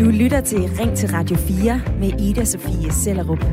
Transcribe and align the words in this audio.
Du 0.00 0.10
lytter 0.10 0.40
til 0.44 0.58
Ring 0.58 0.96
til 0.96 1.08
Radio 1.08 1.36
4 1.36 1.80
med 2.00 2.20
Ida 2.20 2.44
Sofie 2.44 2.92
Sellerup. 2.92 3.44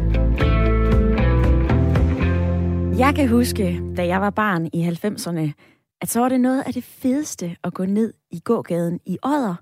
Jeg 2.98 3.14
kan 3.16 3.30
huske, 3.30 3.82
da 3.98 4.08
jeg 4.08 4.22
var 4.22 4.30
barn 4.30 4.70
i 4.74 4.88
90'erne, 4.88 5.52
at 6.02 6.10
så 6.10 6.20
var 6.20 6.30
det 6.30 6.42
noget 6.42 6.64
af 6.66 6.74
det 6.74 6.84
fedeste 6.84 7.56
at 7.64 7.74
gå 7.74 7.86
ned 7.86 8.14
i 8.32 8.40
gågaden 8.40 9.00
i 9.06 9.18
Odder, 9.24 9.56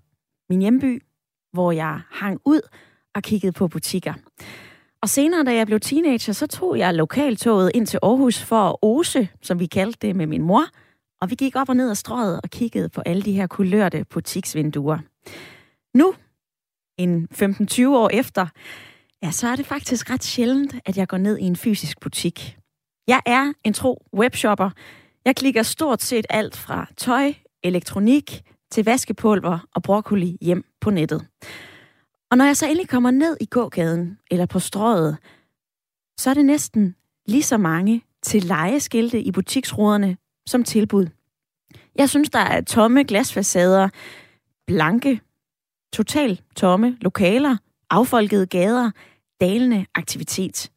min 0.49 0.61
hjemby, 0.61 1.03
hvor 1.53 1.71
jeg 1.71 1.99
hang 2.11 2.41
ud 2.45 2.61
og 3.15 3.23
kiggede 3.23 3.51
på 3.51 3.67
butikker. 3.67 4.13
Og 5.01 5.09
senere, 5.09 5.43
da 5.43 5.55
jeg 5.55 5.67
blev 5.67 5.79
teenager, 5.79 6.33
så 6.33 6.47
tog 6.47 6.77
jeg 6.77 6.93
lokaltoget 6.93 7.71
ind 7.73 7.87
til 7.87 7.99
Aarhus 8.03 8.43
for 8.43 8.69
at 8.69 8.75
ose, 8.81 9.27
som 9.41 9.59
vi 9.59 9.65
kaldte 9.65 10.07
det 10.07 10.15
med 10.15 10.25
min 10.25 10.41
mor, 10.41 10.63
og 11.21 11.29
vi 11.29 11.35
gik 11.35 11.55
op 11.55 11.69
og 11.69 11.75
ned 11.75 11.89
ad 11.89 11.95
strøget 11.95 12.39
og 12.43 12.49
kiggede 12.49 12.89
på 12.89 13.01
alle 13.05 13.21
de 13.21 13.33
her 13.33 13.47
kulørte 13.47 14.05
butiksvinduer. 14.09 14.99
Nu, 15.97 16.15
en 16.97 17.27
15-20 17.33 17.87
år 17.87 18.09
efter, 18.13 18.47
ja, 19.23 19.31
så 19.31 19.47
er 19.47 19.55
det 19.55 19.65
faktisk 19.65 20.09
ret 20.09 20.23
sjældent, 20.23 20.75
at 20.85 20.97
jeg 20.97 21.07
går 21.07 21.17
ned 21.17 21.37
i 21.37 21.43
en 21.43 21.55
fysisk 21.55 21.99
butik. 21.99 22.57
Jeg 23.07 23.21
er 23.25 23.53
en 23.63 23.73
tro 23.73 24.05
webshopper. 24.13 24.69
Jeg 25.25 25.35
klikker 25.35 25.63
stort 25.63 26.01
set 26.01 26.25
alt 26.29 26.57
fra 26.57 26.87
tøj, 26.97 27.33
elektronik 27.63 28.43
til 28.71 28.85
vaskepulver 28.85 29.59
og 29.75 29.83
broccoli 29.83 30.37
hjem 30.41 30.63
på 30.81 30.89
nettet. 30.89 31.27
Og 32.31 32.37
når 32.37 32.45
jeg 32.45 32.57
så 32.57 32.65
endelig 32.65 32.89
kommer 32.89 33.11
ned 33.11 33.37
i 33.41 33.45
gågaden 33.45 34.17
eller 34.31 34.45
på 34.45 34.59
strøget, 34.59 35.17
så 36.19 36.29
er 36.29 36.33
det 36.33 36.45
næsten 36.45 36.95
lige 37.27 37.43
så 37.43 37.57
mange 37.57 38.03
til 38.23 38.43
lejeskilte 38.43 39.21
i 39.21 39.31
butiksruderne 39.31 40.17
som 40.47 40.63
tilbud. 40.63 41.07
Jeg 41.95 42.09
synes, 42.09 42.29
der 42.29 42.39
er 42.39 42.61
tomme 42.61 43.03
glasfacader, 43.03 43.89
blanke, 44.67 45.21
totalt 45.93 46.43
tomme 46.55 46.97
lokaler, 47.01 47.57
affolkede 47.89 48.45
gader, 48.45 48.91
dalende 49.41 49.85
aktivitet. 49.95 50.71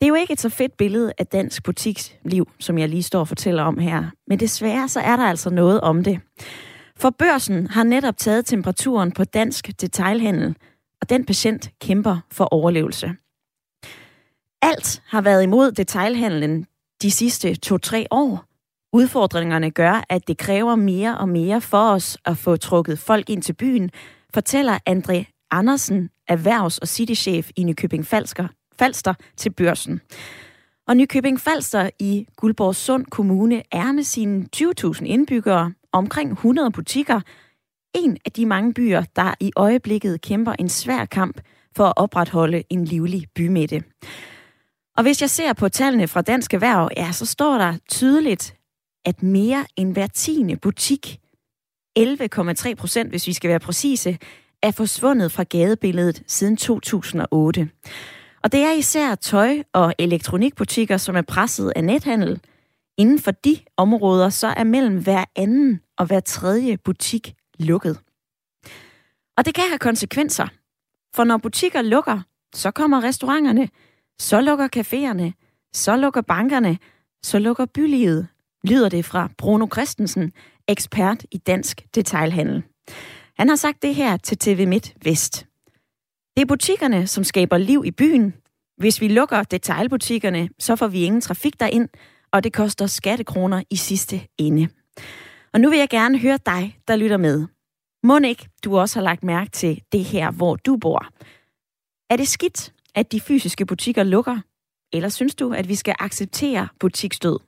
Det 0.00 0.06
er 0.06 0.08
jo 0.08 0.14
ikke 0.14 0.32
et 0.32 0.40
så 0.40 0.48
fedt 0.48 0.76
billede 0.76 1.12
af 1.18 1.26
dansk 1.26 1.62
butiksliv, 1.62 2.50
som 2.58 2.78
jeg 2.78 2.88
lige 2.88 3.02
står 3.02 3.20
og 3.20 3.28
fortæller 3.28 3.62
om 3.62 3.78
her. 3.78 4.10
Men 4.26 4.40
desværre 4.40 4.88
så 4.88 5.00
er 5.00 5.16
der 5.16 5.24
altså 5.24 5.50
noget 5.50 5.80
om 5.80 6.04
det. 6.04 6.20
For 6.96 7.10
børsen 7.10 7.66
har 7.66 7.82
netop 7.84 8.16
taget 8.16 8.46
temperaturen 8.46 9.12
på 9.12 9.24
dansk 9.24 9.80
detailhandel, 9.80 10.56
og 11.00 11.10
den 11.10 11.24
patient 11.24 11.70
kæmper 11.80 12.18
for 12.32 12.44
overlevelse. 12.44 13.14
Alt 14.62 15.02
har 15.06 15.20
været 15.20 15.42
imod 15.42 15.72
detailhandlen 15.72 16.66
de 17.02 17.10
sidste 17.10 17.54
to-tre 17.54 18.06
år. 18.10 18.44
Udfordringerne 18.92 19.70
gør, 19.70 20.04
at 20.08 20.28
det 20.28 20.38
kræver 20.38 20.74
mere 20.74 21.18
og 21.18 21.28
mere 21.28 21.60
for 21.60 21.90
os 21.90 22.18
at 22.24 22.38
få 22.38 22.56
trukket 22.56 22.98
folk 22.98 23.30
ind 23.30 23.42
til 23.42 23.52
byen, 23.52 23.90
fortæller 24.34 24.78
André 24.90 25.48
Andersen, 25.50 26.10
erhvervs- 26.28 26.78
og 26.78 26.88
citychef 26.88 27.50
i 27.56 27.64
Nykøbing 27.64 28.06
Falster, 28.06 28.48
Falster 28.78 29.14
til 29.36 29.50
børsen. 29.50 30.00
Og 30.86 30.96
Nykøbing 30.96 31.40
Falster 31.40 31.90
i 31.98 32.26
Guldborg 32.36 32.74
Sund 32.74 33.06
Kommune 33.06 33.62
er 33.72 33.92
med 33.92 34.02
sine 34.02 34.46
20.000 34.56 35.04
indbyggere 35.04 35.72
omkring 35.92 36.32
100 36.32 36.70
butikker 36.70 37.20
en 37.94 38.16
af 38.24 38.32
de 38.32 38.46
mange 38.46 38.74
byer, 38.74 39.02
der 39.16 39.34
i 39.40 39.52
øjeblikket 39.56 40.20
kæmper 40.20 40.52
en 40.58 40.68
svær 40.68 41.04
kamp 41.04 41.40
for 41.76 41.84
at 41.84 41.92
opretholde 41.96 42.62
en 42.70 42.84
livlig 42.84 43.26
bymidte. 43.34 43.82
Og 44.96 45.02
hvis 45.02 45.20
jeg 45.20 45.30
ser 45.30 45.52
på 45.52 45.68
tallene 45.68 46.08
fra 46.08 46.22
Dansk 46.22 46.54
Erhverv, 46.54 46.90
ja, 46.96 47.12
så 47.12 47.26
står 47.26 47.58
der 47.58 47.78
tydeligt, 47.88 48.56
at 49.04 49.22
mere 49.22 49.66
end 49.76 49.92
hver 49.92 50.06
tiende 50.06 50.56
butik, 50.56 51.20
11,3 51.98 52.74
procent, 52.74 53.10
hvis 53.10 53.26
vi 53.26 53.32
skal 53.32 53.50
være 53.50 53.60
præcise, 53.60 54.18
er 54.62 54.70
forsvundet 54.70 55.32
fra 55.32 55.42
gadebilledet 55.42 56.22
siden 56.26 56.56
2008. 56.56 57.70
Og 58.42 58.52
det 58.52 58.60
er 58.60 58.72
især 58.72 59.14
tøj- 59.14 59.62
og 59.72 59.94
elektronikbutikker, 59.98 60.96
som 60.96 61.16
er 61.16 61.22
presset 61.22 61.72
af 61.76 61.84
nethandel. 61.84 62.40
Inden 62.98 63.18
for 63.18 63.30
de 63.30 63.58
områder, 63.76 64.28
så 64.28 64.46
er 64.46 64.64
mellem 64.64 65.02
hver 65.02 65.24
anden 65.36 65.80
og 65.98 66.06
hver 66.06 66.20
tredje 66.20 66.76
butik 66.76 67.34
lukket. 67.58 67.98
Og 69.36 69.44
det 69.44 69.54
kan 69.54 69.64
have 69.68 69.78
konsekvenser. 69.78 70.46
For 71.14 71.24
når 71.24 71.36
butikker 71.36 71.82
lukker, 71.82 72.20
så 72.54 72.70
kommer 72.70 73.04
restauranterne, 73.04 73.68
så 74.18 74.40
lukker 74.40 74.68
caféerne, 74.76 75.32
så 75.72 75.96
lukker 75.96 76.20
bankerne, 76.20 76.78
så 77.22 77.38
lukker 77.38 77.66
bylivet, 77.66 78.28
lyder 78.64 78.88
det 78.88 79.04
fra 79.04 79.28
Bruno 79.38 79.66
Christensen, 79.72 80.32
ekspert 80.68 81.24
i 81.30 81.38
dansk 81.38 81.86
detailhandel. 81.94 82.62
Han 83.38 83.48
har 83.48 83.56
sagt 83.56 83.82
det 83.82 83.94
her 83.94 84.16
til 84.16 84.38
TV 84.38 84.68
Midt 84.68 84.94
Vest. 85.04 85.46
Det 86.36 86.42
er 86.42 86.46
butikkerne, 86.46 87.06
som 87.06 87.24
skaber 87.24 87.58
liv 87.58 87.82
i 87.86 87.90
byen. 87.90 88.34
Hvis 88.78 89.00
vi 89.00 89.08
lukker 89.08 89.42
detailbutikkerne, 89.42 90.48
så 90.58 90.76
får 90.76 90.86
vi 90.86 91.02
ingen 91.02 91.20
trafik 91.20 91.60
derind, 91.60 91.88
og 92.32 92.44
det 92.44 92.52
koster 92.52 92.86
skattekroner 92.86 93.62
i 93.70 93.76
sidste 93.76 94.20
ende. 94.38 94.68
Og 95.52 95.60
nu 95.60 95.70
vil 95.70 95.78
jeg 95.78 95.88
gerne 95.88 96.18
høre 96.18 96.38
dig, 96.46 96.78
der 96.88 96.96
lytter 96.96 97.16
med. 97.16 97.46
Må 98.02 98.18
ikke, 98.18 98.48
du 98.64 98.78
også 98.78 98.98
har 98.98 99.04
lagt 99.04 99.24
mærke 99.24 99.50
til 99.50 99.82
det 99.92 100.04
her, 100.04 100.30
hvor 100.30 100.56
du 100.56 100.76
bor. 100.76 101.06
Er 102.10 102.16
det 102.16 102.28
skidt, 102.28 102.72
at 102.96 103.12
de 103.12 103.20
fysiske 103.20 103.66
butikker 103.66 104.02
lukker? 104.02 104.38
Eller 104.92 105.08
synes 105.08 105.34
du, 105.34 105.52
at 105.52 105.68
vi 105.68 105.74
skal 105.74 105.94
acceptere 105.98 106.68
butiksdød? 106.80 107.38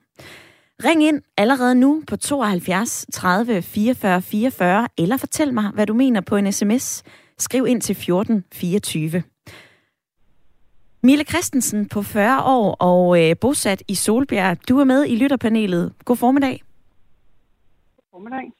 Ring 0.83 1.03
ind 1.03 1.21
allerede 1.37 1.75
nu 1.75 2.03
på 2.07 2.15
72 2.15 3.05
30 3.13 3.61
44 3.61 4.21
44, 4.21 4.87
eller 4.97 5.17
fortæl 5.17 5.53
mig, 5.53 5.71
hvad 5.73 5.85
du 5.85 5.93
mener 5.93 6.21
på 6.21 6.35
en 6.35 6.51
sms. 6.51 7.03
Skriv 7.37 7.67
ind 7.67 7.81
til 7.81 7.95
14 7.95 8.43
24. 8.53 9.23
Mille 11.03 11.23
Christensen 11.23 11.87
på 11.89 12.01
40 12.01 12.43
år 12.43 12.75
og 12.79 13.23
øh, 13.23 13.35
bosat 13.41 13.83
i 13.87 13.95
Solbjerg. 13.95 14.69
Du 14.69 14.79
er 14.79 14.83
med 14.83 15.05
i 15.07 15.15
lytterpanelet. 15.15 15.93
God 16.05 16.17
formiddag. 16.17 16.63
God 17.95 18.07
formiddag. 18.11 18.51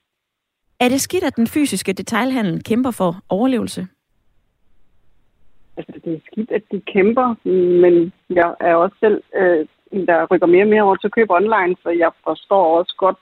Er 0.79 0.89
det 0.89 1.01
skidt, 1.01 1.23
at 1.23 1.35
den 1.35 1.47
fysiske 1.47 1.93
detailhandel 1.93 2.63
kæmper 2.63 2.91
for 2.91 3.21
overlevelse? 3.29 3.87
Altså, 5.79 6.01
det 6.05 6.13
er 6.13 6.19
skidt, 6.31 6.51
at 6.51 6.63
de 6.71 6.81
kæmper, 6.93 7.27
men 7.83 8.13
jeg 8.29 8.55
er 8.59 8.75
også 8.75 8.95
selv 8.99 9.23
øh, 9.35 9.65
en, 9.91 10.07
der 10.07 10.27
rykker 10.31 10.47
mere 10.47 10.63
og 10.63 10.69
mere 10.69 10.81
over 10.81 10.95
til 10.95 11.07
at 11.07 11.17
købe 11.17 11.33
online, 11.33 11.75
så 11.83 11.89
jeg 11.89 12.11
forstår 12.23 12.77
også 12.79 12.93
godt, 12.97 13.17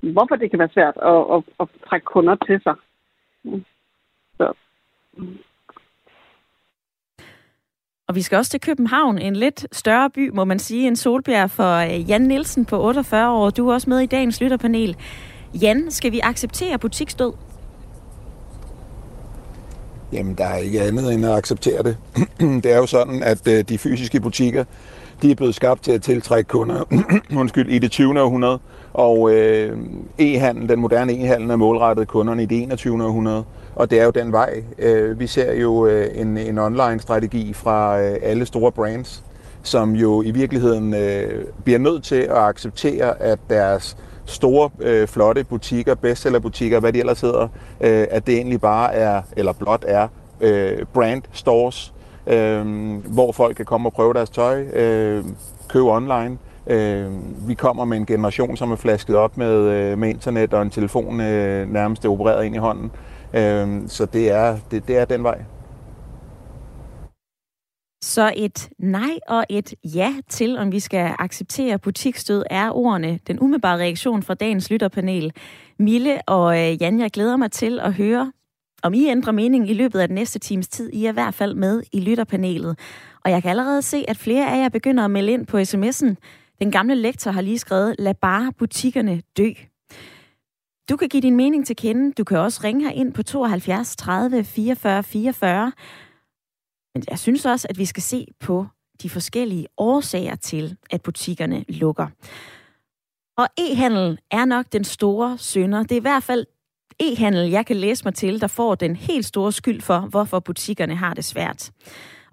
hvorfor 0.00 0.36
det 0.36 0.50
kan 0.50 0.58
være 0.58 0.74
svært 0.76 0.96
at, 1.12 1.20
at, 1.34 1.40
at 1.60 1.66
trække 1.88 2.04
kunder 2.04 2.36
til 2.46 2.60
sig. 2.62 2.74
Mm. 3.44 3.64
Så. 4.36 4.52
Og 8.08 8.14
vi 8.14 8.22
skal 8.22 8.38
også 8.38 8.50
til 8.50 8.60
København, 8.60 9.18
en 9.18 9.36
lidt 9.36 9.76
større 9.76 10.10
by, 10.10 10.30
må 10.34 10.44
man 10.44 10.58
sige, 10.58 10.86
end 10.86 10.96
Solbjerg 10.96 11.50
for 11.50 11.74
øh, 11.84 12.10
Jan 12.10 12.20
Nielsen 12.22 12.64
på 12.66 12.82
48 12.82 13.30
år. 13.30 13.50
Du 13.50 13.68
er 13.68 13.74
også 13.74 13.90
med 13.90 14.00
i 14.00 14.06
dagens 14.06 14.40
lytterpanel. 14.40 14.96
Jan, 15.62 15.90
skal 15.90 16.12
vi 16.12 16.20
acceptere 16.22 16.78
butiksdød? 16.78 17.32
Jamen, 20.14 20.34
der 20.34 20.44
er 20.44 20.56
ikke 20.56 20.82
andet 20.82 21.14
end 21.14 21.26
at 21.26 21.32
acceptere 21.32 21.82
det. 21.82 21.96
det 22.64 22.72
er 22.72 22.76
jo 22.76 22.86
sådan, 22.86 23.22
at 23.22 23.48
øh, 23.48 23.64
de 23.68 23.78
fysiske 23.78 24.20
butikker, 24.20 24.64
de 25.22 25.30
er 25.30 25.34
blevet 25.34 25.54
skabt 25.54 25.82
til 25.82 25.92
at 25.92 26.02
tiltrække 26.02 26.48
kunder 26.48 26.84
undskyld, 27.40 27.68
i 27.68 27.78
det 27.78 27.90
20. 27.90 28.20
århundrede, 28.22 28.58
og 28.92 29.32
øh, 29.32 29.78
e-handel, 30.18 30.68
den 30.68 30.80
moderne 30.80 31.12
e-handel 31.12 31.50
er 31.50 31.56
målrettet 31.56 32.08
kunderne 32.08 32.42
i 32.42 32.46
det 32.46 32.62
21. 32.62 33.04
århundrede, 33.04 33.44
og 33.74 33.90
det 33.90 34.00
er 34.00 34.04
jo 34.04 34.10
den 34.10 34.32
vej. 34.32 34.62
Øh, 34.78 35.20
vi 35.20 35.26
ser 35.26 35.54
jo 35.54 35.86
øh, 35.86 36.06
en, 36.14 36.38
en 36.38 36.58
online-strategi 36.58 37.52
fra 37.52 38.00
øh, 38.00 38.16
alle 38.22 38.46
store 38.46 38.72
brands, 38.72 39.24
som 39.62 39.92
jo 39.92 40.22
i 40.22 40.30
virkeligheden 40.30 40.94
øh, 40.94 41.44
bliver 41.64 41.78
nødt 41.78 42.04
til 42.04 42.16
at 42.16 42.36
acceptere, 42.36 43.22
at 43.22 43.38
deres 43.50 43.96
store, 44.26 44.70
øh, 44.80 45.08
flotte 45.08 45.44
butikker, 45.44 45.94
bestsellerbutikker, 45.94 46.80
hvad 46.80 46.92
de 46.92 46.98
ellers 46.98 47.20
hedder, 47.20 47.48
øh, 47.80 48.06
at 48.10 48.26
det 48.26 48.34
egentlig 48.34 48.60
bare 48.60 48.94
er, 48.94 49.22
eller 49.36 49.52
blot 49.52 49.84
er, 49.88 50.08
øh, 50.40 50.86
brand 50.92 51.22
stores, 51.32 51.94
øh, 52.26 52.64
hvor 53.04 53.32
folk 53.32 53.56
kan 53.56 53.64
komme 53.64 53.88
og 53.88 53.92
prøve 53.92 54.14
deres 54.14 54.30
tøj, 54.30 54.62
øh, 54.62 55.24
købe 55.68 55.90
online. 55.90 56.38
Øh, 56.66 57.10
vi 57.48 57.54
kommer 57.54 57.84
med 57.84 57.96
en 57.96 58.06
generation, 58.06 58.56
som 58.56 58.72
er 58.72 58.76
flasket 58.76 59.16
op 59.16 59.36
med, 59.36 59.54
øh, 59.54 59.98
med 59.98 60.08
internet 60.08 60.54
og 60.54 60.62
en 60.62 60.70
telefon 60.70 61.20
øh, 61.20 61.72
nærmest 61.72 62.06
opereret 62.06 62.44
ind 62.44 62.54
i 62.54 62.58
hånden. 62.58 62.90
Øh, 63.34 63.82
så 63.88 64.06
det 64.06 64.30
er, 64.30 64.56
det, 64.70 64.88
det 64.88 64.98
er 64.98 65.04
den 65.04 65.24
vej. 65.24 65.38
Så 68.04 68.32
et 68.36 68.68
nej 68.78 69.18
og 69.28 69.44
et 69.48 69.74
ja 69.84 70.14
til, 70.28 70.58
om 70.58 70.72
vi 70.72 70.80
skal 70.80 71.14
acceptere 71.18 71.78
butikstød, 71.78 72.44
er 72.50 72.70
ordene 72.70 73.18
den 73.26 73.40
umiddelbare 73.40 73.78
reaktion 73.78 74.22
fra 74.22 74.34
dagens 74.34 74.70
lytterpanel. 74.70 75.32
Mille 75.78 76.20
og 76.26 76.58
øh, 76.60 76.82
Jan, 76.82 77.00
jeg 77.00 77.10
glæder 77.10 77.36
mig 77.36 77.52
til 77.52 77.80
at 77.80 77.92
høre, 77.94 78.32
om 78.82 78.94
I 78.94 79.06
ændrer 79.06 79.32
mening 79.32 79.70
i 79.70 79.74
løbet 79.74 80.00
af 80.00 80.08
den 80.08 80.14
næste 80.14 80.38
times 80.38 80.68
tid. 80.68 80.90
I 80.92 81.04
er 81.04 81.10
i 81.10 81.12
hvert 81.12 81.34
fald 81.34 81.54
med 81.54 81.82
i 81.92 82.00
lytterpanelet. 82.00 82.78
Og 83.24 83.30
jeg 83.30 83.42
kan 83.42 83.50
allerede 83.50 83.82
se, 83.82 84.04
at 84.08 84.16
flere 84.16 84.50
af 84.50 84.62
jer 84.62 84.68
begynder 84.68 85.04
at 85.04 85.10
melde 85.10 85.32
ind 85.32 85.46
på 85.46 85.58
sms'en. 85.58 86.14
Den 86.58 86.70
gamle 86.70 86.94
lektor 86.94 87.30
har 87.30 87.40
lige 87.40 87.58
skrevet, 87.58 87.94
lad 87.98 88.14
bare 88.14 88.52
butikkerne 88.58 89.22
dø. 89.36 89.50
Du 90.90 90.96
kan 90.96 91.08
give 91.08 91.20
din 91.20 91.36
mening 91.36 91.66
til 91.66 91.76
kende. 91.76 92.12
Du 92.12 92.24
kan 92.24 92.38
også 92.38 92.60
ringe 92.64 92.84
her 92.84 92.90
ind 92.90 93.12
på 93.12 93.22
72 93.22 93.96
30 93.96 94.44
44 94.44 95.02
44. 95.02 95.72
Men 96.94 97.04
jeg 97.10 97.18
synes 97.18 97.46
også, 97.46 97.66
at 97.70 97.78
vi 97.78 97.84
skal 97.84 98.02
se 98.02 98.26
på 98.40 98.66
de 99.02 99.10
forskellige 99.10 99.66
årsager 99.76 100.34
til, 100.34 100.76
at 100.90 101.02
butikkerne 101.02 101.64
lukker. 101.68 102.06
Og 103.36 103.48
e-handel 103.60 104.18
er 104.30 104.44
nok 104.44 104.66
den 104.72 104.84
store 104.84 105.38
synder. 105.38 105.82
Det 105.82 105.92
er 105.92 105.96
i 105.96 106.00
hvert 106.00 106.22
fald 106.22 106.46
e-handel, 107.00 107.50
jeg 107.50 107.66
kan 107.66 107.76
læse 107.76 108.04
mig 108.04 108.14
til, 108.14 108.40
der 108.40 108.46
får 108.46 108.74
den 108.74 108.96
helt 108.96 109.26
store 109.26 109.52
skyld 109.52 109.80
for, 109.80 109.98
hvorfor 109.98 110.40
butikkerne 110.40 110.96
har 110.96 111.14
det 111.14 111.24
svært. 111.24 111.70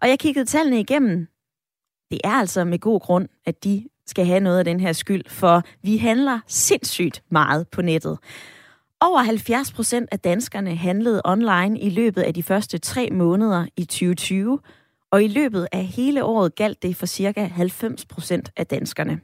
Og 0.02 0.10
jeg 0.10 0.20
kiggede 0.20 0.46
tallene 0.46 0.80
igennem. 0.80 1.28
Det 2.12 2.22
er 2.24 2.32
altså 2.32 2.64
med 2.64 2.80
god 2.80 3.00
grund, 3.00 3.28
at 3.46 3.64
de 3.64 3.88
skal 4.06 4.26
have 4.26 4.40
noget 4.40 4.60
af 4.60 4.66
den 4.66 4.80
her 4.80 4.94
skyld, 4.94 5.30
for 5.30 5.64
vi 5.82 5.98
handler 5.98 6.40
sindssygt 6.48 7.24
meget 7.30 7.68
på 7.68 7.82
nettet. 7.82 8.20
Over 9.04 9.22
70 9.22 9.72
procent 9.72 10.10
af 10.12 10.20
danskerne 10.20 10.76
handlede 10.76 11.22
online 11.26 11.80
i 11.80 11.90
løbet 11.90 12.22
af 12.22 12.34
de 12.34 12.44
første 12.44 12.78
tre 12.78 13.10
måneder 13.12 13.66
i 13.78 13.86
2020, 13.86 14.60
og 15.12 15.24
i 15.24 15.28
løbet 15.28 15.68
af 15.72 15.86
hele 15.86 16.24
året 16.24 16.56
galt 16.56 16.84
det 16.84 16.96
for 16.96 17.06
cirka 17.06 17.46
90 17.46 18.06
procent 18.06 18.52
af 18.58 18.68
danskerne. 18.68 19.20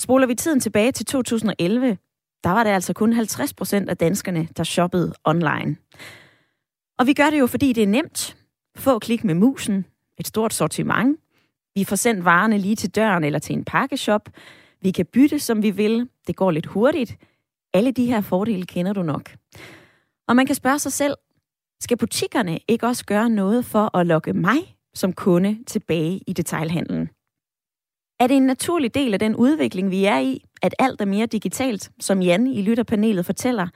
Spoler 0.00 0.26
vi 0.26 0.34
tiden 0.34 0.60
tilbage 0.60 0.92
til 0.92 1.06
2011, 1.06 1.98
der 2.44 2.50
var 2.50 2.64
det 2.64 2.70
altså 2.70 2.92
kun 2.92 3.12
50 3.12 3.54
procent 3.54 3.90
af 3.90 3.96
danskerne, 3.96 4.48
der 4.56 4.64
shoppede 4.64 5.14
online. 5.24 5.76
Og 6.98 7.06
vi 7.06 7.12
gør 7.12 7.30
det 7.30 7.38
jo, 7.38 7.46
fordi 7.46 7.72
det 7.72 7.82
er 7.82 7.86
nemt. 7.86 8.36
Få 8.76 8.98
klik 8.98 9.24
med 9.24 9.34
musen, 9.34 9.84
et 10.18 10.26
stort 10.26 10.54
sortiment. 10.54 11.18
Vi 11.74 11.84
får 11.84 11.96
sendt 11.96 12.24
varerne 12.24 12.58
lige 12.58 12.76
til 12.76 12.90
døren 12.90 13.24
eller 13.24 13.38
til 13.38 13.56
en 13.56 13.64
pakkeshop. 13.64 14.28
Vi 14.82 14.90
kan 14.90 15.06
bytte, 15.06 15.38
som 15.38 15.62
vi 15.62 15.70
vil. 15.70 16.08
Det 16.26 16.36
går 16.36 16.50
lidt 16.50 16.66
hurtigt. 16.66 17.16
Alle 17.76 17.92
de 17.92 18.06
her 18.06 18.20
fordele 18.20 18.66
kender 18.66 18.92
du 18.92 19.02
nok. 19.02 19.36
Og 20.28 20.36
man 20.36 20.46
kan 20.46 20.54
spørge 20.54 20.78
sig 20.78 20.92
selv, 20.92 21.14
skal 21.80 21.96
butikkerne 21.96 22.58
ikke 22.68 22.86
også 22.86 23.04
gøre 23.04 23.30
noget 23.30 23.64
for 23.64 23.96
at 23.96 24.06
lokke 24.06 24.32
mig 24.32 24.76
som 24.94 25.12
kunde 25.12 25.58
tilbage 25.66 26.20
i 26.26 26.32
detailhandlen? 26.32 27.08
Er 28.20 28.26
det 28.26 28.36
en 28.36 28.46
naturlig 28.46 28.94
del 28.94 29.12
af 29.12 29.18
den 29.18 29.36
udvikling, 29.36 29.90
vi 29.90 30.04
er 30.04 30.18
i, 30.18 30.44
at 30.62 30.74
alt 30.78 31.00
er 31.00 31.04
mere 31.04 31.26
digitalt, 31.26 31.90
som 32.00 32.22
Jan 32.22 32.46
i 32.46 32.62
lytterpanelet 32.62 33.26
fortæller, 33.26 33.68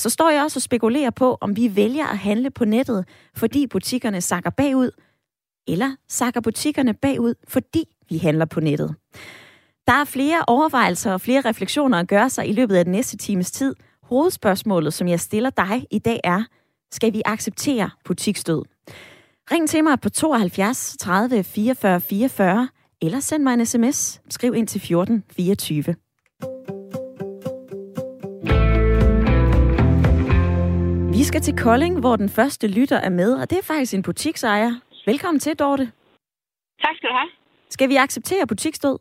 så 0.00 0.10
står 0.10 0.30
jeg 0.30 0.42
også 0.42 0.58
og 0.58 0.62
spekulerer 0.62 1.10
på, 1.10 1.38
om 1.40 1.56
vi 1.56 1.76
vælger 1.76 2.06
at 2.06 2.18
handle 2.18 2.50
på 2.50 2.64
nettet, 2.64 3.08
fordi 3.34 3.66
butikkerne 3.66 4.20
sakker 4.20 4.50
bagud, 4.50 4.90
eller 5.66 5.96
sakker 6.08 6.40
butikkerne 6.40 6.94
bagud, 6.94 7.34
fordi 7.48 7.84
vi 8.08 8.18
handler 8.18 8.44
på 8.44 8.60
nettet. 8.60 8.94
Der 9.88 9.94
er 9.94 10.04
flere 10.04 10.44
overvejelser 10.46 11.12
og 11.12 11.20
flere 11.20 11.40
refleksioner 11.40 11.98
at 11.98 12.08
gøre 12.08 12.30
sig 12.30 12.48
i 12.48 12.52
løbet 12.52 12.76
af 12.76 12.84
den 12.84 12.92
næste 12.92 13.16
times 13.16 13.50
tid. 13.50 13.74
Hovedspørgsmålet, 14.02 14.94
som 14.94 15.08
jeg 15.08 15.20
stiller 15.20 15.50
dig 15.50 15.86
i 15.90 15.98
dag 15.98 16.20
er, 16.24 16.42
skal 16.90 17.12
vi 17.12 17.22
acceptere 17.24 17.90
butiksdød? 18.04 18.62
Ring 19.50 19.68
til 19.68 19.84
mig 19.84 20.00
på 20.00 20.08
72 20.08 20.96
30 21.00 21.44
44 21.44 22.00
44, 22.00 22.68
eller 23.02 23.20
send 23.20 23.42
mig 23.42 23.54
en 23.54 23.66
sms. 23.66 24.20
Skriv 24.30 24.54
ind 24.54 24.68
til 24.68 24.80
14 24.80 25.24
24. 25.36 25.84
Vi 31.12 31.24
skal 31.24 31.40
til 31.40 31.56
Kolding, 31.56 32.00
hvor 32.00 32.16
den 32.16 32.28
første 32.28 32.66
lytter 32.68 32.96
er 32.96 33.10
med, 33.10 33.34
og 33.34 33.50
det 33.50 33.58
er 33.58 33.62
faktisk 33.62 33.94
en 33.94 34.02
butiksejer. 34.02 34.74
Velkommen 35.06 35.40
til, 35.40 35.56
Dorte. 35.56 35.92
Tak 36.82 36.96
skal 36.96 37.08
du 37.08 37.14
have. 37.14 37.30
Skal 37.70 37.88
vi 37.88 37.96
acceptere 37.96 38.46
butiksdød? 38.46 38.98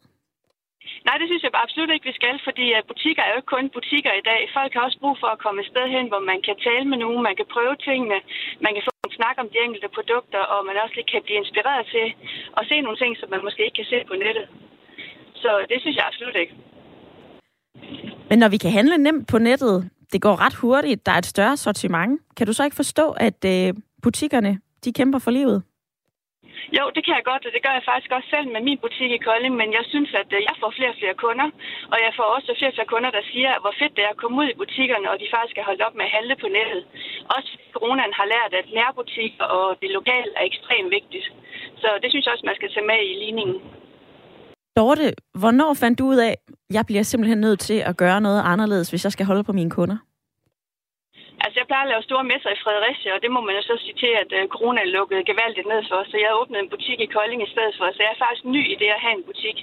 Nej, 1.08 1.16
det 1.20 1.28
synes 1.28 1.44
jeg 1.44 1.64
absolut 1.66 1.92
ikke, 1.92 2.10
vi 2.12 2.20
skal, 2.20 2.36
fordi 2.48 2.66
øh, 2.76 2.82
butikker 2.92 3.22
er 3.24 3.32
jo 3.32 3.40
ikke 3.40 3.54
kun 3.56 3.76
butikker 3.78 4.14
i 4.18 4.26
dag. 4.30 4.42
Folk 4.58 4.72
har 4.76 4.84
også 4.88 5.00
brug 5.04 5.16
for 5.22 5.30
at 5.32 5.42
komme 5.44 5.60
et 5.62 5.72
sted 5.72 5.86
hen, 5.96 6.06
hvor 6.12 6.22
man 6.32 6.40
kan 6.48 6.58
tale 6.68 6.86
med 6.92 7.00
nogen, 7.04 7.22
man 7.30 7.38
kan 7.40 7.48
prøve 7.56 7.76
tingene, 7.88 8.18
man 8.66 8.74
kan 8.74 8.84
få 8.88 8.92
en 9.08 9.18
snak 9.20 9.36
om 9.42 9.48
de 9.52 9.58
enkelte 9.66 9.90
produkter, 9.98 10.42
og 10.54 10.60
man 10.70 10.76
også 10.84 10.96
lige 10.98 11.12
kan 11.14 11.22
blive 11.26 11.42
inspireret 11.44 11.84
til 11.96 12.08
at 12.60 12.64
se 12.70 12.76
nogle 12.86 13.00
ting, 13.02 13.12
som 13.20 13.28
man 13.34 13.42
måske 13.48 13.62
ikke 13.66 13.80
kan 13.82 13.92
se 13.94 14.00
på 14.10 14.16
nettet. 14.26 14.46
Så 15.44 15.52
det 15.72 15.78
synes 15.82 15.96
jeg 15.98 16.06
absolut 16.10 16.38
ikke. 16.44 16.54
Men 18.30 18.38
når 18.42 18.50
vi 18.54 18.58
kan 18.64 18.72
handle 18.78 18.98
nemt 19.08 19.26
på 19.34 19.38
nettet, 19.50 19.78
det 20.14 20.20
går 20.26 20.36
ret 20.46 20.56
hurtigt, 20.64 21.06
der 21.06 21.12
er 21.16 21.22
et 21.24 21.32
større 21.36 21.58
sortiment, 21.58 22.14
kan 22.38 22.48
du 22.48 22.54
så 22.54 22.64
ikke 22.64 22.82
forstå, 22.84 23.06
at 23.28 23.40
øh, 23.54 23.74
butikkerne 24.04 24.52
de 24.84 24.94
kæmper 24.94 25.20
for 25.20 25.32
livet? 25.32 25.64
Jo, 26.78 26.84
det 26.96 27.02
kan 27.06 27.14
jeg 27.18 27.26
godt, 27.32 27.44
og 27.48 27.52
det 27.56 27.62
gør 27.66 27.74
jeg 27.78 27.90
faktisk 27.92 28.12
også 28.18 28.30
selv 28.36 28.48
med 28.56 28.62
min 28.68 28.80
butik 28.84 29.12
i 29.18 29.24
Kolding, 29.28 29.54
men 29.62 29.70
jeg 29.78 29.86
synes, 29.92 30.12
at 30.22 30.30
øh, 30.38 30.40
jeg 30.50 30.56
får 30.62 30.72
flere 30.78 30.94
og 30.94 31.00
flere 31.02 31.16
kunder, 31.26 31.48
og 31.94 31.98
jeg 32.06 32.12
får 32.18 32.28
også 32.36 32.50
flere 32.60 32.72
og 32.72 32.76
flere 32.78 32.94
kunder, 32.94 33.12
der 33.18 33.24
siger, 33.32 33.52
hvor 33.64 33.74
fedt 33.80 33.96
det 33.98 34.04
er 34.04 34.14
at 34.14 34.22
komme 34.22 34.36
ud 34.42 34.48
i 34.50 34.60
butikkerne, 34.62 35.08
og 35.12 35.18
de 35.22 35.34
faktisk 35.34 35.54
skal 35.54 35.68
holde 35.70 35.86
op 35.88 35.96
med 35.98 36.06
at 36.08 36.16
handle 36.18 36.36
på 36.44 36.48
nettet. 36.58 36.82
Også 37.36 37.52
coronaen 37.76 38.14
har 38.20 38.28
lært, 38.34 38.52
at 38.60 38.68
nærbutikker 38.80 39.46
og 39.58 39.66
det 39.82 39.90
lokale 40.00 40.32
er 40.40 40.44
ekstremt 40.52 40.90
vigtigt. 40.98 41.28
Så 41.82 41.90
det 42.02 42.08
synes 42.10 42.24
jeg 42.26 42.34
også, 42.34 42.50
man 42.50 42.60
skal 42.60 42.70
tage 42.74 42.90
med 42.92 43.00
i 43.12 43.14
ligningen. 43.24 43.58
Dorte, 44.78 45.08
hvornår 45.42 45.72
fandt 45.74 46.00
du 46.00 46.04
ud 46.14 46.20
af, 46.28 46.34
at 46.38 46.76
jeg 46.78 46.84
bliver 46.86 47.04
simpelthen 47.04 47.40
nødt 47.46 47.60
til 47.60 47.78
at 47.90 47.98
gøre 47.98 48.22
noget 48.22 48.42
anderledes, 48.46 48.90
hvis 48.90 49.04
jeg 49.04 49.12
skal 49.12 49.26
holde 49.26 49.44
på 49.44 49.54
mine 49.54 49.72
kunder? 49.78 49.98
Altså, 51.44 51.56
jeg 51.60 51.68
plejer 51.70 51.86
at 51.86 51.92
lave 51.94 52.08
store 52.10 52.30
messer 52.32 52.52
i 52.54 52.64
Fredericia, 52.66 53.10
og 53.16 53.22
det 53.24 53.32
må 53.36 53.40
man 53.48 53.56
jo 53.58 53.64
så 53.70 53.76
sige 53.84 53.98
til, 54.04 54.12
at 54.22 54.30
øh, 54.38 54.44
corona 54.56 54.82
lukkede 54.98 55.28
gevaldigt 55.32 55.68
ned 55.74 55.82
for. 55.90 56.00
Så 56.12 56.16
jeg 56.24 56.38
åbnede 56.40 56.64
en 56.64 56.74
butik 56.74 57.00
i 57.02 57.14
Kolding 57.16 57.42
i 57.44 57.54
stedet 57.54 57.74
for. 57.78 57.86
Så 57.92 58.00
jeg 58.04 58.12
er 58.14 58.24
faktisk 58.24 58.46
ny 58.56 58.62
i 58.74 58.76
det 58.82 58.90
at 58.96 59.04
have 59.06 59.16
en 59.20 59.28
butik. 59.30 59.58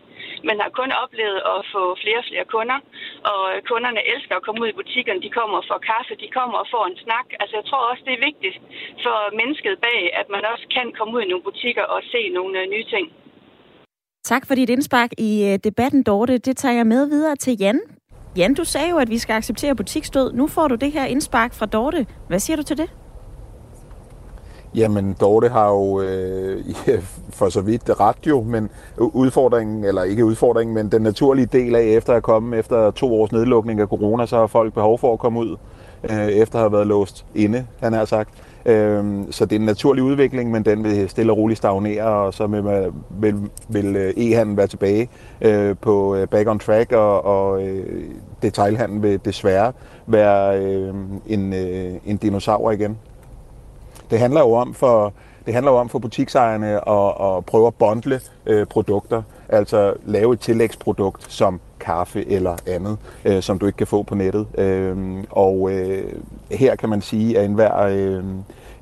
Men 0.47 0.55
har 0.65 0.71
kun 0.81 0.91
oplevet 1.05 1.41
at 1.55 1.61
få 1.75 1.83
flere 2.03 2.21
og 2.23 2.29
flere 2.31 2.47
kunder. 2.55 2.79
Og 3.33 3.43
øh, 3.53 3.59
kunderne 3.71 4.03
elsker 4.13 4.35
at 4.37 4.45
komme 4.47 4.61
ud 4.63 4.69
i 4.71 4.79
butikkerne. 4.81 5.25
De 5.27 5.37
kommer 5.39 5.59
for 5.71 5.79
kaffe, 5.91 6.13
de 6.25 6.29
kommer 6.39 6.57
og 6.63 6.67
får 6.75 6.85
en 6.87 6.99
snak. 7.05 7.27
Altså, 7.41 7.55
jeg 7.59 7.67
tror 7.71 7.83
også, 7.91 8.03
det 8.07 8.15
er 8.15 8.27
vigtigt 8.31 8.57
for 9.05 9.17
mennesket 9.41 9.75
bag, 9.89 10.01
at 10.21 10.27
man 10.35 10.43
også 10.53 10.65
kan 10.77 10.87
komme 10.99 11.13
ud 11.17 11.23
i 11.25 11.31
nogle 11.31 11.47
butikker 11.49 11.85
og 11.95 12.01
se 12.13 12.21
nogle 12.39 12.55
øh, 12.61 12.67
nye 12.75 12.87
ting. 12.95 13.07
Tak 14.33 14.43
for 14.47 14.55
dit 14.55 14.71
indspark 14.71 15.11
i 15.19 15.59
debatten, 15.65 16.03
Dorte. 16.03 16.39
Det 16.39 16.57
tager 16.57 16.77
jeg 16.81 16.87
med 16.87 17.03
videre 17.15 17.37
til 17.37 17.55
Jan 17.61 17.81
Jan, 18.37 18.55
du 18.55 18.65
sagde 18.65 18.91
jo, 18.91 18.97
at 18.97 19.11
vi 19.11 19.19
skal 19.19 19.35
acceptere 19.35 19.75
butikstød. 19.75 20.33
Nu 20.33 20.47
får 20.47 20.69
du 20.69 20.75
det 20.75 20.93
her 20.93 21.05
indspark 21.05 21.55
fra 21.55 21.67
Dorte. 21.67 22.07
Hvad 22.29 22.39
siger 22.39 22.57
du 22.57 22.63
til 22.63 22.79
det? 22.79 22.91
Jamen, 24.75 25.17
Dorte 25.21 25.49
har 25.49 25.69
jo 25.69 26.01
øh, 26.01 26.65
for 27.39 27.49
så 27.49 27.61
vidt 27.61 28.01
ret 28.01 28.17
jo, 28.27 28.43
men 28.43 28.71
udfordringen, 28.99 29.85
eller 29.85 30.03
ikke 30.03 30.25
udfordringen, 30.25 30.75
men 30.75 30.93
den 30.93 31.03
naturlige 31.03 31.47
del 31.47 31.75
af, 31.75 31.83
efter 31.83 32.13
at 32.13 32.23
komme 32.23 32.57
efter 32.57 32.91
to 32.91 33.15
års 33.21 33.33
nedlukning 33.33 33.81
af 33.81 33.87
corona, 33.89 34.27
så 34.27 34.37
har 34.37 34.47
folk 34.47 34.75
behov 34.75 34.99
for 34.99 35.13
at 35.13 35.19
komme 35.19 35.41
ud, 35.41 35.57
øh, 36.11 36.27
efter 36.27 36.55
at 36.55 36.63
have 36.63 36.73
været 36.73 36.87
låst 36.87 37.27
inde, 37.35 37.67
han 37.81 37.93
har 37.93 38.05
sagt. 38.05 38.31
Øhm, 38.67 39.33
så 39.33 39.45
det 39.45 39.57
er 39.57 39.61
en 39.61 39.67
naturlig 39.67 40.03
udvikling, 40.03 40.51
men 40.51 40.65
den 40.65 40.85
vil 40.85 41.09
stille 41.09 41.33
og 41.33 41.39
roligt 41.39 41.59
stagnere, 41.59 42.05
og 42.05 42.35
så 42.35 42.47
vil, 42.47 42.93
vil, 43.11 43.51
vil 43.69 43.97
øh, 43.97 44.15
e-handlen 44.17 44.57
være 44.57 44.67
tilbage 44.67 45.09
øh, 45.41 45.77
på 45.81 46.15
øh, 46.15 46.29
back 46.29 46.49
on 46.49 46.59
track, 46.59 46.93
og, 46.93 47.25
og 47.25 47.63
øh, 47.63 48.05
detailhandlen 48.43 49.03
vil 49.03 49.21
desværre 49.25 49.73
være 50.07 50.59
øh, 50.65 50.95
en, 51.27 51.53
øh, 51.53 51.93
en 52.07 52.17
dinosaur 52.17 52.71
igen. 52.71 52.99
Det 54.11 54.19
handler 54.19 54.41
jo 54.41 54.53
om 54.53 54.75
for, 54.75 55.13
det 55.47 55.55
handler 55.55 55.73
jo 55.73 55.79
om 55.79 55.89
for 55.89 55.99
butiksejerne 55.99 56.89
at, 56.89 57.37
at 57.37 57.45
prøve 57.45 57.67
at 57.67 57.75
bundle 57.75 58.21
øh, 58.47 58.67
produkter, 58.67 59.23
altså 59.49 59.95
lave 60.05 60.33
et 60.33 60.41
tillægsprodukt 60.41 61.33
som 61.33 61.61
kaffe 61.81 62.33
eller 62.33 62.57
andet, 62.67 62.99
øh, 63.25 63.43
som 63.43 63.59
du 63.59 63.67
ikke 63.67 63.77
kan 63.77 63.87
få 63.87 64.03
på 64.03 64.15
nettet. 64.15 64.47
Øh, 64.59 65.25
og 65.31 65.73
øh, 65.73 66.13
her 66.51 66.77
kan 66.77 66.89
man 66.89 67.03
sige, 67.03 67.39
at 67.39 67.45
enhver, 67.45 67.81
øh, 67.81 68.25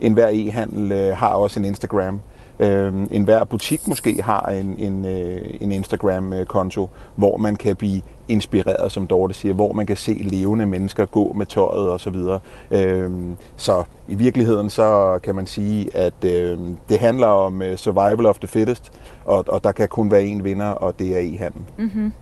enhver 0.00 0.28
e-handel 0.28 0.92
øh, 0.92 1.16
har 1.16 1.28
også 1.28 1.61
en 1.61 1.64
Instagram. 1.64 2.21
Øh, 2.62 2.92
en 3.11 3.25
hver 3.25 3.45
butik 3.45 3.88
måske 3.88 4.23
har 4.23 4.42
en, 4.42 4.75
en, 4.78 5.04
øh, 5.04 5.40
en 5.61 5.73
Instagram-konto, 5.73 6.90
hvor 7.14 7.37
man 7.37 7.57
kan 7.57 7.76
blive 7.76 8.02
inspireret, 8.28 8.92
som 8.92 9.07
Dorte 9.07 9.35
siger, 9.35 9.54
hvor 9.54 9.73
man 9.73 9.87
kan 9.87 9.97
se 9.97 10.12
levende 10.12 10.66
mennesker 10.66 11.07
gå 11.07 11.33
med 11.33 11.47
tøjet 11.47 11.90
og 11.90 12.00
så 12.00 12.11
videre. 12.11 12.40
Øh, 12.71 13.11
så 13.57 13.85
i 14.09 14.14
virkeligheden 14.14 14.71
så 14.71 15.19
kan 15.23 15.35
man 15.35 15.47
sige, 15.47 15.97
at 15.97 16.25
øh, 16.25 16.59
det 16.88 16.99
handler 16.99 17.26
om 17.26 17.62
øh, 17.62 17.76
survival 17.76 18.26
of 18.26 18.38
the 18.38 18.49
fittest, 18.49 18.92
og, 19.25 19.45
og 19.49 19.64
der 19.64 19.73
kan 19.73 19.88
kun 19.88 20.11
være 20.11 20.23
én 20.23 20.42
vinder, 20.42 20.69
og 20.69 20.99
det 20.99 21.16
er 21.16 21.21
e-handel. 21.21 21.62
Mm-hmm. 21.78 22.12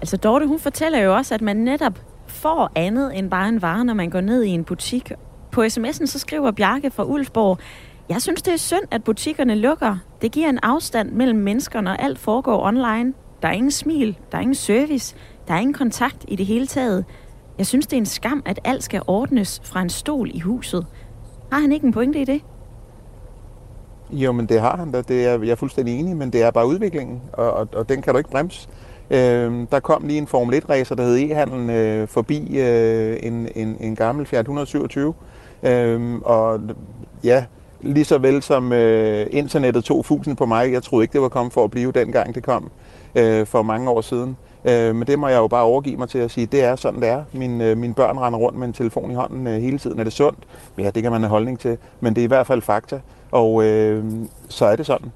Altså 0.00 0.16
Dorte, 0.16 0.46
hun 0.46 0.58
fortæller 0.58 0.98
jo 0.98 1.14
også, 1.14 1.34
at 1.34 1.40
man 1.40 1.56
netop 1.56 1.92
får 2.26 2.70
andet 2.74 3.18
end 3.18 3.30
bare 3.30 3.48
en 3.48 3.62
vare, 3.62 3.84
når 3.84 3.94
man 3.94 4.10
går 4.10 4.20
ned 4.20 4.42
i 4.42 4.48
en 4.48 4.64
butik. 4.64 5.12
På 5.50 5.62
sms'en 5.62 6.06
så 6.06 6.18
skriver 6.18 6.50
Bjarke 6.50 6.90
fra 6.90 7.04
Ulfborg, 7.04 7.58
jeg 8.08 8.22
synes, 8.22 8.42
det 8.42 8.52
er 8.52 8.58
synd, 8.58 8.84
at 8.90 9.04
butikkerne 9.04 9.54
lukker. 9.54 9.96
Det 10.22 10.32
giver 10.32 10.48
en 10.48 10.58
afstand 10.62 11.10
mellem 11.10 11.38
mennesker, 11.38 11.80
når 11.80 11.92
alt 11.92 12.18
foregår 12.18 12.66
online. 12.66 13.12
Der 13.42 13.48
er 13.48 13.52
ingen 13.52 13.70
smil, 13.70 14.18
der 14.32 14.38
er 14.38 14.42
ingen 14.42 14.54
service, 14.54 15.16
der 15.48 15.54
er 15.54 15.58
ingen 15.58 15.74
kontakt 15.74 16.24
i 16.28 16.36
det 16.36 16.46
hele 16.46 16.66
taget. 16.66 17.04
Jeg 17.58 17.66
synes, 17.66 17.86
det 17.86 17.96
er 17.96 18.00
en 18.00 18.06
skam, 18.06 18.42
at 18.46 18.60
alt 18.64 18.84
skal 18.84 19.02
ordnes 19.06 19.60
fra 19.64 19.82
en 19.82 19.90
stol 19.90 20.30
i 20.34 20.40
huset. 20.40 20.86
Har 21.52 21.60
han 21.60 21.72
ikke 21.72 21.86
en 21.86 21.92
pointe 21.92 22.20
i 22.20 22.24
det? 22.24 22.42
Jo, 24.10 24.32
men 24.32 24.46
det 24.46 24.60
har 24.60 24.76
han 24.76 24.92
da. 24.92 25.02
Det 25.02 25.26
er, 25.26 25.38
jeg 25.38 25.48
er 25.48 25.54
fuldstændig 25.54 26.00
enig, 26.00 26.16
men 26.16 26.32
det 26.32 26.42
er 26.42 26.50
bare 26.50 26.66
udviklingen, 26.66 27.22
og, 27.32 27.52
og, 27.52 27.68
og 27.72 27.88
den 27.88 28.02
kan 28.02 28.12
du 28.12 28.18
ikke 28.18 28.30
bremse. 28.30 28.68
Øh, 29.10 29.66
der 29.70 29.80
kom 29.80 30.06
lige 30.06 30.18
en 30.18 30.26
Formel 30.26 30.62
1-racer, 30.64 30.94
der 30.94 31.02
hed 31.02 31.16
e-handlen, 31.16 31.70
øh, 31.70 32.08
forbi 32.08 32.58
øh, 32.58 33.16
en, 33.22 33.48
en, 33.54 33.76
en 33.80 33.96
gammel 33.96 34.26
Fiat 34.26 34.40
127. 34.40 35.14
Øh, 35.62 36.14
og 36.14 36.60
ja, 37.24 37.44
lige 37.80 38.04
så 38.04 38.18
vel 38.18 38.42
som 38.42 38.72
øh, 38.72 39.26
internettet 39.30 39.84
tog 39.84 40.04
fusen 40.04 40.36
på 40.36 40.46
mig. 40.46 40.72
Jeg 40.72 40.82
troede 40.82 41.04
ikke, 41.04 41.12
det 41.12 41.20
var 41.20 41.28
kommet 41.28 41.52
for 41.52 41.64
at 41.64 41.70
blive 41.70 41.92
dengang 41.92 42.34
det 42.34 42.42
kom 42.42 42.70
øh, 43.14 43.46
for 43.46 43.62
mange 43.62 43.90
år 43.90 44.00
siden. 44.00 44.36
Øh, 44.64 44.94
men 44.94 45.06
det 45.06 45.18
må 45.18 45.28
jeg 45.28 45.36
jo 45.36 45.48
bare 45.48 45.62
overgive 45.62 45.96
mig 45.96 46.08
til 46.08 46.18
at 46.18 46.30
sige, 46.30 46.46
det 46.46 46.62
er 46.64 46.76
sådan, 46.76 47.00
det 47.00 47.08
er. 47.08 47.24
Min, 47.32 47.60
øh, 47.60 47.76
mine 47.76 47.94
børn 47.94 48.18
render 48.18 48.38
rundt 48.38 48.58
med 48.58 48.66
en 48.66 48.72
telefon 48.72 49.10
i 49.10 49.14
hånden 49.14 49.46
øh, 49.46 49.62
hele 49.62 49.78
tiden. 49.78 49.98
Er 50.00 50.04
det 50.04 50.12
sundt? 50.12 50.38
Ja, 50.78 50.90
det 50.90 51.02
kan 51.02 51.12
man 51.12 51.20
have 51.20 51.30
holdning 51.30 51.58
til. 51.58 51.78
Men 52.00 52.14
det 52.14 52.20
er 52.20 52.24
i 52.24 52.28
hvert 52.28 52.46
fald 52.46 52.62
fakta, 52.62 53.00
og 53.30 53.64
øh, 53.64 54.04
så 54.48 54.64
er 54.64 54.76
det 54.76 54.86
sådan. 54.86 55.12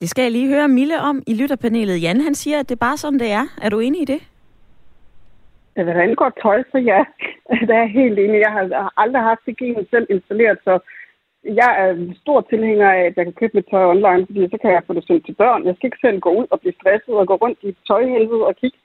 Det 0.00 0.10
skal 0.10 0.22
jeg 0.22 0.32
lige 0.32 0.48
høre 0.48 0.68
Mille 0.68 1.00
om 1.00 1.22
i 1.26 1.34
lytterpanelet. 1.34 2.02
Jan, 2.02 2.20
han 2.20 2.34
siger, 2.34 2.60
at 2.60 2.68
det 2.68 2.74
er 2.74 2.78
bare 2.78 2.96
sådan, 2.96 3.18
det 3.18 3.30
er. 3.30 3.46
Er 3.62 3.68
du 3.68 3.78
enig 3.78 4.02
i 4.02 4.04
det? 4.04 4.18
Øh, 5.78 5.84
Hvad 5.84 5.94
der 5.94 6.02
angår 6.02 6.30
tøj, 6.42 6.62
så 6.72 6.78
ja, 6.78 7.04
det 7.68 7.76
er 7.82 7.96
helt 8.00 8.18
enig. 8.18 8.40
Jeg 8.40 8.52
har 8.52 8.92
aldrig 8.96 9.22
haft 9.22 9.40
det 9.46 9.58
gen 9.58 9.86
selv 9.90 10.06
installeret, 10.10 10.58
så 10.64 10.78
jeg 11.44 11.70
er 11.82 12.14
stor 12.22 12.40
tilhænger 12.40 12.90
af, 12.90 13.00
at 13.04 13.16
jeg 13.16 13.24
kan 13.24 13.38
købe 13.40 13.56
mit 13.56 13.66
tøj 13.70 13.84
online, 13.94 14.26
fordi 14.26 14.48
så 14.50 14.58
kan 14.62 14.70
jeg 14.72 14.82
få 14.86 14.92
det 14.92 15.06
sendt 15.06 15.26
til 15.26 15.34
børn. 15.34 15.66
Jeg 15.66 15.74
skal 15.74 15.86
ikke 15.86 16.04
selv 16.06 16.20
gå 16.20 16.30
ud 16.40 16.46
og 16.50 16.60
blive 16.60 16.78
stresset 16.80 17.14
og 17.14 17.26
gå 17.26 17.34
rundt 17.34 17.58
i 17.62 17.76
tøjhelvede 17.86 18.46
og 18.46 18.56
kigge 18.56 18.78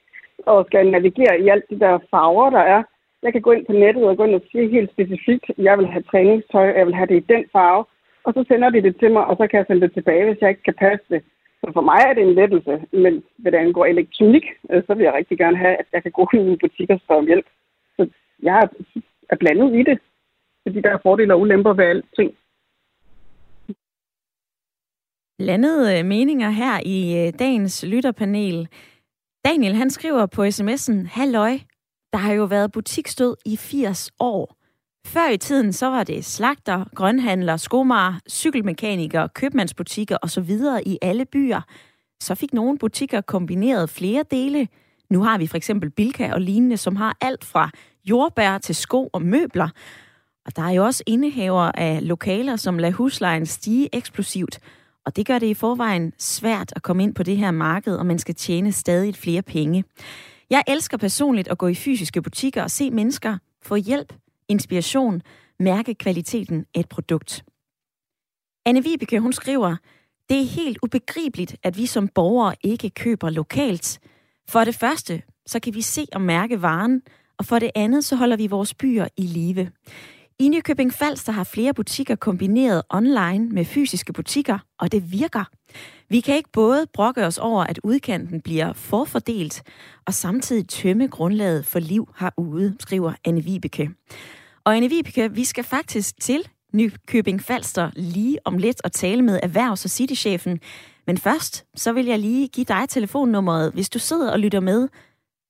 og 0.46 0.66
skal 0.66 0.90
navigere 0.90 1.40
i 1.40 1.48
alt 1.48 1.64
de 1.70 1.78
der 1.78 1.98
farver, 2.10 2.50
der 2.50 2.64
er. 2.74 2.82
Jeg 3.22 3.32
kan 3.32 3.42
gå 3.42 3.50
ind 3.52 3.66
på 3.66 3.72
nettet 3.72 4.04
og 4.04 4.16
gå 4.16 4.24
ind 4.24 4.34
og 4.34 4.42
sige 4.52 4.68
helt 4.68 4.90
specifikt, 4.90 5.50
at 5.50 5.64
jeg 5.64 5.78
vil 5.78 5.86
have 5.86 6.02
træningstøj, 6.02 6.66
jeg 6.78 6.86
vil 6.86 6.94
have 6.94 7.06
det 7.06 7.16
i 7.16 7.32
den 7.34 7.44
farve, 7.52 7.84
og 8.24 8.32
så 8.34 8.44
sender 8.48 8.70
de 8.70 8.82
det 8.82 8.96
til 8.96 9.12
mig, 9.12 9.24
og 9.26 9.36
så 9.36 9.46
kan 9.46 9.58
jeg 9.58 9.66
sende 9.66 9.82
det 9.82 9.92
tilbage, 9.94 10.24
hvis 10.24 10.40
jeg 10.40 10.50
ikke 10.50 10.62
kan 10.62 10.74
passe 10.74 11.06
det. 11.10 11.22
Så 11.64 11.70
for 11.72 11.80
mig 11.80 12.00
er 12.08 12.14
det 12.14 12.22
en 12.22 12.34
lettelse, 12.34 12.74
men 12.92 13.22
hvad 13.36 13.52
det 13.52 13.58
angår 13.58 13.86
elektronik, 13.86 14.44
øh, 14.70 14.82
så 14.86 14.94
vil 14.94 15.04
jeg 15.04 15.14
rigtig 15.14 15.38
gerne 15.38 15.56
have, 15.56 15.76
at 15.76 15.86
jeg 15.92 16.02
kan 16.02 16.12
gå 16.12 16.28
i 16.34 16.52
i 16.52 16.56
butikker 16.56 16.94
og 16.94 17.00
spørge 17.00 17.20
om 17.20 17.26
hjælp. 17.26 17.46
Så 17.96 18.08
jeg 18.42 18.68
er 19.30 19.36
blandet 19.36 19.74
i 19.80 19.82
det, 19.82 19.98
fordi 20.62 20.80
der 20.80 20.90
er 20.90 20.98
fordele 21.02 21.34
og 21.34 21.40
ulemper 21.40 21.72
ved 21.72 21.84
alting. 21.84 22.30
Landede 25.38 25.98
øh, 25.98 26.04
meninger 26.04 26.50
her 26.50 26.76
i 26.86 26.98
øh, 27.20 27.32
dagens 27.38 27.84
lytterpanel. 27.92 28.68
Daniel 29.44 29.74
han 29.74 29.90
skriver 29.90 30.26
på 30.26 30.42
sms'en, 30.44 31.08
Halløj, 31.16 31.54
der 32.12 32.18
har 32.18 32.32
jo 32.32 32.44
været 32.44 32.72
butikstød 32.72 33.36
i 33.46 33.56
80 33.56 34.10
år. 34.20 34.63
Før 35.06 35.30
i 35.30 35.36
tiden, 35.36 35.72
så 35.72 35.86
var 35.86 36.04
det 36.04 36.24
slagter, 36.24 36.84
grønhandler, 36.94 37.56
skomager, 37.56 38.14
cykelmekanikere, 38.30 39.28
købmandsbutikker 39.28 40.16
osv. 40.22 40.50
i 40.86 40.98
alle 41.02 41.24
byer. 41.24 41.60
Så 42.20 42.34
fik 42.34 42.52
nogle 42.52 42.78
butikker 42.78 43.20
kombineret 43.20 43.90
flere 43.90 44.24
dele. 44.30 44.68
Nu 45.10 45.22
har 45.22 45.38
vi 45.38 45.46
for 45.46 45.56
eksempel 45.56 45.90
Bilka 45.90 46.32
og 46.32 46.40
lignende, 46.40 46.76
som 46.76 46.96
har 46.96 47.16
alt 47.20 47.44
fra 47.44 47.70
jordbær 48.04 48.58
til 48.58 48.74
sko 48.74 49.10
og 49.12 49.22
møbler. 49.22 49.68
Og 50.46 50.56
der 50.56 50.62
er 50.62 50.70
jo 50.70 50.84
også 50.84 51.02
indehaver 51.06 51.72
af 51.74 52.08
lokaler, 52.08 52.56
som 52.56 52.78
lader 52.78 52.92
huslejen 52.94 53.46
stige 53.46 53.88
eksplosivt. 53.92 54.58
Og 55.06 55.16
det 55.16 55.26
gør 55.26 55.38
det 55.38 55.46
i 55.46 55.54
forvejen 55.54 56.12
svært 56.18 56.72
at 56.76 56.82
komme 56.82 57.02
ind 57.02 57.14
på 57.14 57.22
det 57.22 57.36
her 57.36 57.50
marked, 57.50 57.96
og 57.96 58.06
man 58.06 58.18
skal 58.18 58.34
tjene 58.34 58.72
stadig 58.72 59.16
flere 59.16 59.42
penge. 59.42 59.84
Jeg 60.50 60.62
elsker 60.66 60.96
personligt 60.96 61.48
at 61.48 61.58
gå 61.58 61.66
i 61.66 61.74
fysiske 61.74 62.22
butikker 62.22 62.62
og 62.62 62.70
se 62.70 62.90
mennesker 62.90 63.38
få 63.62 63.74
hjælp 63.74 64.12
inspiration, 64.48 65.22
mærke 65.58 65.94
kvaliteten 65.94 66.66
af 66.74 66.80
et 66.80 66.88
produkt. 66.88 67.44
Anne 68.66 68.84
Vibeke, 68.84 69.20
hun 69.20 69.32
skriver, 69.32 69.76
det 70.28 70.40
er 70.40 70.44
helt 70.44 70.78
ubegribeligt, 70.82 71.56
at 71.62 71.76
vi 71.76 71.86
som 71.86 72.08
borgere 72.08 72.54
ikke 72.64 72.90
køber 72.90 73.30
lokalt. 73.30 74.00
For 74.48 74.64
det 74.64 74.74
første, 74.74 75.22
så 75.46 75.60
kan 75.60 75.74
vi 75.74 75.82
se 75.82 76.06
og 76.12 76.20
mærke 76.20 76.62
varen, 76.62 77.02
og 77.38 77.44
for 77.44 77.58
det 77.58 77.70
andet, 77.74 78.04
så 78.04 78.16
holder 78.16 78.36
vi 78.36 78.46
vores 78.46 78.74
byer 78.74 79.08
i 79.16 79.22
live. 79.22 79.70
I 80.40 80.48
Nykøbing 80.48 80.92
Falster 80.92 81.32
har 81.32 81.44
flere 81.44 81.74
butikker 81.74 82.14
kombineret 82.16 82.82
online 82.90 83.48
med 83.48 83.64
fysiske 83.64 84.12
butikker, 84.12 84.58
og 84.78 84.92
det 84.92 85.12
virker. 85.12 85.44
Vi 86.08 86.20
kan 86.20 86.36
ikke 86.36 86.50
både 86.52 86.86
brokke 86.92 87.26
os 87.26 87.38
over, 87.38 87.64
at 87.64 87.80
udkanten 87.84 88.40
bliver 88.40 88.72
forfordelt, 88.72 89.62
og 90.06 90.14
samtidig 90.14 90.68
tømme 90.68 91.08
grundlaget 91.08 91.66
for 91.66 91.78
liv 91.78 92.08
herude, 92.18 92.76
skriver 92.80 93.12
Anne 93.24 93.44
Vibeke. 93.44 93.90
Og 94.64 94.76
Anne 94.76 94.88
Vibeke, 94.88 95.32
vi 95.32 95.44
skal 95.44 95.64
faktisk 95.64 96.20
til 96.20 96.48
Nykøbing 96.72 97.42
Falster 97.42 97.90
lige 97.96 98.38
om 98.44 98.58
lidt 98.58 98.80
og 98.84 98.92
tale 98.92 99.22
med 99.22 99.40
erhvervs- 99.42 99.84
og 99.84 99.90
citychefen. 99.90 100.60
Men 101.06 101.18
først, 101.18 101.64
så 101.76 101.92
vil 101.92 102.06
jeg 102.06 102.18
lige 102.18 102.48
give 102.48 102.64
dig 102.64 102.88
telefonnummeret. 102.88 103.72
Hvis 103.72 103.90
du 103.90 103.98
sidder 103.98 104.32
og 104.32 104.38
lytter 104.38 104.60
med, 104.60 104.88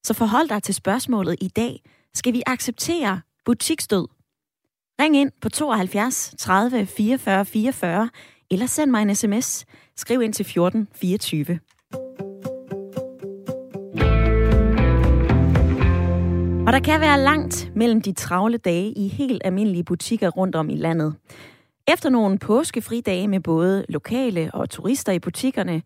så 0.05 0.15
forhold 0.15 0.49
dig 0.49 0.63
til 0.63 0.75
spørgsmålet 0.75 1.37
i 1.41 1.49
dag. 1.49 1.83
Skal 2.15 2.33
vi 2.33 2.43
acceptere 2.47 3.21
butiksdød? 3.45 4.07
Ring 5.01 5.17
ind 5.17 5.31
på 5.41 5.49
72 5.49 6.35
30 6.39 6.87
44 6.87 7.45
44, 7.45 8.11
eller 8.51 8.67
send 8.67 8.91
mig 8.91 9.03
en 9.03 9.15
sms. 9.15 9.65
Skriv 9.97 10.23
ind 10.23 10.33
til 10.33 10.45
14 10.45 10.89
24. 10.95 11.59
Og 16.67 16.73
der 16.73 16.81
kan 16.85 17.01
være 17.01 17.21
langt 17.21 17.71
mellem 17.77 18.03
de 18.03 18.13
travle 18.13 18.59
dage 18.59 18.93
i 18.93 19.09
helt 19.09 19.43
almindelige 19.45 19.85
butikker 19.85 20.29
rundt 20.29 20.57
om 20.57 20.71
i 20.71 20.77
landet. 20.77 21.15
Efter 21.89 22.11
nogle 22.11 22.39
påskefridage 22.39 23.29
med 23.29 23.41
både 23.41 23.85
lokale 23.89 24.51
og 24.55 24.71
turister 24.71 25.13
i 25.13 25.19
butikkerne, 25.19 25.83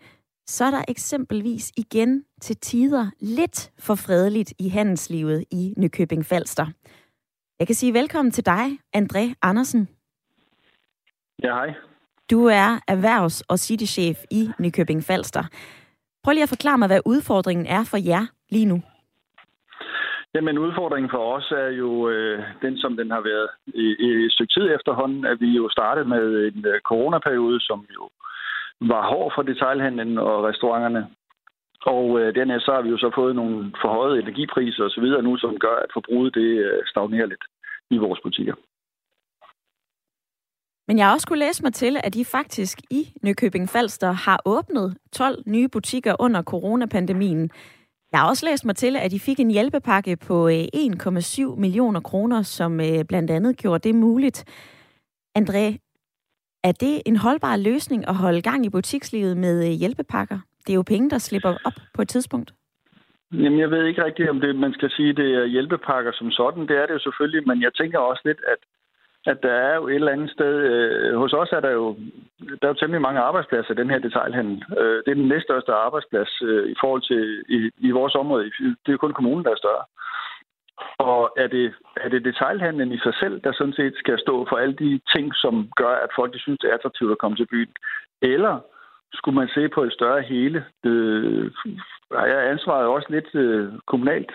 så 0.46 0.64
er 0.64 0.70
der 0.70 0.84
eksempelvis 0.88 1.72
igen 1.76 2.24
til 2.40 2.56
tider 2.56 3.10
lidt 3.20 3.70
for 3.78 3.94
fredeligt 3.94 4.52
i 4.58 4.68
handelslivet 4.68 5.44
i 5.50 5.74
Nykøbing 5.76 6.26
Falster. 6.26 6.66
Jeg 7.60 7.66
kan 7.66 7.74
sige 7.74 7.94
velkommen 7.94 8.32
til 8.32 8.46
dig, 8.46 8.64
André 8.96 9.34
Andersen. 9.42 9.88
Ja, 11.42 11.52
hej. 11.54 11.74
Du 12.30 12.46
er 12.46 12.68
erhvervs- 12.88 13.42
og 13.48 13.58
citychef 13.58 14.18
i 14.30 14.48
Nykøbing 14.58 15.02
Falster. 15.02 15.44
Prøv 16.24 16.32
lige 16.32 16.42
at 16.42 16.48
forklare 16.48 16.78
mig, 16.78 16.88
hvad 16.88 17.00
udfordringen 17.06 17.66
er 17.66 17.84
for 17.90 17.96
jer 18.10 18.24
lige 18.50 18.66
nu. 18.66 18.82
Jamen 20.34 20.58
udfordringen 20.58 21.10
for 21.10 21.36
os 21.36 21.50
er 21.50 21.68
jo 21.68 22.08
øh, 22.08 22.42
den, 22.62 22.78
som 22.78 22.96
den 22.96 23.10
har 23.10 23.20
været 23.20 23.48
i, 23.66 23.86
i 24.06 24.08
et 24.26 24.32
stykke 24.32 24.52
tid 24.52 24.74
efterhånden, 24.74 25.24
at 25.26 25.40
vi 25.40 25.50
jo 25.60 25.68
startede 25.70 26.08
med 26.08 26.52
en 26.52 26.66
øh, 26.66 26.80
coronaperiode, 26.80 27.60
som 27.60 27.86
jo 27.96 28.08
var 28.80 29.02
hård 29.10 29.32
for 29.34 29.42
detailhandlen 29.42 30.18
og 30.18 30.44
restauranterne. 30.44 31.08
Og 31.94 32.20
øh, 32.20 32.34
dernæst 32.34 32.64
så 32.64 32.72
har 32.72 32.82
vi 32.82 32.90
jo 32.94 32.98
så 32.98 33.10
fået 33.14 33.34
nogle 33.36 33.72
forhøjede 33.82 34.22
energipriser 34.22 34.82
osv. 34.84 35.06
nu, 35.22 35.36
som 35.36 35.58
gør, 35.58 35.76
at 35.84 35.90
forbruget 35.96 36.34
det 36.34 36.50
øh, 36.66 36.82
stagnerer 36.86 37.26
lidt 37.26 37.44
i 37.90 37.96
vores 37.96 38.20
butikker. 38.22 38.54
Men 40.88 40.98
jeg 40.98 41.06
har 41.06 41.14
også 41.14 41.26
kunne 41.26 41.44
læse 41.46 41.62
mig 41.62 41.74
til, 41.74 41.96
at 42.04 42.14
I 42.14 42.24
faktisk 42.24 42.78
i 42.90 43.02
Nykøbing 43.22 43.68
Falster 43.68 44.12
har 44.12 44.42
åbnet 44.44 44.96
12 45.12 45.42
nye 45.46 45.68
butikker 45.68 46.14
under 46.18 46.42
coronapandemien. 46.42 47.50
Jeg 48.12 48.20
har 48.20 48.28
også 48.28 48.46
læst 48.46 48.64
mig 48.64 48.76
til, 48.76 48.96
at 48.96 49.12
I 49.12 49.18
fik 49.18 49.40
en 49.40 49.50
hjælpepakke 49.50 50.16
på 50.16 50.48
øh, 50.48 50.64
1,7 50.76 51.60
millioner 51.60 52.00
kroner, 52.00 52.42
som 52.42 52.80
øh, 52.80 53.04
blandt 53.08 53.30
andet 53.30 53.56
gjorde 53.56 53.88
det 53.88 53.94
muligt. 53.94 54.44
André, 55.38 55.64
er 56.64 56.72
det 56.72 57.02
en 57.06 57.16
holdbar 57.16 57.56
løsning 57.56 58.08
at 58.08 58.14
holde 58.14 58.42
gang 58.42 58.66
i 58.66 58.70
butikslivet 58.70 59.36
med 59.36 59.66
øh, 59.66 59.72
hjælpepakker? 59.72 60.38
Det 60.68 60.74
er 60.74 60.82
jo 60.82 60.92
penge, 60.94 61.10
der 61.10 61.18
slipper 61.18 61.52
op 61.68 61.78
på 61.94 62.02
et 62.02 62.08
tidspunkt. 62.08 62.52
Jamen, 63.32 63.58
jeg 63.58 63.70
ved 63.70 63.84
ikke 63.84 64.04
rigtigt, 64.04 64.30
om 64.30 64.40
det, 64.40 64.56
man 64.56 64.72
skal 64.72 64.90
sige, 64.90 65.12
det 65.12 65.34
er 65.34 65.44
hjælpepakker 65.44 66.12
som 66.14 66.30
sådan. 66.30 66.68
Det 66.68 66.76
er 66.76 66.86
det 66.86 66.94
jo 66.94 66.98
selvfølgelig, 66.98 67.42
men 67.46 67.62
jeg 67.62 67.72
tænker 67.74 67.98
også 67.98 68.22
lidt, 68.24 68.40
at 68.52 68.60
at 69.26 69.42
der 69.42 69.52
er 69.52 69.74
jo 69.76 69.88
et 69.88 69.94
eller 69.94 70.12
andet 70.12 70.30
sted... 70.30 70.54
Øh, 70.70 71.18
hos 71.18 71.32
os 71.32 71.52
er 71.52 71.60
der 71.60 71.70
jo, 71.70 71.96
der 72.58 72.64
er 72.66 72.72
jo 72.72 72.80
temmelig 72.80 73.02
mange 73.02 73.20
arbejdspladser 73.20 73.72
i 73.72 73.80
den 73.80 73.90
her 73.90 73.98
detailhandel. 73.98 74.64
Øh, 74.78 74.96
det 75.04 75.10
er 75.10 75.20
den 75.20 75.28
næststørste 75.28 75.72
arbejdsplads 75.72 76.42
øh, 76.42 76.70
i 76.70 76.74
forhold 76.80 77.02
til 77.02 77.44
i, 77.56 77.70
i 77.88 77.90
vores 77.90 78.14
område. 78.14 78.44
Det 78.60 78.88
er 78.88 78.96
jo 78.96 79.04
kun 79.04 79.18
kommunen, 79.18 79.44
der 79.44 79.50
er 79.50 79.62
større. 79.64 79.84
Og 80.98 81.32
er 81.36 81.46
det, 81.46 81.74
er 81.96 82.08
det 82.08 82.24
detailhandlen 82.24 82.92
i 82.92 82.98
sig 82.98 83.14
selv, 83.20 83.40
der 83.44 83.52
sådan 83.52 83.78
set 83.80 83.94
skal 83.98 84.18
stå 84.18 84.46
for 84.48 84.56
alle 84.56 84.76
de 84.84 85.00
ting, 85.14 85.34
som 85.34 85.54
gør, 85.76 85.94
at 86.04 86.10
folk 86.16 86.34
de 86.34 86.38
synes, 86.40 86.58
det 86.58 86.70
er 86.70 86.74
attraktivt 86.74 87.12
at 87.12 87.18
komme 87.18 87.36
til 87.36 87.46
byen? 87.46 87.72
Eller 88.22 88.60
skulle 89.14 89.34
man 89.40 89.48
se 89.48 89.68
på 89.68 89.82
et 89.82 89.92
større 89.92 90.22
hele? 90.22 90.64
Øh, 90.84 91.50
er 92.10 92.50
ansvaret 92.52 92.86
også 92.86 93.06
lidt 93.10 93.34
øh, 93.34 93.72
kommunalt? 93.86 94.32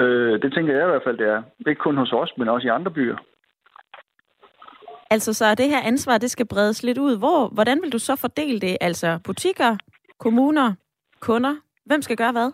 Øh, 0.00 0.42
det 0.42 0.52
tænker 0.52 0.74
jeg 0.74 0.84
i 0.84 0.90
hvert 0.90 1.06
fald, 1.06 1.18
det 1.18 1.28
er. 1.28 1.42
Ikke 1.68 1.84
kun 1.86 1.96
hos 1.96 2.12
os, 2.12 2.32
men 2.38 2.48
også 2.48 2.66
i 2.66 2.70
andre 2.70 2.90
byer. 2.90 3.16
Altså, 5.10 5.34
så 5.34 5.54
det 5.54 5.68
her 5.68 5.80
ansvar, 5.80 6.18
det 6.18 6.30
skal 6.30 6.46
bredes 6.46 6.82
lidt 6.82 6.98
ud. 6.98 7.18
Hvor, 7.18 7.48
hvordan 7.48 7.82
vil 7.82 7.92
du 7.92 7.98
så 7.98 8.16
fordele 8.16 8.60
det? 8.60 8.76
Altså, 8.80 9.20
butikker, 9.24 9.76
kommuner, 10.18 10.74
kunder? 11.20 11.54
Hvem 11.86 12.02
skal 12.02 12.16
gøre 12.16 12.32
hvad? 12.32 12.52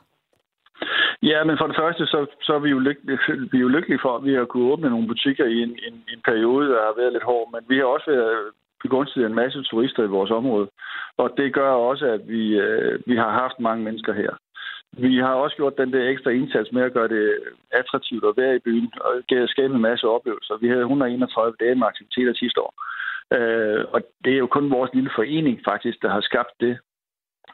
Ja, 1.22 1.44
men 1.44 1.58
for 1.58 1.66
det 1.66 1.76
første, 1.76 2.06
så, 2.06 2.26
så 2.42 2.54
er 2.54 2.58
vi 2.58 2.70
jo, 2.70 2.78
lykkelige, 2.78 3.18
vi 3.52 3.58
er 3.58 3.66
jo 3.66 3.68
lykkelige 3.68 4.02
for, 4.02 4.16
at 4.16 4.24
vi 4.24 4.34
har 4.34 4.44
kunnet 4.44 4.72
åbne 4.72 4.90
nogle 4.90 5.08
butikker 5.08 5.44
i 5.44 5.58
en, 5.62 5.72
en, 5.86 5.94
en 6.12 6.20
periode, 6.24 6.68
der 6.68 6.80
har 6.86 6.94
været 6.96 7.12
lidt 7.12 7.28
hård. 7.30 7.46
Men 7.52 7.62
vi 7.68 7.76
har 7.78 7.84
også 7.84 8.10
været 8.10 8.52
begunstiget 8.82 9.26
en 9.26 9.34
masse 9.34 9.62
turister 9.62 10.02
i 10.04 10.14
vores 10.16 10.30
område. 10.30 10.68
Og 11.16 11.34
det 11.36 11.54
gør 11.54 11.70
også, 11.70 12.06
at 12.06 12.28
vi, 12.28 12.58
øh, 12.58 13.00
vi 13.06 13.16
har 13.16 13.30
haft 13.30 13.60
mange 13.60 13.84
mennesker 13.84 14.12
her. 14.12 14.32
Vi 14.92 15.16
har 15.18 15.34
også 15.34 15.56
gjort 15.56 15.78
den 15.78 15.92
der 15.92 16.08
ekstra 16.08 16.30
indsats 16.30 16.72
med 16.72 16.82
at 16.82 16.92
gøre 16.92 17.08
det 17.08 17.38
attraktivt 17.70 18.24
at 18.24 18.36
være 18.36 18.56
i 18.56 18.58
byen 18.58 18.92
og 19.00 19.12
skabe 19.46 19.74
en 19.74 19.80
masse 19.80 20.08
oplevelser. 20.08 20.54
Vi 20.60 20.68
havde 20.68 20.80
131 20.80 21.56
dage 21.60 21.74
med 21.74 21.86
aktiviteter 21.86 22.34
sidste 22.34 22.60
år. 22.60 22.74
Øh, 23.36 23.84
og 23.92 24.00
det 24.24 24.32
er 24.32 24.38
jo 24.38 24.46
kun 24.46 24.70
vores 24.70 24.90
lille 24.94 25.10
forening 25.14 25.60
faktisk, 25.64 26.02
der 26.02 26.10
har 26.10 26.20
skabt 26.20 26.54
det. 26.60 26.78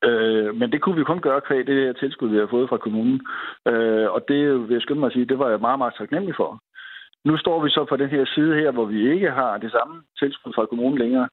Øh, 0.04 0.54
men 0.54 0.72
det 0.72 0.82
kunne 0.82 0.96
vi 0.96 1.04
kun 1.04 1.20
gøre 1.20 1.40
kvæg 1.40 1.66
det 1.66 1.74
her 1.74 1.92
tilskud, 1.92 2.28
vi 2.28 2.38
har 2.38 2.46
fået 2.50 2.68
fra 2.68 2.76
kommunen. 2.76 3.26
Øh, 3.68 4.10
og 4.10 4.24
det 4.28 4.68
vil 4.68 4.72
jeg 4.72 4.82
skynde 4.82 5.00
mig 5.00 5.06
at 5.06 5.12
sige, 5.12 5.26
det 5.26 5.38
var 5.38 5.50
jeg 5.50 5.60
meget, 5.60 5.78
meget 5.78 5.94
taknemmelig 5.98 6.36
for. 6.36 6.60
Nu 7.28 7.36
står 7.36 7.62
vi 7.64 7.70
så 7.70 7.84
på 7.84 7.96
den 7.96 8.08
her 8.08 8.24
side 8.34 8.54
her, 8.54 8.70
hvor 8.70 8.84
vi 8.84 9.12
ikke 9.12 9.30
har 9.30 9.58
det 9.58 9.70
samme 9.72 10.02
tilskud 10.18 10.52
fra 10.54 10.66
kommunen 10.66 10.98
længere. 10.98 11.28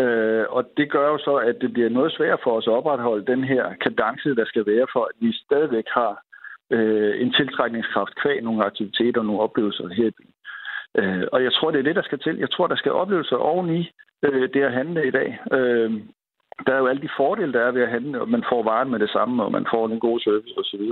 Øh, 0.00 0.44
og 0.48 0.62
det 0.76 0.90
gør 0.90 1.06
jo 1.08 1.18
så, 1.18 1.34
at 1.36 1.56
det 1.60 1.72
bliver 1.72 1.88
noget 1.88 2.12
svært 2.12 2.40
for 2.44 2.52
os 2.56 2.66
at 2.66 2.72
opretholde 2.72 3.26
den 3.32 3.44
her 3.44 3.74
kadence, 3.84 4.34
der 4.34 4.44
skal 4.44 4.66
være 4.66 4.86
for, 4.92 5.02
at 5.10 5.16
vi 5.20 5.32
stadigvæk 5.32 5.84
har 5.98 6.22
øh, 6.70 7.22
en 7.22 7.32
tiltrækningskraft 7.32 8.14
kvæg 8.22 8.42
nogle 8.42 8.64
aktiviteter 8.64 9.20
og 9.20 9.26
nogle 9.26 9.40
oplevelser 9.40 9.88
her 9.88 10.06
i 10.06 10.16
byen. 10.18 10.34
Øh, 10.98 11.26
og 11.32 11.42
jeg 11.42 11.52
tror, 11.52 11.70
det 11.70 11.78
er 11.78 11.88
det, 11.88 11.96
der 11.96 12.02
skal 12.02 12.18
til. 12.18 12.36
Jeg 12.38 12.50
tror, 12.50 12.66
der 12.66 12.76
skal 12.76 12.92
oplevelser 12.92 13.36
oveni 13.36 13.90
øh, 14.24 14.48
det 14.54 14.62
at 14.62 14.72
handle 14.72 15.06
i 15.06 15.10
dag. 15.10 15.38
Øh, 15.52 15.90
der 16.66 16.72
er 16.74 16.78
jo 16.78 16.86
alle 16.86 17.02
de 17.02 17.16
fordele, 17.16 17.52
der 17.52 17.60
er 17.60 17.70
ved 17.70 17.82
at 17.82 17.94
handle, 17.96 18.20
og 18.20 18.28
man 18.28 18.44
får 18.48 18.62
varen 18.62 18.90
med 18.90 18.98
det 18.98 19.10
samme, 19.10 19.44
og 19.44 19.52
man 19.52 19.66
får 19.70 19.88
en 19.88 20.00
god 20.00 20.20
service 20.20 20.58
osv. 20.58 20.84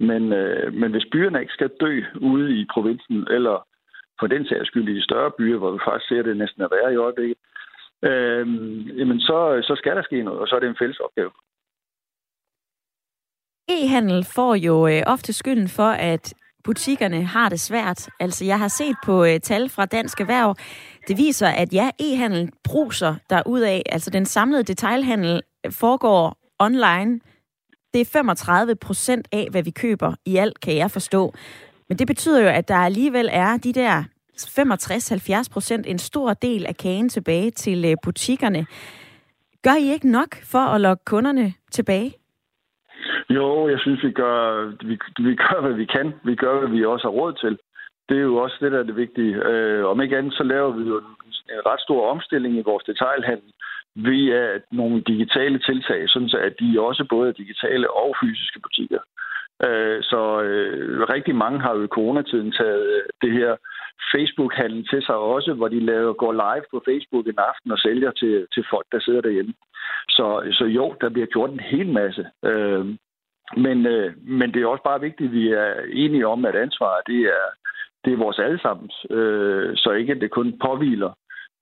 Men, 0.00 0.32
øh, 0.32 0.74
men 0.74 0.90
hvis 0.90 1.08
byerne 1.12 1.40
ikke 1.40 1.52
skal 1.52 1.70
dø 1.80 2.02
ude 2.20 2.60
i 2.60 2.66
provinsen, 2.74 3.26
eller 3.30 3.67
den 4.26 4.46
sags 4.46 4.66
skyld 4.68 4.88
i 4.88 4.94
de 4.94 5.02
større 5.02 5.30
byer, 5.38 5.58
hvor 5.58 5.70
vi 5.70 5.78
faktisk 5.84 6.08
ser 6.08 6.22
det 6.22 6.36
næsten 6.36 6.62
at 6.62 6.70
være 6.70 6.92
i 6.92 6.96
øjeblikket, 6.96 7.38
øh, 8.02 8.46
jamen 8.98 9.20
så, 9.20 9.60
så 9.62 9.74
skal 9.76 9.96
der 9.96 10.02
ske 10.02 10.22
noget, 10.22 10.40
og 10.40 10.48
så 10.48 10.56
er 10.56 10.60
det 10.60 10.68
en 10.68 10.80
fælles 10.80 11.00
opgave. 11.00 11.30
E-handel 13.68 14.24
får 14.34 14.54
jo 14.54 14.86
øh, 14.86 15.02
ofte 15.06 15.32
skylden 15.32 15.68
for, 15.68 15.90
at 16.12 16.34
butikkerne 16.64 17.22
har 17.24 17.48
det 17.48 17.60
svært. 17.60 18.08
Altså, 18.20 18.44
jeg 18.44 18.58
har 18.58 18.68
set 18.68 18.96
på 19.04 19.24
øh, 19.24 19.40
tal 19.40 19.68
fra 19.68 19.86
Dansk 19.86 20.20
Erhverv, 20.20 20.56
det 21.08 21.16
viser, 21.18 21.48
at 21.48 21.72
ja, 21.72 21.90
e-handel 22.00 22.50
bruser 22.64 23.14
af. 23.30 23.82
Altså, 23.86 24.10
den 24.10 24.26
samlede 24.26 24.62
detailhandel 24.62 25.40
øh, 25.66 25.72
foregår 25.72 26.36
online. 26.58 27.20
Det 27.94 28.00
er 28.00 28.10
35 28.12 28.76
procent 28.76 29.28
af, 29.32 29.48
hvad 29.50 29.62
vi 29.62 29.70
køber 29.70 30.14
i 30.26 30.36
alt, 30.36 30.60
kan 30.60 30.76
jeg 30.76 30.90
forstå. 30.90 31.34
Men 31.88 31.98
det 31.98 32.06
betyder 32.06 32.42
jo, 32.42 32.48
at 32.48 32.68
der 32.68 32.74
alligevel 32.74 33.28
er 33.32 33.56
de 33.56 33.72
der 33.72 34.04
65-70 34.36 35.52
procent, 35.52 35.86
en 35.86 35.98
stor 35.98 36.34
del 36.34 36.66
af 36.66 36.76
kagen 36.76 37.08
tilbage 37.08 37.50
til 37.50 37.84
øh, 37.84 37.96
butikkerne. 38.04 38.66
Gør 39.62 39.76
I 39.84 39.92
ikke 39.92 40.10
nok 40.10 40.30
for 40.52 40.64
at 40.74 40.80
lokke 40.80 41.04
kunderne 41.04 41.54
tilbage? 41.70 42.12
Jo, 43.30 43.68
jeg 43.68 43.78
synes, 43.80 44.02
vi 44.04 44.12
gør, 44.12 44.66
vi, 44.88 44.98
vi 45.28 45.34
gør, 45.34 45.60
hvad 45.60 45.72
vi 45.72 45.84
kan. 45.84 46.14
Vi 46.24 46.34
gør, 46.34 46.58
hvad 46.58 46.68
vi 46.68 46.84
også 46.84 47.04
har 47.06 47.16
råd 47.20 47.32
til. 47.32 47.58
Det 48.08 48.16
er 48.16 48.22
jo 48.30 48.36
også 48.36 48.56
det, 48.60 48.72
der 48.72 48.78
er 48.78 48.82
det 48.82 48.96
vigtige. 48.96 49.34
Øh, 49.50 49.84
om 49.84 50.00
ikke 50.00 50.18
andet, 50.18 50.34
så 50.34 50.42
laver 50.42 50.70
vi 50.72 50.82
jo 50.88 50.96
en, 50.98 51.32
en 51.54 51.60
ret 51.66 51.80
stor 51.80 52.10
omstilling 52.10 52.56
i 52.56 52.68
vores 52.70 52.84
detailhandel 52.84 53.52
via 53.94 54.42
nogle 54.72 55.02
digitale 55.02 55.58
tiltag, 55.58 56.08
sådan 56.08 56.28
så 56.28 56.38
at 56.38 56.54
de 56.60 56.80
også 56.80 57.06
både 57.10 57.28
er 57.28 57.32
digitale 57.42 57.90
og 57.90 58.14
fysiske 58.22 58.60
butikker. 58.60 59.00
Øh, 59.66 60.02
så 60.02 60.42
øh, 60.42 61.00
rigtig 61.14 61.34
mange 61.34 61.60
har 61.60 61.74
jo 61.74 61.84
i 61.84 61.94
coronatiden 61.96 62.52
taget 62.52 62.86
øh, 62.96 63.02
det 63.22 63.32
her 63.32 63.56
Facebook-handel 64.12 64.88
til 64.88 65.02
sig 65.02 65.14
også, 65.14 65.54
hvor 65.54 65.68
de 65.68 65.80
laver, 65.80 66.12
går 66.12 66.32
live 66.32 66.64
på 66.70 66.82
Facebook 66.88 67.26
en 67.26 67.38
aften 67.50 67.72
og 67.72 67.78
sælger 67.78 68.10
til, 68.10 68.46
til 68.54 68.64
folk, 68.70 68.86
der 68.92 69.00
sidder 69.00 69.20
derhjemme. 69.20 69.54
Så, 70.08 70.48
så 70.52 70.64
jo, 70.64 70.94
der 71.00 71.08
bliver 71.08 71.26
gjort 71.26 71.50
en 71.50 71.60
hel 71.60 71.92
masse. 71.92 72.26
Øh, 72.44 72.86
men, 73.56 73.86
øh, 73.86 74.12
men 74.22 74.54
det 74.54 74.62
er 74.62 74.66
også 74.66 74.84
bare 74.84 75.00
vigtigt, 75.00 75.28
at 75.28 75.32
vi 75.32 75.52
er 75.52 75.74
enige 75.92 76.26
om, 76.26 76.44
at 76.44 76.56
ansvaret 76.56 77.06
det 77.06 77.20
er, 77.20 77.44
det 78.04 78.12
er 78.12 78.24
vores 78.24 78.38
allesammens, 78.38 79.06
øh, 79.10 79.76
så 79.76 79.90
ikke 79.90 80.12
at 80.12 80.20
det 80.20 80.30
kun 80.30 80.58
påviler 80.58 81.12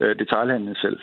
øh, 0.03 0.18
detaljhandlen 0.18 0.75
selv. 0.75 1.01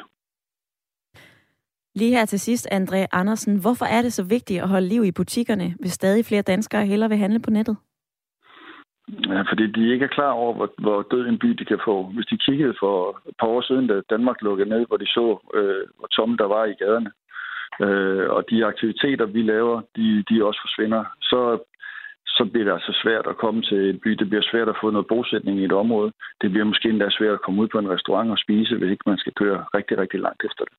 Lige 1.95 2.15
her 2.17 2.25
til 2.25 2.39
sidst, 2.39 2.67
André 2.71 3.08
Andersen. 3.12 3.62
Hvorfor 3.62 3.86
er 3.86 4.01
det 4.01 4.13
så 4.13 4.23
vigtigt 4.23 4.62
at 4.62 4.69
holde 4.69 4.88
liv 4.88 5.03
i 5.06 5.12
butikkerne, 5.12 5.75
hvis 5.79 5.91
stadig 5.91 6.25
flere 6.25 6.41
danskere 6.41 6.86
hellere 6.86 7.10
vil 7.10 7.17
handle 7.17 7.39
på 7.39 7.49
nettet? 7.49 7.77
Ja, 9.27 9.41
fordi 9.41 9.65
de 9.71 9.93
ikke 9.93 10.06
er 10.06 10.15
klar 10.17 10.32
over, 10.32 10.53
hvor, 10.53 10.69
hvor 10.77 11.01
død 11.12 11.27
en 11.27 11.39
by 11.39 11.49
de 11.49 11.65
kan 11.65 11.79
få. 11.86 12.03
Hvis 12.03 12.25
de 12.25 12.38
kiggede 12.38 12.75
for 12.79 13.21
et 13.29 13.36
par 13.39 13.47
år 13.47 13.62
siden, 13.62 13.88
da 13.88 14.01
Danmark 14.10 14.41
lukkede 14.41 14.69
ned, 14.69 14.86
hvor 14.88 14.97
de 14.97 15.08
så, 15.08 15.25
øh, 15.53 15.84
hvor 15.97 16.08
tomme 16.08 16.38
der 16.38 16.47
var 16.56 16.65
i 16.65 16.73
gaderne, 16.73 17.12
øh, 17.86 18.29
og 18.29 18.49
de 18.49 18.65
aktiviteter, 18.65 19.25
vi 19.25 19.41
laver, 19.41 19.82
de, 19.95 20.23
de 20.29 20.45
også 20.45 20.60
forsvinder, 20.65 21.03
så, 21.21 21.60
så 22.27 22.45
bliver 22.51 22.65
det 22.65 22.73
altså 22.73 22.99
svært 23.03 23.27
at 23.27 23.38
komme 23.38 23.62
til 23.62 23.89
en 23.89 23.99
by. 23.99 24.12
Det 24.12 24.29
bliver 24.29 24.45
svært 24.51 24.69
at 24.69 24.79
få 24.82 24.89
noget 24.89 25.08
bosætning 25.08 25.60
i 25.60 25.65
et 25.65 25.79
område. 25.84 26.12
Det 26.41 26.51
bliver 26.51 26.65
måske 26.65 26.89
endda 26.89 27.08
svært 27.10 27.34
at 27.34 27.41
komme 27.41 27.62
ud 27.62 27.67
på 27.67 27.79
en 27.79 27.89
restaurant 27.89 28.32
og 28.32 28.38
spise, 28.38 28.77
hvis 28.77 28.91
ikke 28.91 29.10
man 29.10 29.17
skal 29.17 29.34
køre 29.34 29.65
rigtig, 29.73 29.97
rigtig 29.97 30.19
langt 30.19 30.43
efter 30.45 30.63
det. 30.63 30.73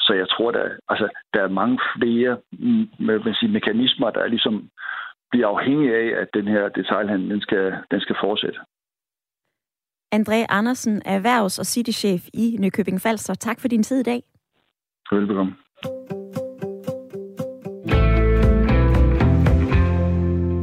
Så 0.00 0.12
jeg 0.14 0.28
tror, 0.28 0.50
der, 0.50 0.68
altså, 0.88 1.08
der 1.34 1.42
er 1.42 1.48
mange 1.48 1.78
flere 1.96 2.36
mm, 2.52 2.88
med, 2.98 3.34
sige, 3.34 3.52
mekanismer, 3.52 4.10
der 4.10 4.20
er 4.20 4.26
ligesom 4.26 4.70
bliver 5.30 5.48
afhængige 5.48 5.94
af, 5.96 6.20
at 6.22 6.28
den 6.34 6.46
her 6.48 6.68
detailhandel 6.68 7.30
den 7.30 7.40
skal, 7.40 7.72
den 7.90 8.00
skal 8.00 8.16
fortsætte. 8.24 8.58
André 10.14 10.46
Andersen, 10.48 11.02
erhvervs- 11.06 11.58
og 11.58 11.66
citychef 11.66 12.28
i 12.34 12.56
Nykøbing 12.60 13.00
Falster. 13.00 13.34
Tak 13.34 13.60
for 13.60 13.68
din 13.68 13.82
tid 13.82 14.00
i 14.00 14.02
dag. 14.02 14.22
Velbekomme. 15.10 15.52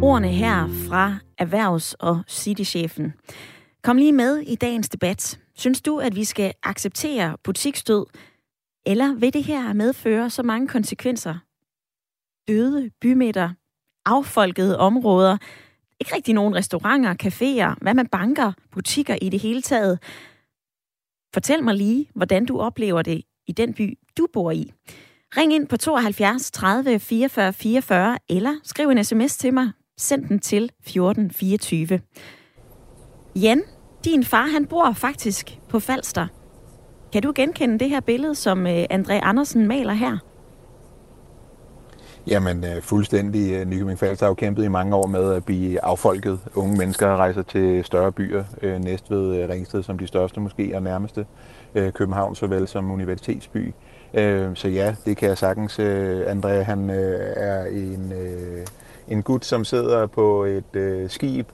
Ordene 0.04 0.28
her 0.28 0.58
fra 0.90 1.14
erhvervs- 1.38 1.94
og 2.00 2.24
citychefen. 2.28 3.14
Kom 3.84 3.98
lige 3.98 4.14
med 4.14 4.38
i 4.38 4.56
dagens 4.56 4.90
debat. 4.90 5.40
Synes 5.56 5.82
du, 5.82 6.00
at 6.00 6.16
vi 6.16 6.24
skal 6.24 6.54
acceptere 6.64 7.38
butiksdød, 7.44 8.06
eller 8.90 9.14
vil 9.14 9.34
det 9.34 9.44
her 9.44 9.74
medføre 9.74 10.30
så 10.30 10.44
mange 10.44 10.68
konsekvenser? 10.68 11.36
Døde 12.48 12.90
bymidter, 13.02 13.50
affolkede 14.06 14.80
områder, 14.80 15.38
ikke 16.00 16.16
rigtig 16.16 16.34
nogen 16.34 16.56
restauranter, 16.56 17.16
caféer, 17.24 17.76
hvad 17.82 17.94
med 17.94 18.06
banker, 18.06 18.52
butikker 18.72 19.16
i 19.22 19.30
det 19.30 19.40
hele 19.40 19.62
taget. 19.62 20.00
Fortæl 21.34 21.64
mig 21.64 21.76
lige, 21.76 22.10
hvordan 22.16 22.46
du 22.46 22.60
oplever 22.60 23.02
det 23.02 23.22
i 23.48 23.52
den 23.52 23.74
by, 23.74 23.98
du 24.18 24.28
bor 24.34 24.52
i. 24.52 24.72
Ring 25.38 25.54
ind 25.54 25.68
på 25.68 25.78
72 25.78 26.52
30 26.52 27.00
44 27.00 27.54
44, 27.54 28.18
eller 28.30 28.56
skriv 28.64 28.90
en 28.90 29.04
sms 29.04 29.38
til 29.38 29.54
mig. 29.54 29.72
Send 29.98 30.26
den 30.26 30.40
til 30.40 30.64
1424. 30.64 32.02
Jan, 33.36 33.64
din 34.06 34.24
far, 34.24 34.48
han 34.48 34.66
bor 34.66 34.92
faktisk 34.92 35.60
på 35.70 35.80
Falster. 35.80 36.39
Kan 37.14 37.24
du 37.24 37.32
genkende 37.36 37.80
det 37.80 37.90
her 37.90 38.00
billede, 38.00 38.36
som 38.36 38.68
øh, 38.68 38.84
André 38.94 39.14
Andersen 39.14 39.68
maler 39.68 39.94
her? 39.94 40.18
Jamen 42.28 42.64
øh, 42.64 42.82
fuldstændig. 42.82 43.54
Øh, 43.54 43.68
Nykøbing 43.68 44.00
Falster 44.00 44.26
har 44.26 44.30
jo 44.30 44.34
kæmpet 44.34 44.64
i 44.64 44.68
mange 44.68 44.96
år 44.96 45.08
med 45.08 45.34
at 45.34 45.46
blive 45.46 45.84
affolket. 45.84 46.40
Unge 46.56 46.78
mennesker 46.78 47.16
rejser 47.16 47.42
til 47.42 47.84
større 47.84 48.12
byer, 48.12 48.44
Næstved, 48.80 49.50
Ringsted 49.50 49.84
som 49.84 49.98
de 49.98 50.08
største 50.08 50.40
måske 50.40 50.72
og 50.76 50.84
nærmeste. 50.84 51.26
København 51.76 52.36
såvel 52.36 52.68
som 52.68 52.92
universitetsby. 52.92 53.74
Så 54.56 54.68
ja, 54.74 54.96
det 55.06 55.18
kan 55.18 55.30
jeg 55.30 55.38
sagtens. 55.38 55.80
André 56.28 56.48
han 56.48 56.90
er 56.90 57.66
en, 57.66 58.14
en 59.08 59.24
gut, 59.24 59.46
som 59.46 59.66
sidder 59.66 60.08
på 60.08 60.44
et 60.44 61.06
skib, 61.12 61.50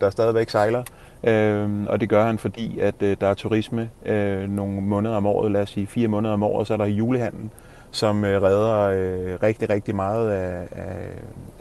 der 0.00 0.10
stadigvæk 0.10 0.50
sejler 0.50 0.82
Øh, 1.28 1.86
og 1.86 2.00
det 2.00 2.08
gør 2.08 2.24
han, 2.24 2.38
fordi 2.38 2.78
at 2.78 2.94
øh, 3.00 3.16
der 3.20 3.26
er 3.26 3.34
turisme 3.34 3.90
øh, 4.06 4.50
nogle 4.50 4.80
måneder 4.80 5.16
om 5.16 5.26
året, 5.26 5.52
lad 5.52 5.62
os 5.62 5.70
sige 5.70 5.86
fire 5.86 6.08
måneder 6.08 6.34
om 6.34 6.42
året, 6.42 6.66
så 6.66 6.72
er 6.72 6.76
der 6.78 6.86
julehandel, 6.86 7.50
som 7.90 8.24
øh, 8.24 8.42
redder 8.42 8.78
øh, 8.78 9.38
rigtig, 9.42 9.70
rigtig 9.70 9.96
meget 9.96 10.30
af, 10.30 10.68
af, 10.72 11.08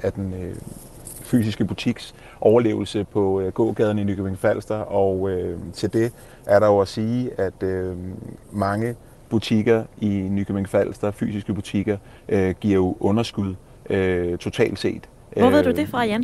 af 0.02 0.14
den 0.14 0.34
øh, 0.34 0.56
fysiske 1.22 1.66
butiks 1.66 2.16
overlevelse 2.42 3.04
på 3.04 3.42
øh, 3.42 3.52
gågaden 3.52 4.00
i 4.00 4.04
Nykøbing 4.04 4.38
Falster. 4.38 4.76
Og 4.76 5.30
øh, 5.30 5.60
til 5.74 5.94
det 5.94 6.14
er 6.46 6.60
der 6.60 6.68
jo 6.68 6.80
at 6.80 6.88
sige, 6.88 7.30
at 7.38 7.64
øh, 7.64 7.96
mange 8.52 8.96
butikker 9.30 9.84
i 10.02 10.08
Nykøbing 10.08 10.70
Falster, 10.70 11.12
fysiske 11.12 11.54
butikker, 11.54 11.98
øh, 12.30 12.56
giver 12.60 12.76
jo 12.76 12.98
underskud 13.00 13.56
øh, 13.90 14.38
totalt 14.38 14.80
set. 14.80 15.10
Hvor 15.34 15.50
ved 15.50 15.64
du 15.64 15.72
det 15.72 15.90
fra, 15.90 16.04
Jan? 16.04 16.24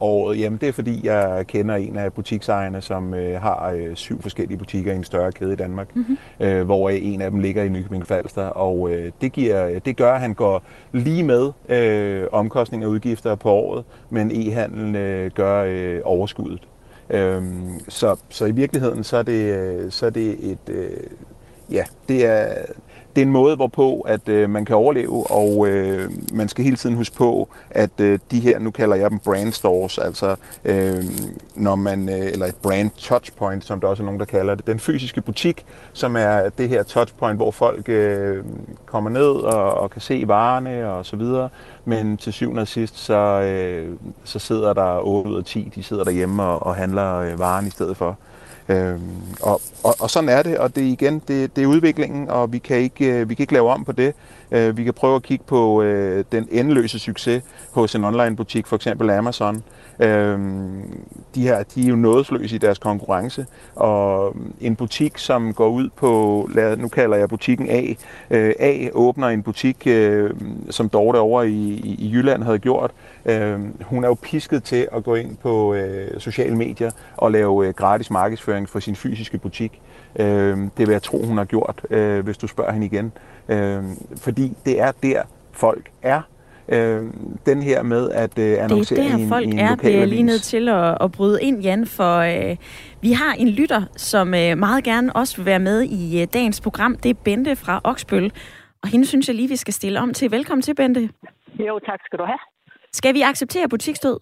Og, 0.00 0.36
jamen, 0.36 0.58
det 0.58 0.68
er 0.68 0.72
fordi, 0.72 1.06
jeg 1.06 1.44
kender 1.46 1.74
en 1.74 1.96
af 1.96 2.12
butiksejerne, 2.12 2.80
som 2.80 3.14
øh, 3.14 3.40
har 3.40 3.72
øh, 3.76 3.94
syv 3.94 4.22
forskellige 4.22 4.58
butikker 4.58 4.92
i 4.92 4.96
en 4.96 5.04
større 5.04 5.32
kæde 5.32 5.52
i 5.52 5.56
Danmark, 5.56 5.96
mm-hmm. 5.96 6.16
øh, 6.40 6.64
hvor 6.64 6.90
en 6.90 7.20
af 7.20 7.30
dem 7.30 7.40
ligger 7.40 7.62
i 7.62 7.68
Nykøbing 7.68 8.06
Falster. 8.06 8.46
Og 8.46 8.90
øh, 8.90 9.12
det, 9.20 9.32
giver, 9.32 9.78
det 9.78 9.96
gør, 9.96 10.12
at 10.12 10.20
han 10.20 10.34
går 10.34 10.62
lige 10.92 11.22
med 11.22 11.52
øh, 11.68 12.26
omkostninger 12.32 12.86
og 12.86 12.92
udgifter 12.92 13.34
på 13.34 13.50
året, 13.50 13.84
men 14.10 14.30
e-handlen 14.30 14.96
øh, 14.96 15.30
gør 15.30 15.64
øh, 15.68 16.00
overskuddet. 16.04 16.62
Øh, 17.10 17.42
så, 17.88 18.16
så 18.28 18.44
i 18.44 18.52
virkeligheden 18.52 19.04
så 19.04 19.16
er 19.16 19.22
det, 19.22 19.56
øh, 19.56 19.90
så 19.90 20.06
er 20.06 20.10
det 20.10 20.50
et, 20.50 20.68
øh, 20.68 20.90
ja, 21.70 21.84
det 22.08 22.26
er, 22.26 22.54
det 23.16 23.22
er 23.22 23.26
en 23.26 23.32
måde, 23.32 23.56
hvorpå 23.56 24.00
at 24.00 24.28
øh, 24.28 24.50
man 24.50 24.64
kan 24.64 24.76
overleve, 24.76 25.30
og 25.30 25.68
øh, 25.68 26.10
man 26.32 26.48
skal 26.48 26.64
hele 26.64 26.76
tiden 26.76 26.96
huske 26.96 27.16
på, 27.16 27.48
at 27.70 27.90
øh, 28.00 28.18
de 28.30 28.40
her, 28.40 28.58
nu 28.58 28.70
kalder 28.70 28.96
jeg 28.96 29.10
dem 29.10 29.18
brand 29.18 29.52
stores, 29.52 29.98
altså 29.98 30.36
øh, 30.64 31.04
når 31.54 31.74
man, 31.74 32.08
øh, 32.08 32.26
eller 32.26 32.46
et 32.46 32.54
brand 32.54 32.90
touchpoint, 32.96 33.64
som 33.64 33.80
der 33.80 33.88
også 33.88 34.02
er 34.02 34.04
nogen, 34.04 34.20
der 34.20 34.26
kalder 34.26 34.54
det, 34.54 34.66
den 34.66 34.78
fysiske 34.78 35.20
butik, 35.20 35.64
som 35.92 36.16
er 36.16 36.48
det 36.48 36.68
her 36.68 36.82
touchpoint, 36.82 37.38
hvor 37.38 37.50
folk 37.50 37.88
øh, 37.88 38.44
kommer 38.86 39.10
ned 39.10 39.30
og, 39.30 39.74
og 39.74 39.90
kan 39.90 40.00
se 40.00 40.24
varerne 40.26 40.90
og 40.90 41.06
så 41.06 41.16
videre, 41.16 41.48
men 41.84 42.16
til 42.16 42.32
syvende 42.32 42.60
og 42.62 42.68
sidst, 42.68 42.98
så, 42.98 43.14
øh, 43.14 43.96
så 44.24 44.38
sidder 44.38 44.72
der 44.72 45.00
8 45.06 45.30
ud 45.30 45.36
af 45.36 45.44
10, 45.44 45.72
de 45.74 45.82
sidder 45.82 46.04
derhjemme 46.04 46.42
og, 46.42 46.66
og 46.66 46.74
handler 46.74 47.16
øh, 47.16 47.38
varen 47.38 47.66
i 47.66 47.70
stedet 47.70 47.96
for. 47.96 48.18
Øhm, 48.70 49.00
og, 49.42 49.60
og, 49.84 49.94
og 50.00 50.10
sådan 50.10 50.28
er 50.28 50.42
det, 50.42 50.58
og 50.58 50.76
det 50.76 50.82
igen, 50.82 51.22
det, 51.28 51.56
det 51.56 51.62
er 51.62 51.66
udviklingen, 51.66 52.28
og 52.28 52.52
vi 52.52 52.58
kan 52.58 52.76
ikke, 52.76 53.12
øh, 53.12 53.28
vi 53.28 53.34
kan 53.34 53.42
ikke 53.42 53.52
lave 53.52 53.70
om 53.70 53.84
på 53.84 53.92
det. 53.92 54.14
Øh, 54.52 54.76
vi 54.76 54.84
kan 54.84 54.94
prøve 54.94 55.16
at 55.16 55.22
kigge 55.22 55.44
på 55.46 55.82
øh, 55.82 56.24
den 56.32 56.48
endeløse 56.50 56.98
succes 56.98 57.42
hos 57.70 57.94
en 57.94 58.04
online 58.04 58.36
butik, 58.36 58.66
for 58.66 58.76
eksempel 58.76 59.10
Amazon. 59.10 59.62
Øhm, 60.00 61.04
de 61.34 61.42
her, 61.42 61.62
de 61.62 61.84
er 61.84 61.88
jo 61.88 61.96
nådesløse 61.96 62.54
i 62.54 62.58
deres 62.58 62.78
konkurrence, 62.78 63.46
og 63.74 64.36
en 64.60 64.76
butik, 64.76 65.18
som 65.18 65.54
går 65.54 65.68
ud 65.68 65.88
på, 65.96 66.48
lad, 66.54 66.76
nu 66.76 66.88
kalder 66.88 67.16
jeg 67.16 67.28
butikken 67.28 67.70
A, 67.70 67.94
øh, 68.30 68.54
A 68.58 68.88
åbner 68.92 69.28
en 69.28 69.42
butik, 69.42 69.86
øh, 69.86 70.30
som 70.70 70.88
Dorte 70.88 71.16
over 71.16 71.42
i, 71.42 71.52
i, 71.84 71.96
i 71.98 72.10
Jylland 72.12 72.42
havde 72.42 72.58
gjort. 72.58 72.90
Øh, 73.26 73.60
hun 73.84 74.04
er 74.04 74.08
jo 74.08 74.14
pisket 74.14 74.64
til 74.64 74.88
at 74.92 75.04
gå 75.04 75.14
ind 75.14 75.36
på 75.36 75.74
øh, 75.74 76.20
sociale 76.20 76.56
medier 76.56 76.90
og 77.16 77.32
lave 77.32 77.66
øh, 77.66 77.74
gratis 77.74 78.10
markedsføring 78.10 78.68
for 78.68 78.80
sin 78.80 78.96
fysiske 78.96 79.38
butik. 79.38 79.80
Øh, 80.16 80.58
det 80.76 80.86
vil 80.86 80.90
jeg 80.90 81.02
tro, 81.02 81.22
hun 81.24 81.38
har 81.38 81.44
gjort, 81.44 81.80
øh, 81.90 82.24
hvis 82.24 82.38
du 82.38 82.46
spørger 82.46 82.72
hende 82.72 82.86
igen. 82.86 83.12
Øh, 83.48 83.82
fordi 84.16 84.52
det 84.64 84.80
er 84.80 84.92
der, 85.02 85.22
folk 85.52 85.90
er 86.02 86.22
øh, 86.68 87.02
den 87.46 87.62
her 87.62 87.82
med 87.82 88.10
at 88.10 88.38
øh, 88.38 88.64
annoncere 88.64 88.98
Det 88.98 89.06
er 89.06 89.10
der, 89.10 89.18
i 89.18 89.22
en, 89.22 89.28
folk 89.28 89.46
i 89.46 89.50
en 89.50 89.58
er, 89.58 89.76
bliver 89.76 89.98
jeg 89.98 90.08
lige 90.08 90.22
nødt 90.22 90.42
til 90.42 90.68
at, 90.68 90.98
at 91.00 91.12
bryde 91.12 91.42
ind, 91.42 91.62
Jan, 91.62 91.86
for 91.86 92.16
øh, 92.18 92.56
vi 93.00 93.12
har 93.12 93.32
en 93.32 93.48
lytter, 93.48 93.82
som 93.96 94.34
øh, 94.34 94.58
meget 94.58 94.84
gerne 94.84 95.16
også 95.16 95.36
vil 95.36 95.46
være 95.46 95.58
med 95.58 95.82
i 95.82 96.22
øh, 96.22 96.28
dagens 96.34 96.60
program. 96.60 96.96
Det 96.96 97.10
er 97.10 97.14
Bente 97.24 97.56
fra 97.56 97.80
Oksbøl, 97.84 98.32
og 98.82 98.88
hende 98.88 99.06
synes 99.06 99.28
jeg 99.28 99.36
lige, 99.36 99.48
vi 99.48 99.56
skal 99.56 99.74
stille 99.74 100.00
om 100.00 100.14
til. 100.14 100.30
Velkommen 100.30 100.62
til, 100.62 100.74
Bente. 100.74 101.08
Jo, 101.58 101.78
tak 101.86 102.00
skal 102.06 102.18
du 102.18 102.24
have. 102.24 102.49
Skal 102.92 103.14
vi 103.14 103.22
acceptere 103.22 103.68
butiksdød? 103.68 104.20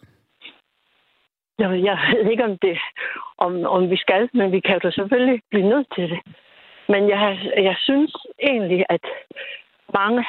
Jeg, 1.59 1.85
jeg 1.85 1.99
ved 2.13 2.31
ikke, 2.31 2.45
om, 2.45 2.59
det, 2.59 2.79
om, 3.39 3.65
om 3.65 3.91
vi 3.91 3.97
skal, 3.97 4.31
men 4.35 4.53
vi 4.53 4.61
kan 4.61 4.81
jo 4.85 4.91
selvfølgelig 4.91 5.43
blive 5.51 5.69
nødt 5.69 5.87
til 5.95 6.11
det. 6.11 6.21
Men 6.89 7.09
jeg, 7.09 7.53
jeg 7.57 7.77
synes 7.79 8.17
egentlig, 8.43 8.85
at 8.89 9.05
mange 9.95 10.25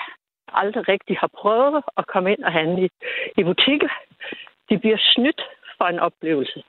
aldrig 0.54 0.88
rigtig 0.88 1.18
har 1.18 1.30
prøvet 1.42 1.84
at 1.98 2.08
komme 2.08 2.32
ind 2.32 2.44
og 2.44 2.52
handle 2.52 2.86
i, 2.86 2.90
i 3.38 3.44
butikker. 3.44 3.90
De 4.70 4.78
bliver 4.78 4.98
snydt 5.00 5.42
for 5.78 5.86
en 5.86 6.00
oplevelse. 6.00 6.64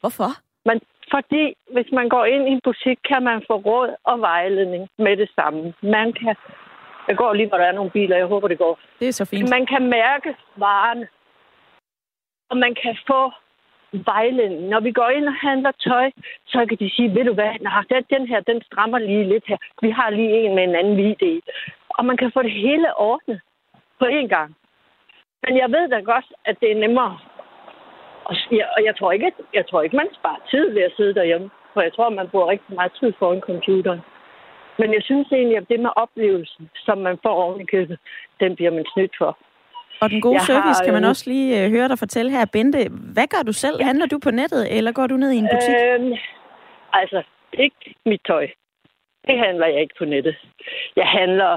Hvorfor? 0.00 0.30
Men 0.64 0.80
fordi 1.10 1.54
hvis 1.72 1.92
man 1.92 2.08
går 2.08 2.24
ind 2.24 2.48
i 2.48 2.52
en 2.52 2.60
butik, 2.64 2.98
kan 3.10 3.22
man 3.22 3.42
få 3.46 3.54
råd 3.56 3.90
og 4.04 4.20
vejledning 4.20 4.88
med 4.98 5.16
det 5.16 5.30
samme. 5.34 5.74
Man 5.82 6.12
kan... 6.12 6.36
Jeg 7.08 7.16
går 7.16 7.32
lige, 7.32 7.48
hvor 7.48 7.58
der 7.58 7.64
er 7.64 7.72
nogle 7.72 7.90
biler. 7.90 8.16
Jeg 8.16 8.26
håber, 8.26 8.48
det 8.48 8.58
går. 8.58 8.78
Det 9.00 9.08
er 9.08 9.12
så 9.12 9.24
fint. 9.24 9.50
Man 9.50 9.66
kan 9.66 9.82
mærke 9.88 10.36
varerne, 10.56 11.08
og 12.50 12.56
man 12.56 12.74
kan 12.82 12.96
få 13.06 13.32
vejledning. 13.92 14.68
Når 14.68 14.80
vi 14.80 14.92
går 14.92 15.08
ind 15.08 15.28
og 15.28 15.34
handler 15.34 15.72
tøj, 15.88 16.10
så 16.46 16.66
kan 16.68 16.78
de 16.78 16.90
sige, 16.96 17.14
ved 17.14 17.24
du 17.24 17.34
hvad, 17.34 17.52
Nå, 17.60 17.70
den, 17.90 18.04
den 18.10 18.28
her, 18.28 18.40
den 18.40 18.62
strammer 18.62 18.98
lige 18.98 19.28
lidt 19.28 19.44
her. 19.46 19.56
Vi 19.82 19.90
har 19.90 20.10
lige 20.10 20.32
en 20.44 20.54
med 20.54 20.64
en 20.64 20.74
anden 20.74 20.96
video. 20.96 21.40
Og 21.88 22.04
man 22.04 22.16
kan 22.16 22.30
få 22.34 22.42
det 22.42 22.52
hele 22.52 22.96
ordnet 22.96 23.40
på 23.98 24.04
én 24.04 24.26
gang. 24.26 24.56
Men 25.42 25.56
jeg 25.56 25.68
ved 25.70 25.88
da 25.88 26.00
godt, 26.00 26.26
at 26.44 26.56
det 26.60 26.72
er 26.72 26.80
nemmere. 26.80 27.18
Og 28.24 28.34
jeg, 28.50 28.68
og 28.76 28.84
jeg 28.84 28.96
tror 28.96 29.12
ikke, 29.12 29.32
jeg 29.54 29.66
tror 29.66 29.82
ikke, 29.82 29.96
man 29.96 30.08
sparer 30.14 30.46
tid 30.50 30.72
ved 30.74 30.82
at 30.82 30.92
sidde 30.96 31.14
derhjemme. 31.14 31.50
For 31.72 31.80
jeg 31.80 31.92
tror, 31.92 32.08
man 32.08 32.28
bruger 32.28 32.48
rigtig 32.48 32.74
meget 32.74 32.92
tid 33.00 33.12
foran 33.18 33.40
computeren. 33.40 34.00
Men 34.78 34.94
jeg 34.94 35.02
synes 35.02 35.28
egentlig, 35.32 35.56
at 35.56 35.68
det 35.68 35.80
med 35.80 35.90
oplevelsen, 35.96 36.70
som 36.86 36.98
man 36.98 37.18
får 37.22 37.34
oven 37.44 37.60
i 37.60 37.64
købet, 37.64 37.98
den 38.40 38.56
bliver 38.56 38.70
man 38.70 38.84
snydt 38.94 39.14
for. 39.18 39.38
Og 40.02 40.10
den 40.10 40.20
gode 40.20 40.34
Jeg 40.34 40.42
service 40.42 40.80
har, 40.80 40.84
kan 40.84 40.94
man 40.94 41.04
øh, 41.04 41.10
også 41.12 41.24
lige 41.30 41.64
øh, 41.64 41.70
høre 41.70 41.88
dig 41.88 41.98
fortælle 41.98 42.30
her. 42.30 42.44
Bente, 42.52 42.78
hvad 43.14 43.26
gør 43.34 43.42
du 43.46 43.52
selv? 43.52 43.82
Handler 43.82 44.06
du 44.06 44.18
på 44.18 44.30
nettet, 44.30 44.76
eller 44.76 44.92
går 44.92 45.06
du 45.06 45.16
ned 45.16 45.30
i 45.32 45.38
en 45.38 45.48
butik? 45.52 45.74
Øhm, 45.84 46.12
altså, 46.92 47.22
ikke 47.52 47.94
mit 48.06 48.20
tøj. 48.26 48.46
Det 49.28 49.38
handler 49.38 49.66
jeg 49.66 49.80
ikke 49.80 49.98
på 49.98 50.04
nettet. 50.04 50.36
Jeg 50.96 51.06
handler 51.06 51.52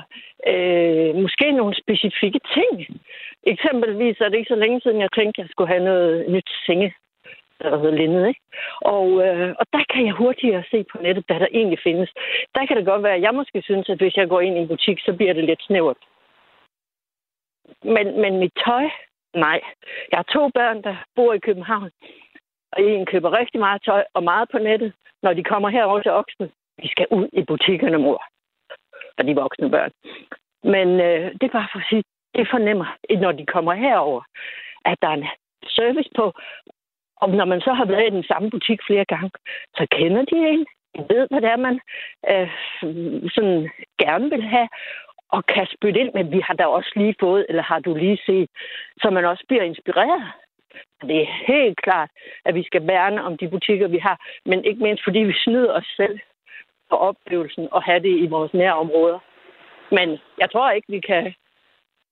øh, 0.52 1.16
måske 1.24 1.52
nogle 1.52 1.76
specifikke 1.84 2.40
ting. 2.58 3.02
Eksempelvis 3.44 4.18
er 4.20 4.30
det 4.30 4.38
ikke 4.38 4.54
så 4.56 4.60
længe 4.64 4.82
siden, 4.82 5.02
jeg 5.02 5.12
tænkte, 5.12 5.40
at 5.40 5.44
jeg 5.44 5.52
skulle 5.52 5.74
have 5.74 5.84
noget 5.84 6.26
nyt 6.30 6.50
senge 6.66 6.94
der 7.64 7.78
hedder 7.78 7.98
Lindet, 7.98 8.28
ikke? 8.28 8.42
Og, 8.82 9.08
øh, 9.26 9.56
og 9.60 9.66
der 9.74 9.84
kan 9.94 10.06
jeg 10.06 10.14
hurtigere 10.14 10.64
se 10.72 10.86
på 10.92 10.98
nettet, 11.02 11.24
hvad 11.28 11.40
der 11.40 11.48
egentlig 11.52 11.80
findes. 11.84 12.10
Der 12.56 12.66
kan 12.66 12.78
det 12.78 12.86
godt 12.86 13.04
være, 13.04 13.16
at 13.16 13.22
jeg 13.22 13.34
måske 13.34 13.62
synes, 13.62 13.90
at 13.90 13.98
hvis 13.98 14.18
jeg 14.18 14.30
går 14.30 14.42
ind 14.42 14.58
i 14.58 14.62
en 14.62 14.68
butik, 14.68 15.00
så 15.00 15.14
bliver 15.14 15.34
det 15.34 15.44
lidt 15.44 15.64
snævert. 15.64 16.02
Men, 17.84 18.22
men 18.22 18.40
mit 18.40 18.54
tøj, 18.66 18.86
nej. 19.36 19.60
Jeg 20.12 20.18
har 20.18 20.24
to 20.24 20.50
børn, 20.50 20.82
der 20.84 20.96
bor 21.16 21.34
i 21.34 21.40
København. 21.40 21.92
Og 22.72 22.84
en 22.84 23.06
køber 23.06 23.40
rigtig 23.40 23.60
meget 23.60 23.82
tøj 23.84 24.04
og 24.14 24.24
meget 24.24 24.50
på 24.52 24.58
nettet, 24.58 24.94
når 25.24 25.34
de 25.34 25.44
kommer 25.44 25.70
herover 25.70 26.02
til 26.02 26.12
Oksen. 26.12 26.52
Vi 26.78 26.88
skal 26.88 27.08
ud 27.12 27.28
i 27.34 27.44
butikkerne, 27.44 27.98
mor. 27.98 28.24
Og 29.18 29.28
de 29.28 29.36
voksne 29.36 29.70
børn. 29.70 29.92
Men 30.64 30.88
øh, 30.88 31.32
det 31.32 31.44
er 31.44 31.58
bare 31.58 31.70
for 31.72 31.80
at 31.80 31.86
sige, 31.90 32.04
det 32.36 32.48
fornemmer, 32.52 32.98
når 33.22 33.32
de 33.32 33.46
kommer 33.46 33.74
herover, 33.74 34.22
at 34.86 34.98
der 35.02 35.08
er 35.08 35.14
en 35.14 35.28
service 35.68 36.10
på. 36.16 36.34
Og 37.22 37.30
når 37.30 37.46
man 37.46 37.62
så 37.62 37.74
har 37.74 37.86
været 37.86 38.08
i 38.08 38.16
den 38.18 38.24
samme 38.24 38.50
butik 38.50 38.80
flere 38.88 39.06
gange, 39.06 39.32
så 39.78 39.88
kender 39.92 40.26
de 40.26 40.38
en. 40.52 40.66
De 40.96 41.14
ved, 41.14 41.28
hvad 41.30 41.42
det 41.42 41.50
er, 41.50 41.58
man 41.68 41.80
øh, 42.32 42.50
sådan 43.36 43.70
gerne 44.00 44.30
vil 44.30 44.44
have 44.44 44.68
og 45.30 45.46
kan 45.46 45.68
spytte 45.76 46.00
ind 46.00 46.12
med, 46.14 46.24
vi 46.24 46.42
har 46.48 46.54
da 46.54 46.66
også 46.66 46.92
lige 46.96 47.16
fået, 47.20 47.46
eller 47.50 47.64
har 47.64 47.80
du 47.80 47.96
lige 47.96 48.20
set, 48.26 48.50
så 49.02 49.10
man 49.10 49.26
også 49.26 49.44
bliver 49.48 49.64
inspireret. 49.64 50.24
Det 51.02 51.22
er 51.22 51.46
helt 51.48 51.82
klart, 51.82 52.10
at 52.46 52.56
vi 52.56 52.64
skal 52.64 52.88
værne 52.88 53.24
om 53.24 53.38
de 53.38 53.48
butikker, 53.50 53.88
vi 53.88 53.98
har, 53.98 54.18
men 54.46 54.66
ikke 54.66 54.84
mindst 54.84 55.04
fordi 55.04 55.20
vi 55.20 55.34
snyder 55.34 55.74
os 55.74 55.94
selv 55.96 56.20
for 56.90 56.96
oplevelsen 56.96 57.68
og 57.72 57.84
have 57.84 58.00
det 58.00 58.18
i 58.18 58.28
vores 58.28 58.54
nærområder. 58.54 59.20
Men 59.92 60.20
jeg 60.38 60.52
tror 60.52 60.72
ikke, 60.72 60.92
vi 60.92 61.00
kan 61.00 61.34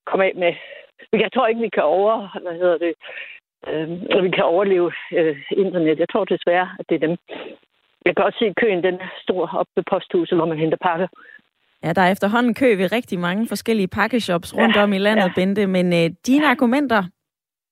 komme 0.05 0.25
af 0.25 0.33
med... 0.35 0.53
Jeg 1.11 1.31
tror 1.31 1.47
ikke, 1.47 1.61
vi 1.61 1.69
kan 1.69 1.83
over... 1.83 2.39
Hvad 2.41 2.53
hedder 2.53 2.77
det? 2.77 2.93
Øh, 3.67 4.23
vi 4.23 4.29
kan 4.29 4.43
overleve 4.43 4.91
øh, 5.17 5.37
internet. 5.51 5.99
Jeg 5.99 6.09
tror 6.11 6.25
desværre, 6.25 6.69
at 6.79 6.85
det 6.89 6.95
er 6.95 7.07
dem. 7.07 7.17
Jeg 8.05 8.15
kan 8.15 8.25
også 8.25 8.39
se, 8.39 8.45
at 8.45 8.55
køen 8.55 8.83
den 8.83 8.95
er 8.95 9.11
stor 9.23 9.49
oppe 9.59 9.71
ved 9.75 9.83
posthuset, 9.91 10.37
hvor 10.37 10.45
man 10.45 10.57
henter 10.57 10.77
pakker. 10.81 11.07
Ja, 11.83 11.93
der 11.93 12.01
er 12.01 12.11
efterhånden 12.11 12.53
kø 12.53 12.75
ved 12.75 12.91
rigtig 12.91 13.19
mange 13.19 13.47
forskellige 13.47 13.87
pakkeshops 13.87 14.57
rundt 14.57 14.75
Ja, 14.75 14.83
om 14.83 14.93
i 14.93 14.97
landet, 14.97 15.23
ja. 15.23 15.31
Bente. 15.35 15.67
Men 15.67 15.93
øh, 15.93 16.09
dine 16.27 16.47
argumenter, 16.47 17.03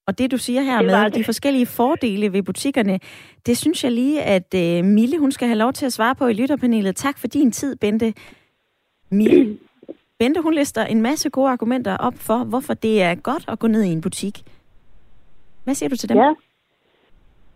og 0.08 0.18
det 0.18 0.32
du 0.32 0.38
siger 0.38 0.62
her 0.62 0.78
Det 0.78 0.86
med 0.86 1.12
de 1.12 1.24
forskellige 1.24 1.66
fordele 1.66 2.34
ved 2.34 2.44
butikkerne, 2.44 3.00
det 3.46 3.58
synes 3.58 3.84
jeg 3.84 3.92
lige, 3.92 4.22
at 4.24 4.54
øh, 4.56 4.86
Mille 4.86 5.20
hun 5.20 5.32
skal 5.32 5.48
have 5.48 5.58
lov 5.58 5.74
til 5.74 5.86
at 5.86 5.94
svare 5.94 6.16
på 6.16 6.28
i 6.28 6.34
lytterpanelet. 6.34 6.96
Tak 6.96 7.18
for 7.20 7.28
din 7.28 7.52
tid, 7.52 7.76
Bente. 7.76 8.14
Mille, 9.12 9.58
Bente 10.20 10.42
hun 10.42 10.54
lister 10.54 10.86
en 10.86 11.02
masse 11.02 11.30
gode 11.30 11.50
argumenter 11.50 11.98
op 11.98 12.14
for, 12.18 12.38
hvorfor 12.38 12.74
det 12.74 13.02
er 13.02 13.16
godt 13.16 13.46
at 13.48 13.60
gå 13.60 13.68
ned 13.68 13.84
i 13.84 13.92
en 13.92 14.02
butik. 14.02 14.44
Hvad 15.68 15.76
siger 15.76 15.90
du 15.90 15.98
til 16.00 16.10
dem? 16.10 16.18
Ja. 16.18 16.32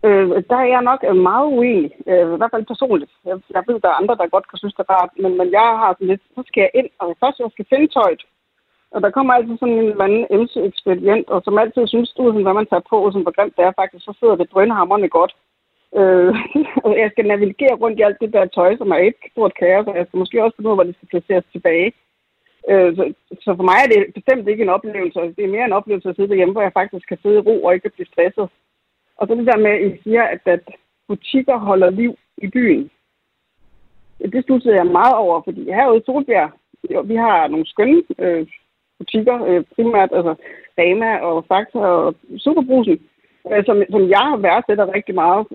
Øh, 0.06 0.28
der 0.50 0.58
er 0.64 0.68
jeg 0.74 0.82
nok 0.90 1.00
øh, 1.08 1.16
meget 1.30 1.46
uenig, 1.56 1.90
øh, 2.10 2.34
i 2.34 2.38
hvert 2.38 2.54
fald 2.54 2.70
personligt. 2.72 3.12
Jeg, 3.28 3.36
jeg 3.56 3.62
ved, 3.68 3.76
der 3.80 3.88
er 3.90 4.00
andre, 4.00 4.16
der 4.20 4.34
godt 4.34 4.48
kan 4.48 4.58
synes, 4.58 4.74
det 4.74 4.84
er 4.84 4.92
rart, 4.94 5.10
men, 5.22 5.32
men 5.38 5.48
jeg 5.58 5.68
har 5.80 5.90
sådan 5.92 6.10
lidt, 6.12 6.22
så 6.36 6.42
skal 6.46 6.60
jeg 6.64 6.72
ind, 6.80 6.90
og 7.02 7.06
først 7.22 7.38
jeg 7.38 7.50
skal 7.52 7.70
finde 7.72 7.88
tøjet. 7.94 8.22
Og 8.94 8.98
der 9.02 9.10
kommer 9.16 9.32
altid 9.32 9.56
sådan 9.58 9.78
en 9.78 9.90
eller 9.92 10.04
anden 10.08 10.26
MC-ekspedient, 10.40 11.26
og 11.34 11.38
som 11.44 11.58
altid 11.62 11.86
synes, 11.86 12.10
du 12.16 12.22
sådan, 12.26 12.46
hvad 12.46 12.58
man 12.60 12.68
tager 12.70 12.88
på, 12.92 12.98
som 13.12 13.22
hvor 13.22 13.34
grimt 13.36 13.56
det 13.56 13.64
er 13.64 13.78
faktisk, 13.80 14.04
så 14.04 14.12
sidder 14.20 14.36
det 14.36 14.52
drønhammerne 14.52 15.08
godt. 15.18 15.32
Øh, 15.98 16.34
og 16.86 16.92
jeg 17.02 17.08
skal 17.10 17.26
navigere 17.26 17.74
rundt 17.82 17.98
i 17.98 18.06
alt 18.06 18.20
det 18.20 18.32
der 18.32 18.44
tøj, 18.46 18.70
som 18.76 18.90
er 18.96 19.00
et 19.08 19.18
stort 19.32 19.54
kaos, 19.60 19.86
og 19.90 19.96
jeg 19.98 20.06
skal 20.06 20.18
måske 20.22 20.44
også 20.44 20.56
finde 20.56 20.68
ud 20.68 20.74
af, 20.74 20.78
hvor 20.78 20.88
det 20.88 20.96
skal 20.96 21.10
placeres 21.12 21.46
tilbage. 21.52 21.88
Øh, 22.70 22.96
så, 22.96 23.12
så 23.44 23.50
for 23.56 23.62
mig 23.62 23.78
er 23.84 23.88
det 23.88 24.14
bestemt 24.14 24.48
ikke 24.48 24.62
en 24.62 24.76
oplevelse. 24.76 25.20
Altså, 25.20 25.34
det 25.36 25.44
er 25.44 25.54
mere 25.56 25.64
en 25.64 25.78
oplevelse 25.80 26.08
at 26.08 26.16
sidde 26.16 26.28
derhjemme, 26.28 26.52
hvor 26.52 26.62
jeg 26.62 26.72
faktisk 26.72 27.08
kan 27.08 27.18
sidde 27.22 27.36
i 27.36 27.46
ro 27.48 27.64
og 27.64 27.74
ikke 27.74 27.90
blive 27.90 28.06
stresset. 28.12 28.48
Og 29.16 29.28
så 29.28 29.34
det 29.34 29.46
der 29.46 29.58
med, 29.58 29.70
at 29.70 29.82
I 29.86 30.02
siger, 30.02 30.22
at, 30.22 30.40
at 30.44 30.64
butikker 31.08 31.56
holder 31.58 31.90
liv 31.90 32.12
i 32.38 32.48
byen. 32.48 32.90
Det 34.32 34.44
stussede 34.44 34.74
jeg 34.74 34.86
meget 34.86 35.14
over, 35.14 35.42
fordi 35.42 35.62
herude 35.64 35.98
i 35.98 36.02
Solbjerg, 36.06 36.50
jo, 36.90 37.00
vi 37.00 37.16
har 37.16 37.48
nogle 37.48 37.66
skønne 37.66 38.02
øh, 38.18 38.46
butikker, 38.98 39.44
øh, 39.44 39.64
primært 39.74 40.10
altså 40.12 40.34
Rema 40.78 41.18
og 41.18 41.44
Fakta 41.48 41.78
og 41.78 42.14
Superbrusen, 42.38 42.98
øh, 43.52 43.64
som, 43.66 43.82
som 43.90 44.02
jeg 44.08 44.36
værdsætter 44.38 44.94
rigtig 44.94 45.14
meget. 45.14 45.46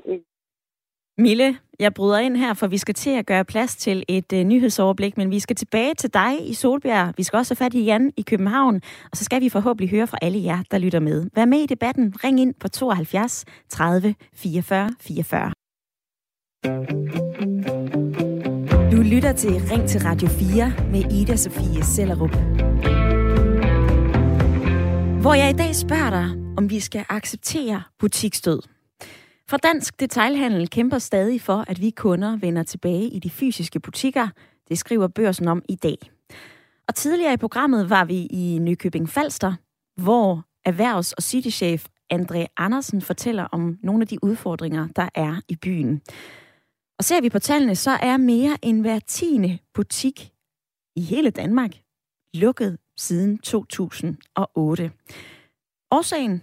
Mille, 1.19 1.57
jeg 1.79 1.93
bryder 1.93 2.17
ind 2.17 2.37
her, 2.37 2.53
for 2.53 2.67
vi 2.67 2.77
skal 2.77 2.95
til 2.95 3.09
at 3.09 3.25
gøre 3.25 3.45
plads 3.45 3.75
til 3.75 4.03
et 4.07 4.33
uh, 4.33 4.39
nyhedsoverblik, 4.39 5.17
men 5.17 5.31
vi 5.31 5.39
skal 5.39 5.55
tilbage 5.55 5.93
til 5.93 6.13
dig 6.13 6.49
i 6.49 6.53
Solbjerg. 6.53 7.13
Vi 7.17 7.23
skal 7.23 7.37
også 7.37 7.53
have 7.53 7.65
fat 7.65 7.73
i 7.73 7.83
Jan 7.83 8.11
i 8.17 8.21
København, 8.21 8.75
og 9.11 9.17
så 9.17 9.23
skal 9.23 9.41
vi 9.41 9.49
forhåbentlig 9.49 9.89
høre 9.89 10.07
fra 10.07 10.17
alle 10.21 10.43
jer, 10.43 10.63
der 10.71 10.77
lytter 10.77 10.99
med. 10.99 11.29
Vær 11.35 11.45
med 11.45 11.59
i 11.59 11.65
debatten. 11.65 12.13
Ring 12.23 12.39
ind 12.39 12.53
på 12.59 12.67
72 12.67 13.45
30 13.69 14.15
44 14.33 14.89
44. 15.01 15.51
Du 18.91 19.01
lytter 19.01 19.33
til 19.33 19.51
Ring 19.71 19.89
til 19.89 20.01
Radio 20.01 20.27
4 20.27 20.73
med 20.91 21.11
Ida 21.11 21.35
Sofie 21.35 21.83
Sellerup. 21.83 22.35
Hvor 25.21 25.33
jeg 25.33 25.49
i 25.49 25.57
dag 25.57 25.75
spørger 25.75 26.09
dig, 26.09 26.29
om 26.57 26.69
vi 26.69 26.79
skal 26.79 27.05
acceptere 27.09 27.83
butikstød. 27.99 28.76
For 29.49 29.57
Dansk 29.57 29.99
Detailhandel 29.99 30.69
kæmper 30.69 30.97
stadig 30.97 31.41
for, 31.41 31.63
at 31.67 31.81
vi 31.81 31.89
kunder 31.89 32.37
vender 32.37 32.63
tilbage 32.63 33.09
i 33.09 33.19
de 33.19 33.29
fysiske 33.29 33.79
butikker. 33.79 34.27
Det 34.69 34.77
skriver 34.77 35.07
børsen 35.07 35.47
om 35.47 35.63
i 35.69 35.75
dag. 35.75 35.97
Og 36.87 36.95
tidligere 36.95 37.33
i 37.33 37.37
programmet 37.37 37.89
var 37.89 38.05
vi 38.05 38.25
i 38.25 38.57
Nykøbing 38.61 39.09
Falster, 39.09 39.53
hvor 40.01 40.43
erhvervs- 40.65 41.13
og 41.13 41.23
citychef 41.23 41.85
André 42.13 42.45
Andersen 42.57 43.01
fortæller 43.01 43.43
om 43.43 43.77
nogle 43.83 44.01
af 44.01 44.07
de 44.07 44.23
udfordringer, 44.23 44.87
der 44.95 45.09
er 45.15 45.41
i 45.47 45.55
byen. 45.55 46.01
Og 46.97 47.03
ser 47.03 47.21
vi 47.21 47.29
på 47.29 47.39
tallene, 47.39 47.75
så 47.75 47.91
er 47.91 48.17
mere 48.17 48.57
end 48.61 48.81
hver 48.81 48.99
tiende 48.99 49.57
butik 49.73 50.31
i 50.95 51.01
hele 51.01 51.29
Danmark 51.29 51.71
lukket 52.33 52.77
siden 52.97 53.37
2008. 53.37 54.91
Årsagen? 55.91 56.41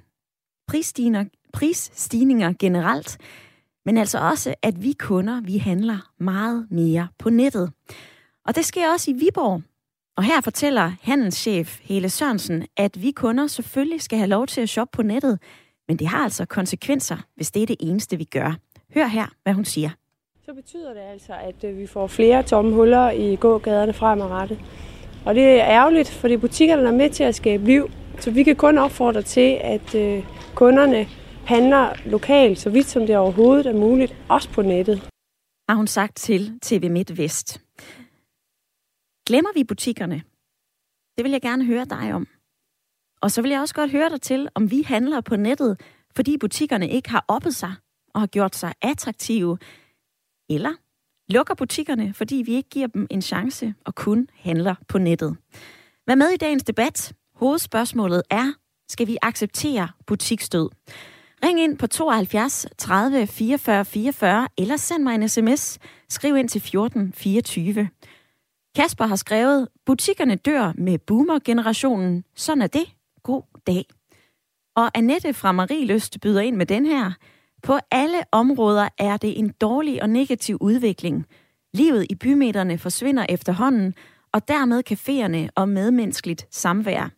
Prisstigninger, 0.68 1.24
prisstigninger 1.54 2.52
generelt, 2.58 3.18
men 3.84 3.98
altså 3.98 4.18
også, 4.18 4.54
at 4.62 4.82
vi 4.82 4.92
kunder, 4.92 5.40
vi 5.40 5.58
handler 5.58 5.98
meget 6.18 6.66
mere 6.70 7.08
på 7.18 7.30
nettet. 7.30 7.72
Og 8.46 8.56
det 8.56 8.64
sker 8.64 8.92
også 8.92 9.10
i 9.10 9.14
Viborg. 9.14 9.62
Og 10.16 10.24
her 10.24 10.40
fortæller 10.40 10.92
handelschef 11.02 11.80
Hele 11.82 12.10
Sørensen, 12.10 12.66
at 12.76 13.02
vi 13.02 13.10
kunder 13.10 13.46
selvfølgelig 13.46 14.02
skal 14.02 14.18
have 14.18 14.28
lov 14.28 14.46
til 14.46 14.60
at 14.60 14.68
shoppe 14.68 14.96
på 14.96 15.02
nettet, 15.02 15.38
men 15.88 15.96
det 15.96 16.06
har 16.06 16.24
altså 16.24 16.44
konsekvenser, 16.44 17.16
hvis 17.36 17.50
det 17.50 17.62
er 17.62 17.66
det 17.66 17.76
eneste, 17.80 18.16
vi 18.16 18.24
gør. 18.24 18.54
Hør 18.94 19.06
her, 19.06 19.26
hvad 19.42 19.52
hun 19.52 19.64
siger. 19.64 19.90
Så 20.46 20.54
betyder 20.54 20.92
det 20.94 21.00
altså, 21.12 21.32
at 21.32 21.64
øh, 21.64 21.78
vi 21.78 21.86
får 21.86 22.06
flere 22.06 22.42
tomme 22.42 22.74
huller 22.74 23.10
i 23.10 23.36
gågaderne 23.36 23.92
fremadrettet. 23.92 24.58
Og 25.24 25.34
det 25.34 25.60
er 25.60 25.66
ærgerligt, 25.66 26.10
fordi 26.10 26.36
butikkerne 26.36 26.88
er 26.88 26.92
med 26.92 27.10
til 27.10 27.24
at 27.24 27.34
skabe 27.34 27.64
liv. 27.64 27.90
Så 28.20 28.30
vi 28.30 28.42
kan 28.42 28.56
kun 28.56 28.78
opfordre 28.78 29.22
til, 29.22 29.58
at 29.60 29.94
øh, 29.94 30.24
kunderne 30.54 31.06
handler 31.46 32.08
lokalt, 32.10 32.58
så 32.58 32.70
vidt 32.70 32.86
som 32.86 33.06
det 33.06 33.16
overhovedet 33.16 33.66
er 33.66 33.72
muligt, 33.72 34.16
også 34.28 34.50
på 34.50 34.62
nettet. 34.62 35.08
Har 35.68 35.74
hun 35.74 35.86
sagt 35.86 36.16
til 36.16 36.58
TV 36.62 36.90
MidtVest. 36.90 37.60
Glemmer 39.26 39.50
vi 39.54 39.64
butikkerne? 39.64 40.22
Det 41.16 41.24
vil 41.24 41.32
jeg 41.32 41.42
gerne 41.42 41.64
høre 41.64 41.84
dig 41.84 42.14
om. 42.14 42.26
Og 43.20 43.30
så 43.30 43.42
vil 43.42 43.50
jeg 43.50 43.60
også 43.60 43.74
godt 43.74 43.90
høre 43.90 44.10
dig 44.10 44.20
til, 44.20 44.48
om 44.54 44.70
vi 44.70 44.82
handler 44.82 45.20
på 45.20 45.36
nettet, 45.36 45.80
fordi 46.16 46.38
butikkerne 46.38 46.88
ikke 46.88 47.10
har 47.10 47.24
oppet 47.28 47.54
sig 47.54 47.74
og 48.14 48.20
har 48.20 48.26
gjort 48.26 48.56
sig 48.56 48.72
attraktive, 48.82 49.58
eller 50.50 50.72
lukker 51.28 51.54
butikkerne, 51.54 52.14
fordi 52.14 52.42
vi 52.46 52.54
ikke 52.54 52.68
giver 52.68 52.86
dem 52.86 53.06
en 53.10 53.22
chance 53.22 53.74
og 53.84 53.94
kun 53.94 54.28
handler 54.34 54.74
på 54.88 54.98
nettet. 54.98 55.36
Vær 56.06 56.14
med 56.14 56.28
i 56.28 56.36
dagens 56.36 56.64
debat. 56.64 57.12
Hovedspørgsmålet 57.34 58.22
er, 58.30 58.52
skal 58.88 59.06
vi 59.06 59.16
acceptere 59.22 59.88
butikstød? 60.06 60.68
Ring 61.44 61.60
ind 61.60 61.78
på 61.78 61.86
72 61.86 62.66
30 62.78 63.26
44 63.26 63.84
44, 63.84 64.48
eller 64.58 64.76
send 64.76 65.02
mig 65.02 65.14
en 65.14 65.28
sms. 65.28 65.78
Skriv 66.08 66.36
ind 66.36 66.48
til 66.48 66.60
14 66.60 67.12
24. 67.12 67.88
Kasper 68.76 69.06
har 69.06 69.16
skrevet, 69.16 69.68
butikkerne 69.86 70.34
dør 70.34 70.72
med 70.78 70.98
boomer-generationen. 70.98 72.24
Sådan 72.36 72.62
er 72.62 72.66
det. 72.66 72.86
God 73.22 73.42
dag. 73.66 73.84
Og 74.76 74.90
Annette 74.94 75.34
fra 75.34 75.52
Marieløst 75.52 76.20
byder 76.20 76.40
ind 76.40 76.56
med 76.56 76.66
den 76.66 76.86
her. 76.86 77.12
På 77.62 77.78
alle 77.90 78.18
områder 78.32 78.88
er 78.98 79.16
det 79.16 79.38
en 79.38 79.48
dårlig 79.60 80.02
og 80.02 80.10
negativ 80.10 80.58
udvikling. 80.60 81.26
Livet 81.74 82.06
i 82.10 82.14
bymeterne 82.14 82.78
forsvinder 82.78 83.26
efterhånden, 83.28 83.94
og 84.32 84.48
dermed 84.48 84.82
caféerne 84.90 85.48
og 85.56 85.68
medmenneskeligt 85.68 86.46
samvær. 86.50 87.10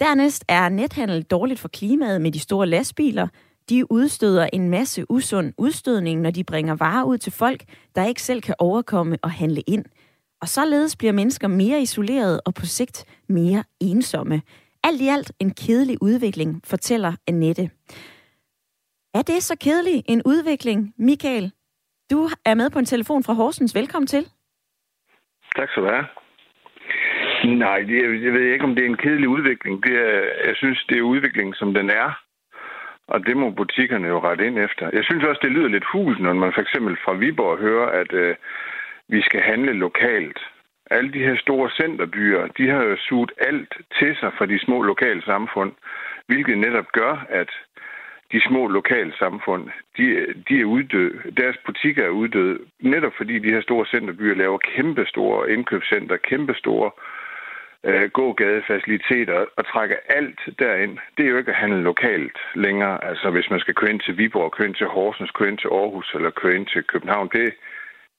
Dernæst 0.00 0.44
er 0.48 0.68
nethandel 0.68 1.22
dårligt 1.22 1.60
for 1.60 1.68
klimaet 1.68 2.20
med 2.20 2.32
de 2.32 2.38
store 2.38 2.66
lastbiler. 2.66 3.28
De 3.70 3.92
udstøder 3.92 4.48
en 4.52 4.70
masse 4.70 5.04
usund 5.08 5.52
udstødning, 5.58 6.20
når 6.20 6.30
de 6.30 6.44
bringer 6.44 6.76
varer 6.76 7.04
ud 7.04 7.18
til 7.18 7.32
folk, 7.32 7.60
der 7.94 8.06
ikke 8.06 8.22
selv 8.22 8.40
kan 8.42 8.54
overkomme 8.58 9.18
og 9.22 9.30
handle 9.30 9.60
ind. 9.60 9.84
Og 10.40 10.48
således 10.48 10.96
bliver 10.96 11.12
mennesker 11.12 11.48
mere 11.48 11.80
isolerede 11.80 12.40
og 12.46 12.54
på 12.54 12.66
sigt 12.66 13.04
mere 13.28 13.64
ensomme. 13.80 14.42
Alt 14.84 15.00
i 15.00 15.08
alt 15.08 15.32
en 15.38 15.50
kedelig 15.50 15.96
udvikling, 16.02 16.62
fortæller 16.64 17.12
Annette. 17.28 17.70
Er 19.14 19.22
det 19.22 19.42
så 19.42 19.56
kedelig 19.60 20.04
en 20.08 20.22
udvikling, 20.24 20.94
Michael? 20.98 21.52
Du 22.10 22.28
er 22.44 22.54
med 22.54 22.70
på 22.70 22.78
en 22.78 22.84
telefon 22.84 23.24
fra 23.24 23.32
Horsens. 23.32 23.74
Velkommen 23.74 24.06
til. 24.06 24.24
Tak 25.56 25.68
skal 25.70 25.82
du 25.82 25.88
have. 25.88 26.06
Nej, 27.56 27.78
det, 27.78 28.24
jeg 28.24 28.32
ved 28.32 28.52
ikke, 28.52 28.64
om 28.64 28.74
det 28.74 28.84
er 28.84 28.88
en 28.88 29.02
kedelig 29.04 29.28
udvikling. 29.28 29.82
Det 29.82 29.92
er, 29.92 30.20
jeg 30.46 30.56
synes, 30.56 30.84
det 30.88 30.98
er 30.98 31.02
udviklingen, 31.02 31.54
som 31.54 31.74
den 31.74 31.90
er. 31.90 32.29
Og 33.10 33.26
det 33.26 33.36
må 33.36 33.50
butikkerne 33.50 34.08
jo 34.08 34.18
rette 34.18 34.46
ind 34.46 34.58
efter. 34.58 34.90
Jeg 34.92 35.04
synes 35.04 35.24
også, 35.24 35.40
det 35.42 35.52
lyder 35.52 35.68
lidt 35.68 35.90
hul, 35.92 36.22
når 36.22 36.32
man 36.32 36.52
for 36.52 36.60
eksempel 36.60 36.96
fra 37.04 37.12
Viborg 37.12 37.58
hører, 37.58 37.88
at 38.00 38.12
øh, 38.12 38.34
vi 39.08 39.20
skal 39.22 39.40
handle 39.40 39.72
lokalt. 39.72 40.38
Alle 40.90 41.12
de 41.12 41.24
her 41.26 41.36
store 41.36 41.70
centerbyer, 41.70 42.46
de 42.58 42.68
har 42.68 42.82
jo 42.82 42.96
suget 42.96 43.32
alt 43.38 43.72
til 43.98 44.16
sig 44.20 44.32
fra 44.38 44.46
de 44.46 44.58
små 44.58 44.82
lokale 44.82 45.22
samfund, 45.22 45.72
hvilket 46.26 46.58
netop 46.58 46.92
gør, 46.92 47.26
at 47.28 47.50
de 48.32 48.40
små 48.48 48.68
lokale 48.68 49.12
samfund, 49.18 49.68
de, 49.96 50.04
de 50.48 50.60
er 50.60 50.64
uddøde. 50.64 51.16
Deres 51.36 51.56
butikker 51.66 52.04
er 52.04 52.18
uddøde, 52.20 52.58
netop 52.80 53.12
fordi 53.16 53.38
de 53.38 53.52
her 53.54 53.62
store 53.62 53.86
centerbyer 53.86 54.34
laver 54.34 54.58
kæmpe 54.58 55.06
store 55.06 55.52
indkøbscenter, 55.52 56.16
kæmpe 56.16 56.54
store 56.54 56.90
øh, 56.96 57.19
Øh, 57.86 58.10
gågadefaciliteter 58.10 59.46
og 59.56 59.66
trækker 59.66 59.96
alt 60.08 60.40
derind. 60.58 60.98
Det 61.16 61.24
er 61.24 61.30
jo 61.30 61.38
ikke 61.38 61.50
at 61.50 61.56
handle 61.56 61.82
lokalt 61.82 62.38
længere. 62.54 63.04
Altså 63.04 63.30
hvis 63.30 63.50
man 63.50 63.60
skal 63.60 63.74
køre 63.74 63.90
ind 63.90 64.00
til 64.00 64.18
Viborg, 64.18 64.52
køre 64.52 64.66
ind 64.68 64.74
til 64.74 64.86
Horsens, 64.86 65.30
køre 65.30 65.48
ind 65.48 65.58
til 65.58 65.68
Aarhus 65.68 66.14
eller 66.14 66.30
køre 66.30 66.54
ind 66.56 66.66
til 66.66 66.82
København, 66.84 67.28
det, 67.32 67.54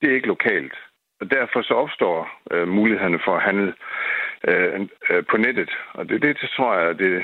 det 0.01 0.09
er 0.09 0.15
ikke 0.15 0.27
lokalt. 0.27 0.73
Og 1.21 1.31
derfor 1.31 1.61
så 1.61 1.73
opstår 1.73 2.41
øh, 2.51 2.67
mulighederne 2.67 3.19
for 3.25 3.35
at 3.35 3.43
handle 3.43 3.73
øh, 4.47 4.87
øh, 5.09 5.23
på 5.29 5.37
nettet. 5.37 5.71
Og 5.93 6.09
det, 6.09 6.21
det, 6.21 6.41
det 6.41 6.49
tror 6.49 6.75
jeg, 6.75 6.99
det 6.99 7.23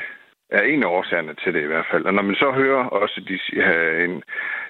er 0.50 0.62
en 0.62 0.84
af 0.84 0.88
årsagerne 0.88 1.34
til 1.34 1.54
det 1.54 1.62
i 1.64 1.72
hvert 1.72 1.88
fald. 1.92 2.06
Og 2.06 2.14
når 2.14 2.22
man 2.22 2.36
så 2.36 2.52
hører 2.52 2.84
også 2.84 3.22
de, 3.30 3.60
øh, 3.62 4.04
en, 4.04 4.24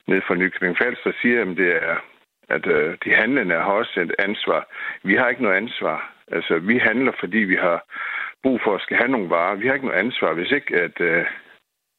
ned 0.08 0.22
fra 0.22 0.36
Nykøbing 0.36 0.78
Falster 0.78 1.12
siger, 1.22 1.42
at 1.42 1.58
det 1.58 1.76
er 1.76 1.98
at 2.50 2.68
øh, 2.68 2.98
de 3.04 3.14
handlende 3.14 3.56
har 3.56 3.72
også 3.72 4.00
et 4.02 4.16
ansvar. 4.20 4.68
Vi 5.04 5.16
har 5.16 5.30
ikke 5.30 5.44
noget 5.44 5.58
ansvar. 5.58 6.14
Altså, 6.32 6.60
vi 6.60 6.78
handler, 6.78 7.12
fordi 7.20 7.38
vi 7.38 7.56
har 7.56 7.78
brug 8.44 8.60
for 8.64 8.76
at 8.76 8.82
skal 8.82 8.98
have 8.98 9.12
nogle 9.12 9.30
varer. 9.30 9.56
Vi 9.56 9.68
har 9.68 9.74
ikke 9.74 9.86
noget 9.86 10.00
ansvar. 10.00 10.34
Hvis 10.34 10.52
ikke 10.52 10.76
at 10.76 11.02
øh, 11.02 11.26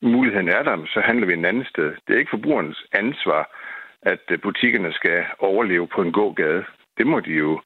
muligheden 0.03 0.49
er 0.49 0.63
der, 0.63 0.87
så 0.87 1.01
handler 1.01 1.27
vi 1.27 1.33
en 1.33 1.45
anden 1.45 1.65
sted. 1.65 1.91
Det 2.07 2.15
er 2.15 2.19
ikke 2.19 2.37
forbrugernes 2.37 2.85
ansvar, 2.93 3.43
at 4.03 4.25
øh, 4.31 4.41
butikkerne 4.41 4.93
skal 4.93 5.25
overleve 5.39 5.87
på 5.95 6.03
en 6.03 6.13
gågade. 6.13 6.65
Det 6.99 7.07
må 7.07 7.21
de 7.21 7.31
jo... 7.31 7.61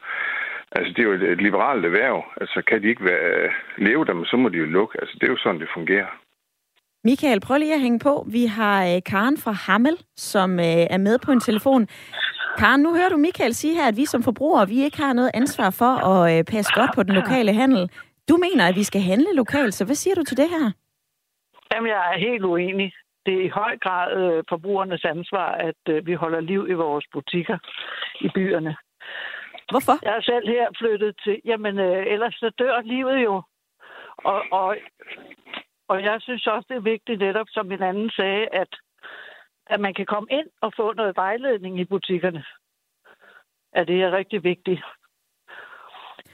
Altså, 0.76 0.92
det 0.92 0.98
er 0.98 1.08
jo 1.08 1.12
et, 1.12 1.22
et 1.22 1.42
liberalt 1.42 1.84
erhverv. 1.84 2.24
Altså, 2.40 2.62
kan 2.68 2.82
de 2.82 2.88
ikke 2.88 3.04
være, 3.04 3.44
øh, 3.44 3.50
leve 3.78 4.04
dem, 4.04 4.24
så 4.24 4.36
må 4.36 4.48
de 4.48 4.58
jo 4.58 4.64
lukke. 4.64 5.00
Altså, 5.00 5.16
det 5.20 5.26
er 5.26 5.32
jo 5.32 5.36
sådan, 5.36 5.60
det 5.60 5.68
fungerer. 5.74 6.10
Michael, 7.04 7.40
prøv 7.40 7.58
lige 7.58 7.74
at 7.74 7.80
hænge 7.80 7.98
på. 7.98 8.26
Vi 8.28 8.44
har 8.46 8.84
øh, 8.84 9.02
Karen 9.06 9.38
fra 9.38 9.52
Hammel, 9.52 9.96
som 10.16 10.50
øh, 10.60 10.84
er 10.94 10.98
med 10.98 11.18
på 11.18 11.32
en 11.32 11.40
telefon. 11.40 11.88
Karen, 12.58 12.80
nu 12.80 12.94
hører 12.94 13.08
du 13.08 13.16
Michael 13.16 13.54
sige 13.54 13.74
her, 13.74 13.88
at 13.88 13.96
vi 13.96 14.04
som 14.04 14.22
forbrugere, 14.22 14.68
vi 14.68 14.84
ikke 14.84 14.96
har 14.96 15.12
noget 15.12 15.30
ansvar 15.34 15.70
for 15.70 15.92
at 16.10 16.38
øh, 16.38 16.44
passe 16.44 16.72
godt 16.74 16.90
på 16.94 17.02
den 17.02 17.14
lokale 17.14 17.52
handel. 17.52 17.90
Du 18.28 18.36
mener, 18.36 18.68
at 18.68 18.76
vi 18.76 18.82
skal 18.82 19.00
handle 19.00 19.34
lokalt, 19.34 19.74
så 19.74 19.84
hvad 19.84 19.94
siger 19.94 20.14
du 20.14 20.24
til 20.24 20.36
det 20.36 20.48
her? 20.48 20.72
Jamen, 21.72 21.88
jeg 21.90 22.12
er 22.12 22.18
helt 22.18 22.44
uenig. 22.44 22.92
Det 23.26 23.34
er 23.34 23.44
i 23.44 23.48
høj 23.48 23.78
grad 23.78 24.08
øh, 24.22 24.44
forbrugernes 24.48 25.04
ansvar, 25.04 25.52
at 25.52 25.82
øh, 25.88 26.06
vi 26.06 26.14
holder 26.14 26.40
liv 26.40 26.66
i 26.68 26.72
vores 26.72 27.04
butikker 27.12 27.58
i 28.20 28.28
byerne. 28.34 28.76
Hvorfor? 29.70 29.96
Jeg 30.02 30.16
er 30.16 30.22
selv 30.22 30.48
her 30.48 30.66
flyttet 30.78 31.16
til... 31.24 31.40
Jamen, 31.44 31.78
øh, 31.78 32.06
ellers 32.06 32.34
så 32.34 32.50
dør 32.58 32.80
livet 32.80 33.18
jo. 33.24 33.42
Og, 34.18 34.42
og, 34.52 34.76
og 35.88 36.02
jeg 36.02 36.16
synes 36.20 36.46
også, 36.46 36.66
det 36.68 36.76
er 36.76 36.90
vigtigt 36.94 37.18
netop, 37.18 37.46
som 37.50 37.72
en 37.72 37.82
anden 37.82 38.10
sagde, 38.10 38.46
at 38.52 38.72
at 39.74 39.80
man 39.80 39.94
kan 39.94 40.06
komme 40.06 40.28
ind 40.30 40.48
og 40.60 40.72
få 40.76 40.92
noget 40.92 41.16
vejledning 41.16 41.80
i 41.80 41.84
butikkerne. 41.84 42.44
At 43.72 43.88
det 43.88 44.02
er 44.02 44.12
rigtig 44.12 44.44
vigtigt. 44.44 44.82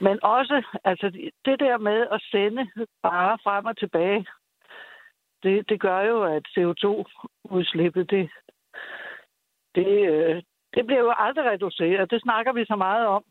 Men 0.01 0.23
også, 0.23 0.63
altså 0.83 1.07
det 1.45 1.59
der 1.59 1.77
med 1.77 2.07
at 2.11 2.21
sende 2.31 2.63
bare 3.03 3.37
frem 3.43 3.65
og 3.65 3.77
tilbage, 3.77 4.25
det, 5.43 5.69
det 5.69 5.79
gør 5.81 6.01
jo, 6.01 6.23
at 6.23 6.43
CO2-udslippet, 6.57 8.09
det, 8.09 8.29
det, 9.75 10.09
øh, 10.11 10.43
det 10.73 10.85
bliver 10.85 10.99
jo 10.99 11.13
aldrig 11.17 11.45
reduceret. 11.45 12.11
Det 12.11 12.21
snakker 12.21 12.53
vi 12.53 12.65
så 12.65 12.75
meget 12.75 13.07
om. 13.07 13.23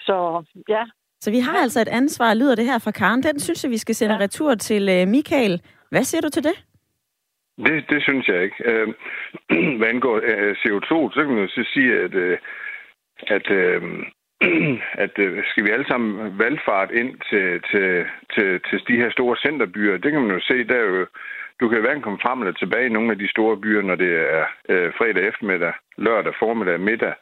Så 0.00 0.44
ja. 0.68 0.84
Så 1.20 1.30
vi 1.30 1.38
har 1.38 1.56
altså 1.56 1.80
et 1.80 1.88
ansvar, 1.88 2.34
lyder 2.34 2.54
det 2.54 2.64
her 2.64 2.78
fra 2.78 2.90
Karen. 2.90 3.22
Den 3.22 3.40
synes 3.40 3.64
jeg, 3.64 3.70
vi 3.70 3.78
skal 3.78 3.94
sende 3.94 4.14
ja. 4.14 4.20
retur 4.20 4.54
til 4.54 5.02
uh, 5.02 5.08
Michael. 5.08 5.62
Hvad 5.90 6.04
siger 6.04 6.20
du 6.20 6.28
til 6.28 6.44
det? 6.44 6.65
Det, 7.64 7.90
det 7.90 8.02
synes 8.02 8.28
jeg 8.28 8.42
ikke. 8.42 8.56
Øh, 8.64 8.88
hvad 9.78 9.88
angår 9.88 10.16
øh, 10.22 10.56
CO2, 10.62 11.14
så 11.14 11.18
kan 11.22 11.32
man 11.34 11.42
jo 11.42 11.48
så 11.48 11.64
sige, 11.72 12.00
at, 12.00 12.14
øh, 12.14 12.38
at, 13.26 13.50
øh, 13.50 13.82
at 15.04 15.18
øh, 15.18 15.44
skal 15.50 15.64
vi 15.64 15.70
alle 15.70 15.88
sammen 15.88 16.38
valgfart 16.38 16.90
ind 16.90 17.12
til, 17.30 17.62
til, 17.70 18.06
til, 18.34 18.60
til 18.68 18.82
de 18.88 18.96
her 18.96 19.10
store 19.10 19.36
centerbyer, 19.36 19.96
det 19.96 20.12
kan 20.12 20.20
man 20.20 20.30
jo 20.30 20.40
se, 20.40 20.64
der 20.64 20.74
er 20.74 20.84
jo 20.84 21.06
du 21.60 21.68
kan 21.68 21.80
hverken 21.80 22.02
komme 22.02 22.18
frem 22.22 22.40
eller 22.40 22.52
tilbage 22.52 22.86
i 22.86 22.94
nogle 22.96 23.12
af 23.12 23.18
de 23.18 23.28
store 23.30 23.56
byer, 23.56 23.82
når 23.82 23.94
det 23.94 24.12
er 24.32 24.44
øh, 24.68 24.92
fredag 24.98 25.28
eftermiddag, 25.28 25.72
lørdag 25.96 26.34
formiddag, 26.38 26.80
middag. 26.80 27.14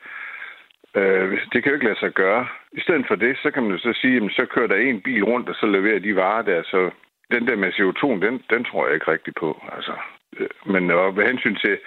Øh, 0.96 1.40
det 1.52 1.62
kan 1.62 1.70
jo 1.70 1.74
ikke 1.74 1.86
lade 1.86 1.98
sig 1.98 2.12
gøre. 2.12 2.46
I 2.72 2.80
stedet 2.80 3.04
for 3.08 3.14
det, 3.14 3.38
så 3.42 3.50
kan 3.50 3.62
man 3.62 3.72
jo 3.72 3.78
så 3.78 3.92
sige, 4.00 4.16
at 4.16 4.32
så 4.32 4.46
kører 4.46 4.66
der 4.66 4.76
en 4.76 5.00
bil 5.00 5.24
rundt, 5.24 5.48
og 5.48 5.54
så 5.54 5.66
leverer 5.66 5.98
de 5.98 6.16
varer 6.16 6.42
der. 6.42 6.62
Så 6.62 6.90
den 7.30 7.46
der 7.46 7.56
med 7.56 7.72
CO2, 7.72 8.26
den, 8.26 8.42
den 8.50 8.64
tror 8.64 8.86
jeg 8.86 8.94
ikke 8.94 9.12
rigtig 9.12 9.34
på. 9.40 9.62
Altså, 9.76 9.92
Øh, 10.38 10.72
men 10.72 10.90
og 10.90 11.14
med 11.14 11.26
hensyn 11.26 11.56
til, 11.64 11.78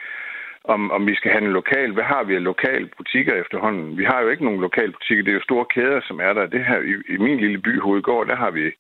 om, 0.64 0.92
om 0.92 1.08
vi 1.08 1.16
skal 1.16 1.32
handle 1.32 1.52
lokalt, 1.52 1.94
hvad 1.94 2.04
har 2.04 2.24
vi 2.24 2.36
af 2.36 2.44
lokale 2.44 2.90
butikker 2.98 3.34
efterhånden? 3.34 3.98
Vi 3.98 4.04
har 4.04 4.22
jo 4.22 4.30
ikke 4.30 4.46
nogen 4.46 4.62
lokale 4.62 4.92
butikker. 4.92 5.24
Det 5.24 5.32
er 5.32 5.40
jo 5.40 5.50
store 5.50 5.66
kæder, 5.66 6.02
som 6.08 6.20
er 6.20 6.34
der. 6.34 6.46
Det 6.46 6.66
her 6.66 6.80
i, 6.80 7.14
i 7.14 7.18
min 7.18 7.38
lille 7.38 7.58
by, 7.58 7.80
Hovedgård, 7.80 8.28
der 8.28 8.36
har 8.36 8.52
vi 8.52 8.72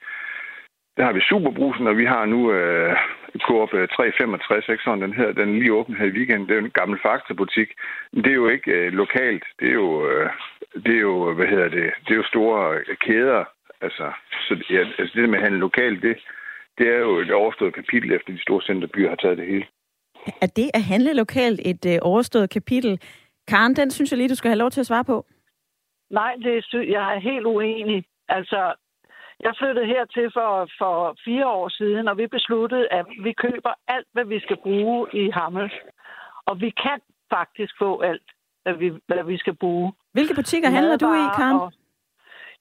der 0.98 1.04
har 1.06 1.14
vi 1.14 1.22
Superbrusen, 1.22 1.88
og 1.88 1.98
vi 1.98 2.06
har 2.06 2.26
nu 2.26 2.52
øh, 2.52 2.96
Coop 3.48 3.74
øh, 3.74 3.88
365, 3.88 4.70
ikke 4.70 4.84
sådan 4.84 5.02
den 5.02 5.14
her, 5.14 5.32
den 5.32 5.60
lige 5.60 5.74
åben 5.74 5.96
her 5.96 6.06
i 6.06 6.16
weekenden. 6.18 6.48
Det 6.48 6.52
er 6.52 6.60
jo 6.60 6.66
en 6.66 6.80
gammel 6.80 7.00
faktabutik. 7.02 7.70
Men 8.14 8.24
det 8.24 8.32
er 8.32 8.42
jo 8.44 8.48
ikke 8.50 8.72
øh, 8.72 8.94
lokalt. 8.94 9.44
Det 9.60 9.68
er 9.68 9.74
jo, 9.74 10.10
øh, 10.10 10.30
det 10.86 10.96
er 10.96 11.00
jo, 11.10 11.34
hvad 11.34 11.48
hedder 11.48 11.70
det, 11.70 11.94
det 12.06 12.12
er 12.12 12.22
jo 12.22 12.24
store 12.34 12.78
øh, 12.78 12.98
kæder. 13.06 13.44
Altså, 13.82 14.12
så 14.48 14.64
ja, 14.70 14.80
altså 14.98 15.14
det 15.16 15.30
med 15.30 15.40
at 15.40 15.44
handle 15.44 15.60
lokalt, 15.60 16.02
det, 16.04 16.18
det 16.78 16.88
er 16.88 17.00
jo 17.00 17.20
et 17.20 17.32
overstået 17.32 17.74
kapitel, 17.74 18.12
efter 18.12 18.34
de 18.34 18.42
store 18.42 18.62
centerbyer 18.62 19.10
har 19.10 19.16
taget 19.16 19.38
det 19.38 19.48
hele. 19.48 19.66
Er 20.42 20.48
det 20.56 20.70
at 20.74 20.84
handle 20.84 21.14
lokalt 21.14 21.60
et 21.66 21.86
øh, 21.86 22.00
overstået 22.02 22.50
kapitel? 22.50 23.02
Karen, 23.48 23.76
den 23.76 23.92
synes 23.92 24.12
jeg 24.12 24.18
lige, 24.18 24.30
du 24.30 24.36
skal 24.36 24.50
have 24.50 24.58
lov 24.58 24.72
til 24.72 24.80
at 24.80 24.86
svare 24.86 25.06
på. 25.06 25.26
Nej, 26.10 26.36
det 26.44 26.58
er, 26.58 26.86
jeg 26.96 27.16
er 27.16 27.20
helt 27.20 27.46
uenig. 27.46 28.06
Altså, 28.30 28.74
jeg 29.40 29.54
flyttede 29.60 29.86
hertil 29.86 30.32
for, 30.34 30.70
for 30.78 31.18
fire 31.26 31.48
år 31.48 31.70
siden, 31.70 32.08
og 32.08 32.18
vi 32.18 32.28
besluttede, 32.28 32.88
at 32.92 33.06
vi 33.24 33.34
køber 33.34 33.74
alt, 33.88 34.08
hvad 34.14 34.26
vi 34.26 34.40
skal 34.40 34.58
bruge 34.64 35.08
i 35.14 35.30
Hammel. 35.30 35.72
Og 36.46 36.62
vi 36.62 36.70
kan 36.70 37.00
faktisk 37.34 37.74
få 37.80 38.02
alt, 38.02 38.28
hvad 38.64 38.74
vi, 38.74 38.92
hvad 39.08 39.24
vi 39.24 39.38
skal 39.38 39.56
bruge. 39.56 39.94
Hvilke 40.14 40.36
butikker 40.36 40.70
handler 40.70 40.98
du 40.98 41.14
i, 41.14 41.26
Karen? 41.36 41.60
Og, 41.60 41.72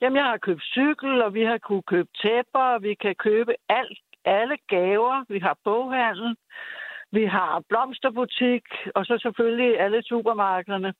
jamen, 0.00 0.16
jeg 0.16 0.24
har 0.24 0.36
købt 0.36 0.62
cykel, 0.62 1.22
og 1.22 1.34
vi 1.34 1.42
har 1.42 1.58
kunne 1.58 1.82
købe 1.82 2.08
tæpper, 2.22 2.78
vi 2.78 2.94
kan 2.94 3.14
købe 3.14 3.52
alt, 3.68 3.98
alle 4.26 4.56
gaver. 4.68 5.24
Vi 5.28 5.38
har 5.38 5.58
boghandel, 5.64 6.36
vi 7.12 7.24
har 7.24 7.62
blomsterbutik, 7.68 8.64
og 8.94 9.06
så 9.06 9.18
selvfølgelig 9.22 9.80
alle 9.80 10.02
supermarkederne. 10.02 10.94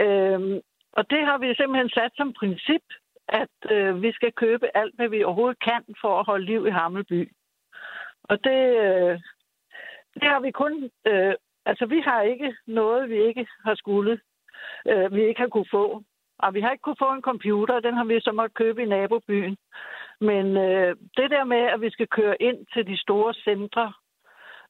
Øhm, 0.00 0.60
og 0.92 1.10
det 1.10 1.26
har 1.26 1.38
vi 1.38 1.54
simpelthen 1.54 1.90
sat 1.90 2.12
som 2.16 2.32
princip, 2.32 2.82
at 3.28 3.56
øh, 3.70 4.02
vi 4.02 4.12
skal 4.12 4.32
købe 4.32 4.76
alt, 4.76 4.94
hvad 4.96 5.08
vi 5.08 5.24
overhovedet 5.24 5.64
kan 5.64 5.82
for 6.00 6.18
at 6.18 6.26
holde 6.26 6.44
liv 6.44 6.66
i 6.66 6.70
Hammelby. 6.70 7.32
Og 8.22 8.44
det, 8.44 8.62
øh, 8.86 9.20
det 10.14 10.28
har 10.32 10.40
vi 10.40 10.50
kun... 10.50 10.90
Øh, 11.06 11.34
altså, 11.66 11.86
vi 11.86 12.00
har 12.00 12.22
ikke 12.22 12.56
noget, 12.66 13.10
vi 13.10 13.22
ikke 13.22 13.46
har 13.64 13.74
skulle, 13.74 14.20
øh, 14.88 15.14
vi 15.14 15.22
ikke 15.24 15.40
har 15.40 15.48
kunne 15.48 15.70
få. 15.70 16.02
Og 16.38 16.54
vi 16.54 16.60
har 16.60 16.70
ikke 16.70 16.82
kunne 16.82 17.02
få 17.04 17.12
en 17.12 17.22
computer, 17.22 17.80
den 17.80 17.94
har 17.94 18.04
vi 18.04 18.20
så 18.20 18.32
måttet 18.32 18.56
købe 18.56 18.82
i 18.82 18.86
nabobyen. 18.86 19.56
Men 20.20 20.56
øh, 20.56 20.96
det 21.16 21.30
der 21.30 21.44
med, 21.44 21.62
at 21.74 21.80
vi 21.80 21.90
skal 21.90 22.08
køre 22.08 22.42
ind 22.42 22.66
til 22.74 22.86
de 22.86 22.96
store 22.98 23.34
centre, 23.34 23.92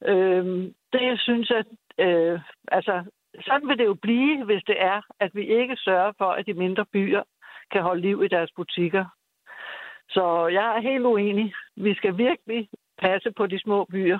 øh, 0.04 0.72
det 0.92 1.20
synes 1.20 1.50
jeg, 1.50 1.64
øh, 1.98 2.40
altså, 2.68 3.04
sådan 3.46 3.68
vil 3.68 3.78
det 3.78 3.84
jo 3.84 3.94
blive, 3.94 4.44
hvis 4.44 4.62
det 4.66 4.82
er, 4.82 5.00
at 5.20 5.30
vi 5.34 5.46
ikke 5.46 5.76
sørger 5.76 6.12
for, 6.18 6.30
at 6.30 6.46
de 6.46 6.54
mindre 6.54 6.86
byer 6.92 7.22
kan 7.72 7.82
holde 7.82 8.00
liv 8.00 8.22
i 8.24 8.28
deres 8.28 8.50
butikker. 8.56 9.04
Så 10.08 10.46
jeg 10.46 10.76
er 10.76 10.80
helt 10.80 11.06
uenig. 11.06 11.54
Vi 11.76 11.94
skal 11.94 12.18
virkelig 12.18 12.68
passe 12.98 13.32
på 13.36 13.46
de 13.46 13.60
små 13.60 13.84
byer. 13.84 14.18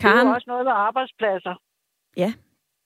Karen, 0.00 0.16
det 0.16 0.24
er 0.24 0.28
jo 0.28 0.34
også 0.34 0.50
noget 0.50 0.64
med 0.64 0.72
arbejdspladser. 0.72 1.54
Ja, 2.16 2.32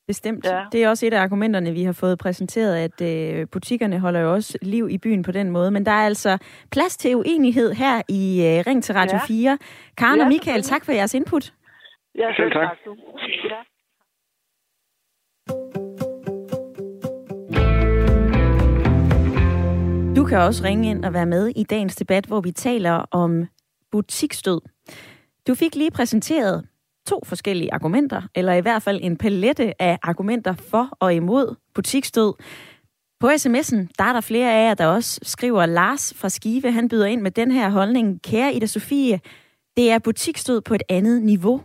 bestemt. 0.06 0.44
Ja. 0.46 0.64
Det 0.72 0.84
er 0.84 0.88
også 0.88 1.06
et 1.06 1.14
af 1.14 1.20
argumenterne, 1.20 1.72
vi 1.72 1.82
har 1.82 1.92
fået 1.92 2.18
præsenteret, 2.18 2.76
at 2.76 3.00
øh, 3.00 3.46
butikkerne 3.52 3.98
holder 3.98 4.20
jo 4.20 4.32
også 4.32 4.58
liv 4.62 4.88
i 4.90 4.98
byen 4.98 5.22
på 5.22 5.32
den 5.32 5.50
måde. 5.50 5.70
Men 5.70 5.86
der 5.86 5.92
er 5.92 6.06
altså 6.06 6.38
plads 6.72 6.96
til 6.96 7.16
uenighed 7.16 7.72
her 7.72 8.02
i 8.08 8.42
øh, 8.46 8.64
Ring 8.66 8.84
til 8.84 8.94
Radio 8.94 9.16
ja. 9.16 9.26
4. 9.26 9.58
Karen 9.96 10.18
ja, 10.18 10.24
og 10.24 10.28
Michael, 10.28 10.62
tak 10.62 10.84
for 10.84 10.92
jeres 10.92 11.14
input. 11.14 11.52
Ja, 12.18 12.34
selv 12.36 12.52
tak. 12.52 12.62
Ja. 12.62 13.60
Du 20.16 20.24
kan 20.24 20.38
også 20.38 20.64
ringe 20.64 20.90
ind 20.90 21.04
og 21.04 21.12
være 21.12 21.26
med 21.26 21.52
i 21.56 21.64
dagens 21.64 21.96
debat, 21.96 22.24
hvor 22.26 22.40
vi 22.40 22.50
taler 22.50 22.92
om 23.10 23.46
butikstød. 23.92 24.60
Du 25.46 25.54
fik 25.54 25.74
lige 25.74 25.90
præsenteret 25.90 26.66
to 27.06 27.20
forskellige 27.24 27.74
argumenter, 27.74 28.22
eller 28.34 28.52
i 28.52 28.60
hvert 28.60 28.82
fald 28.82 29.00
en 29.02 29.16
palette 29.16 29.82
af 29.82 29.98
argumenter 30.02 30.54
for 30.54 30.88
og 31.00 31.14
imod 31.14 31.54
butikstød. 31.74 32.32
På 33.20 33.28
sms'en, 33.28 33.88
der 33.98 34.04
er 34.04 34.12
der 34.12 34.20
flere 34.20 34.52
af 34.52 34.68
jer, 34.68 34.74
der 34.74 34.86
også 34.86 35.20
skriver, 35.22 35.66
Lars 35.66 36.14
fra 36.16 36.28
Skive, 36.28 36.72
han 36.72 36.88
byder 36.88 37.06
ind 37.06 37.20
med 37.20 37.30
den 37.30 37.50
her 37.50 37.70
holdning. 37.70 38.22
Kære 38.22 38.54
Ida 38.54 38.66
Sofie, 38.66 39.20
det 39.76 39.90
er 39.90 39.98
butikstød 39.98 40.60
på 40.60 40.74
et 40.74 40.82
andet 40.88 41.22
niveau. 41.22 41.60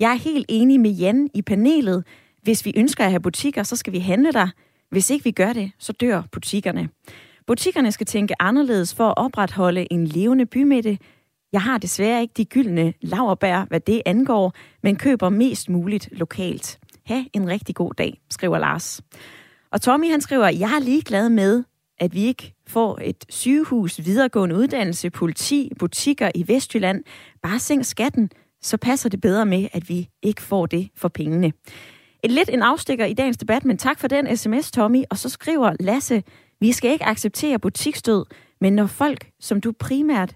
Jeg 0.00 0.10
er 0.10 0.18
helt 0.18 0.46
enig 0.48 0.80
med 0.80 0.90
Jan 0.90 1.30
i 1.34 1.42
panelet. 1.42 2.04
Hvis 2.42 2.64
vi 2.64 2.72
ønsker 2.76 3.04
at 3.04 3.10
have 3.10 3.20
butikker, 3.20 3.62
så 3.62 3.76
skal 3.76 3.92
vi 3.92 3.98
handle 3.98 4.32
der. 4.32 4.48
Hvis 4.90 5.10
ikke 5.10 5.24
vi 5.24 5.30
gør 5.30 5.52
det, 5.52 5.72
så 5.78 5.92
dør 5.92 6.22
butikkerne. 6.32 6.88
Butikkerne 7.46 7.92
skal 7.92 8.06
tænke 8.06 8.34
anderledes 8.40 8.94
for 8.94 9.08
at 9.08 9.14
opretholde 9.16 9.92
en 9.92 10.06
levende 10.06 10.46
bymidte. 10.46 10.98
Jeg 11.52 11.62
har 11.62 11.78
desværre 11.78 12.22
ikke 12.22 12.34
de 12.36 12.44
gyldne 12.44 12.94
laverbær, 13.00 13.64
hvad 13.64 13.80
det 13.80 14.02
angår, 14.06 14.52
men 14.82 14.96
køber 14.96 15.28
mest 15.28 15.68
muligt 15.68 16.08
lokalt. 16.12 16.78
Ha' 17.06 17.22
en 17.32 17.48
rigtig 17.48 17.74
god 17.74 17.92
dag, 17.98 18.20
skriver 18.30 18.58
Lars. 18.58 19.00
Og 19.72 19.80
Tommy 19.80 20.10
han 20.10 20.20
skriver, 20.20 20.48
jeg 20.48 20.76
er 20.76 20.80
ligeglad 20.80 21.28
med, 21.28 21.64
at 21.98 22.14
vi 22.14 22.24
ikke 22.24 22.54
får 22.66 22.98
et 23.02 23.24
sygehus, 23.28 24.04
videregående 24.04 24.56
uddannelse, 24.56 25.10
politi, 25.10 25.72
butikker 25.78 26.30
i 26.34 26.48
Vestjylland. 26.48 27.04
Bare 27.42 27.58
sænk 27.58 27.84
skatten, 27.84 28.30
så 28.62 28.76
passer 28.76 29.08
det 29.08 29.20
bedre 29.20 29.46
med, 29.46 29.68
at 29.72 29.88
vi 29.88 30.08
ikke 30.22 30.42
får 30.42 30.66
det 30.66 30.88
for 30.96 31.08
pengene. 31.08 31.52
Et 32.24 32.30
lidt 32.30 32.50
en 32.52 32.62
afstikker 32.62 33.04
i 33.04 33.14
dagens 33.14 33.36
debat, 33.36 33.64
men 33.64 33.78
tak 33.78 34.00
for 34.00 34.08
den 34.08 34.36
sms, 34.36 34.70
Tommy. 34.70 35.02
Og 35.10 35.18
så 35.18 35.28
skriver 35.28 35.72
Lasse, 35.80 36.22
vi 36.60 36.72
skal 36.72 36.90
ikke 36.90 37.04
acceptere 37.04 37.58
butikstød, 37.58 38.24
men 38.60 38.72
når 38.72 38.86
folk, 38.86 39.30
som 39.40 39.60
du 39.60 39.72
primært, 39.72 40.34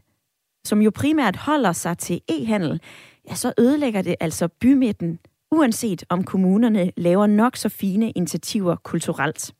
som 0.64 0.82
jo 0.82 0.90
primært 0.90 1.36
holder 1.36 1.72
sig 1.72 1.98
til 1.98 2.20
e-handel, 2.28 2.80
ja, 3.28 3.34
så 3.34 3.52
ødelægger 3.58 4.02
det 4.02 4.16
altså 4.20 4.48
bymidten, 4.48 5.18
uanset 5.50 6.04
om 6.08 6.24
kommunerne 6.24 6.92
laver 6.96 7.26
nok 7.26 7.56
så 7.56 7.68
fine 7.68 8.10
initiativer 8.10 8.76
kulturelt. 8.76 9.52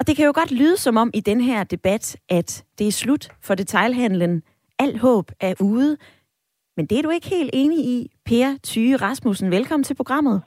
Og 0.00 0.06
det 0.06 0.16
kan 0.16 0.26
jo 0.26 0.32
godt 0.34 0.50
lyde 0.50 0.76
som 0.76 0.96
om 0.96 1.10
i 1.14 1.20
den 1.20 1.40
her 1.40 1.64
debat, 1.64 2.16
at 2.28 2.64
det 2.78 2.88
er 2.88 2.92
slut 2.92 3.28
for 3.42 3.54
detailhandlen. 3.54 4.42
Al 4.78 4.98
håb 4.98 5.30
er 5.40 5.54
ude. 5.60 5.96
Men 6.76 6.86
det 6.86 6.98
er 6.98 7.02
du 7.02 7.10
ikke 7.10 7.28
helt 7.28 7.50
enig 7.52 7.78
i, 7.78 8.10
Per 8.24 8.56
Tyge 8.62 8.96
Rasmussen. 8.96 9.50
Velkommen 9.50 9.84
til 9.84 9.94
programmet. 9.94 10.42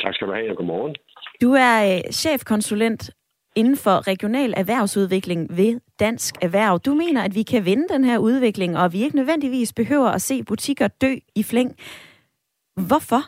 Tak 0.00 0.14
skal 0.14 0.26
du 0.26 0.32
have, 0.32 0.50
og 0.50 0.56
godmorgen. 0.56 0.96
Du 1.42 1.52
er 1.52 1.96
øh, 1.96 2.12
chefkonsulent 2.12 3.10
inden 3.56 3.76
for 3.76 4.08
regional 4.12 4.54
erhvervsudvikling 4.56 5.40
ved 5.50 5.80
Dansk 6.00 6.34
Erhverv. 6.42 6.80
Du 6.86 6.94
mener, 6.94 7.22
at 7.22 7.34
vi 7.34 7.42
kan 7.42 7.64
vende 7.64 7.86
den 7.94 8.04
her 8.04 8.18
udvikling, 8.18 8.78
og 8.78 8.92
vi 8.92 8.98
ikke 9.02 9.16
nødvendigvis 9.16 9.72
behøver 9.72 10.08
at 10.08 10.22
se 10.22 10.44
butikker 10.44 10.88
dø 10.88 11.12
i 11.36 11.42
flæng. 11.42 11.70
Hvorfor? 12.88 13.22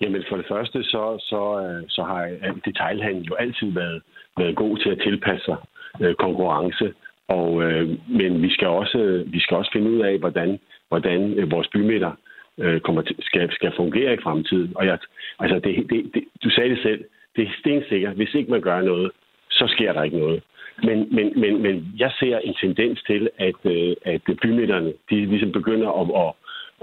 Jamen 0.00 0.24
for 0.28 0.36
det 0.36 0.46
første, 0.48 0.84
så, 0.84 1.02
så, 1.30 1.42
øh, 1.64 1.84
så 1.88 2.02
har 2.02 2.22
detailhandlen 2.64 3.24
jo 3.24 3.34
altid 3.34 3.72
været, 3.72 4.02
været 4.38 4.56
god 4.56 4.78
til 4.78 4.90
at 4.90 5.00
tilpasse 5.06 5.44
sig 5.44 5.56
øh, 6.00 6.14
konkurrence. 6.14 6.94
Og, 7.28 7.62
øh, 7.62 7.88
men 8.08 8.42
vi 8.42 8.50
skal, 8.50 8.68
også, 8.68 9.24
vi 9.26 9.40
skal 9.40 9.56
også 9.56 9.70
finde 9.72 9.90
ud 9.90 10.00
af, 10.00 10.18
hvordan, 10.18 10.58
hvordan 10.88 11.20
øh, 11.38 11.50
vores 11.50 11.68
bymidter 11.68 12.12
øh, 12.58 12.80
kommer 12.80 13.02
til, 13.02 13.16
skal, 13.20 13.52
skal 13.52 13.72
fungere 13.76 14.14
i 14.14 14.22
fremtiden. 14.22 14.72
Og 14.76 14.86
jeg, 14.86 14.98
altså 15.38 15.58
det, 15.64 15.90
det, 15.90 16.10
det, 16.14 16.24
du 16.44 16.50
sagde 16.50 16.70
det 16.70 16.82
selv, 16.82 17.04
det 17.38 17.46
er 17.46 17.58
stensikkert. 17.60 18.16
Hvis 18.16 18.34
ikke 18.34 18.50
man 18.50 18.60
gør 18.60 18.80
noget, 18.80 19.10
så 19.50 19.64
sker 19.66 19.92
der 19.92 20.02
ikke 20.02 20.18
noget. 20.18 20.42
Men, 20.82 21.08
men, 21.14 21.40
men, 21.40 21.62
men 21.62 21.94
jeg 21.98 22.10
ser 22.20 22.38
en 22.38 22.54
tendens 22.54 23.02
til, 23.02 23.30
at, 23.38 23.54
øh, 23.64 23.96
at 24.04 24.20
bymidterne 24.42 24.92
de 25.10 25.26
ligesom 25.26 25.52
begynder 25.52 25.90
at, 26.00 26.06
at, 26.22 26.30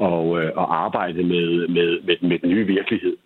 at, 0.08 0.44
øh, 0.44 0.48
at 0.62 0.68
arbejde 0.84 1.24
med, 1.24 1.68
med, 1.68 2.00
med, 2.02 2.16
med 2.22 2.40
den 2.40 2.50
nye 2.50 2.66
virkelighed. 2.66 3.18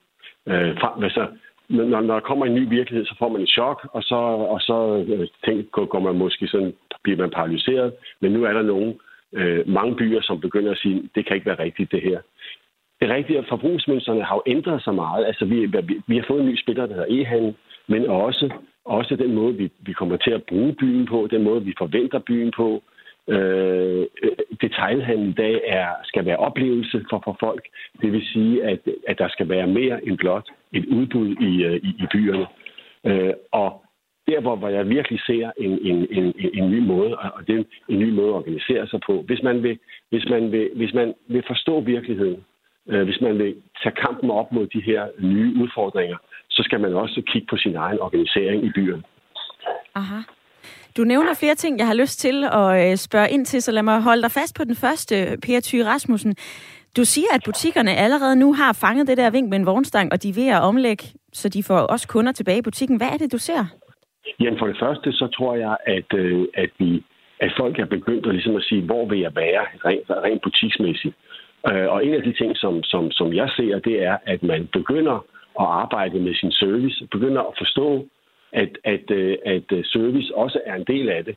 Øh, 0.47 0.77
altså, 1.03 1.27
når, 1.69 2.01
når 2.01 2.13
der 2.13 2.19
kommer 2.19 2.45
en 2.45 2.55
ny 2.55 2.69
virkelighed, 2.69 3.05
så 3.05 3.15
får 3.19 3.29
man 3.29 3.41
et 3.41 3.49
chok, 3.49 3.87
og 3.93 4.03
så, 4.03 4.15
og 4.53 4.61
så 4.61 5.05
øh, 5.07 5.27
tænk, 5.45 5.71
går, 5.71 5.99
man 5.99 6.15
måske 6.15 6.47
sådan, 6.47 6.73
bliver 7.03 7.17
man 7.17 7.29
paralyseret. 7.29 7.93
Men 8.21 8.31
nu 8.31 8.43
er 8.43 8.53
der 8.53 8.61
nogen, 8.61 8.99
øh, 9.33 9.69
mange 9.69 9.95
byer, 9.95 10.21
som 10.21 10.41
begynder 10.41 10.71
at 10.71 10.77
sige, 10.77 11.09
det 11.15 11.25
kan 11.25 11.35
ikke 11.35 11.45
være 11.45 11.63
rigtigt, 11.63 11.91
det 11.91 12.01
her. 12.01 12.19
Det 12.99 13.09
er 13.09 13.15
rigtigt, 13.15 13.39
at 13.39 13.45
forbrugsmønstrene 13.49 14.23
har 14.23 14.35
jo 14.35 14.43
ændret 14.47 14.83
sig 14.83 14.95
meget. 14.95 15.25
Altså, 15.25 15.45
vi, 15.45 15.65
vi, 15.65 16.01
vi 16.07 16.15
har 16.17 16.25
fået 16.27 16.41
en 16.41 16.49
ny 16.49 16.55
spiller, 16.55 16.85
der 16.85 16.93
hedder 16.93 17.23
e-handel, 17.23 17.55
men 17.87 18.05
også, 18.05 18.49
også 18.85 19.15
den 19.15 19.33
måde, 19.33 19.55
vi, 19.55 19.71
vi 19.79 19.93
kommer 19.93 20.17
til 20.17 20.31
at 20.31 20.43
bruge 20.43 20.73
byen 20.73 21.05
på, 21.05 21.27
den 21.31 21.43
måde, 21.43 21.65
vi 21.65 21.73
forventer 21.77 22.19
byen 22.19 22.51
på, 22.55 22.83
Øh, 23.29 24.05
detailhandel 24.61 25.29
i 25.29 25.33
dag 25.33 25.61
er, 25.67 25.89
skal 26.03 26.25
være 26.25 26.37
oplevelse 26.37 27.05
for, 27.09 27.21
for 27.23 27.37
folk. 27.39 27.67
Det 28.01 28.11
vil 28.11 28.25
sige, 28.33 28.63
at, 28.63 28.79
at 29.07 29.19
der 29.19 29.27
skal 29.27 29.49
være 29.49 29.67
mere 29.67 30.07
end 30.07 30.17
blot 30.17 30.47
et 30.73 30.85
udbud 30.85 31.27
i, 31.27 31.63
øh, 31.63 31.75
i, 31.75 31.89
i 32.03 32.05
byerne. 32.11 32.47
Øh, 33.05 33.33
og 33.51 33.83
der, 34.27 34.39
hvor, 34.41 34.55
hvor 34.55 34.69
jeg 34.69 34.89
virkelig 34.89 35.19
ser 35.19 35.51
en, 35.57 35.71
en, 35.71 36.07
en, 36.11 36.33
en 36.53 36.71
ny 36.71 36.79
måde, 36.79 37.17
og 37.17 37.47
det 37.47 37.59
er 37.59 37.63
en 37.89 37.99
ny 37.99 38.09
måde 38.09 38.27
at 38.27 38.33
organisere 38.33 38.87
sig 38.87 38.99
på. 39.05 39.21
Hvis 39.21 39.43
man 39.43 39.63
vil, 39.63 39.79
hvis 40.09 40.25
man 40.29 40.51
vil, 40.51 40.69
hvis 40.75 40.93
man 40.93 41.13
vil 41.27 41.43
forstå 41.47 41.79
virkeligheden, 41.79 42.45
hvis 43.03 43.21
man 43.21 43.37
vil 43.37 43.55
tage 43.83 43.95
kampen 44.05 44.29
op 44.31 44.51
mod 44.51 44.67
de 44.67 44.81
her 44.81 45.01
nye 45.19 45.63
udfordringer, 45.63 46.17
så 46.49 46.61
skal 46.63 46.79
man 46.79 46.93
også 46.93 47.21
kigge 47.27 47.47
på 47.49 47.57
sin 47.57 47.75
egen 47.75 47.99
organisering 47.99 48.65
i 48.65 48.71
byerne. 48.75 49.03
Aha. 49.95 50.19
Du 50.97 51.03
nævner 51.03 51.33
flere 51.33 51.55
ting, 51.55 51.79
jeg 51.79 51.87
har 51.87 51.93
lyst 51.93 52.19
til 52.19 52.43
at 52.43 52.91
øh, 52.91 52.97
spørge 52.97 53.29
ind 53.31 53.45
til, 53.45 53.61
så 53.61 53.71
lad 53.71 53.83
mig 53.83 54.01
holde 54.01 54.21
dig 54.21 54.31
fast 54.31 54.55
på 54.57 54.63
den 54.63 54.75
første, 54.75 55.15
Per 55.45 55.59
Thy 55.63 55.79
Rasmussen. 55.79 56.35
Du 56.97 57.03
siger, 57.05 57.27
at 57.33 57.41
butikkerne 57.45 57.91
allerede 57.95 58.35
nu 58.35 58.53
har 58.53 58.73
fanget 58.73 59.07
det 59.07 59.17
der 59.17 59.29
vink 59.29 59.49
med 59.49 59.57
en 59.59 59.65
vognstang, 59.65 60.13
og 60.13 60.23
de 60.23 60.29
er 60.29 60.33
ved 60.33 60.47
at 60.47 60.61
omlægge, 60.61 61.03
så 61.33 61.49
de 61.49 61.63
får 61.63 61.79
også 61.79 62.07
kunder 62.07 62.31
tilbage 62.31 62.57
i 62.57 62.61
butikken. 62.61 62.97
Hvad 62.97 63.07
er 63.07 63.17
det, 63.17 63.31
du 63.31 63.37
ser? 63.37 63.65
Jamen 64.39 64.59
for 64.59 64.67
det 64.67 64.77
første, 64.79 65.13
så 65.13 65.27
tror 65.27 65.55
jeg, 65.55 65.77
at, 65.85 66.09
øh, 66.15 66.47
at, 66.53 66.69
vi, 66.79 67.03
at 67.39 67.51
folk 67.59 67.79
er 67.79 67.85
begyndt 67.85 68.25
at, 68.25 68.33
ligesom 68.33 68.55
at 68.55 68.63
sige, 68.63 68.81
hvor 68.81 69.05
vil 69.09 69.19
jeg 69.19 69.35
være 69.35 69.63
rent, 69.85 70.09
rent 70.09 70.41
butiksmæssigt. 70.41 71.15
Øh, 71.67 71.87
og 71.93 72.05
en 72.05 72.13
af 72.13 72.23
de 72.23 72.33
ting, 72.33 72.57
som, 72.57 72.83
som, 72.83 73.11
som 73.11 73.33
jeg 73.33 73.49
ser, 73.49 73.79
det 73.79 74.03
er, 74.03 74.17
at 74.25 74.43
man 74.43 74.69
begynder 74.73 75.25
at 75.59 75.65
arbejde 75.83 76.19
med 76.19 76.35
sin 76.35 76.51
service, 76.51 77.07
begynder 77.11 77.41
at 77.41 77.53
forstå, 77.57 78.05
at, 78.51 78.77
at, 78.83 79.11
øh, 79.11 79.37
at 79.45 79.71
øh, 79.71 79.85
service 79.85 80.35
også 80.35 80.59
er 80.65 80.75
en 80.75 80.83
del 80.87 81.09
af 81.09 81.25
det. 81.25 81.35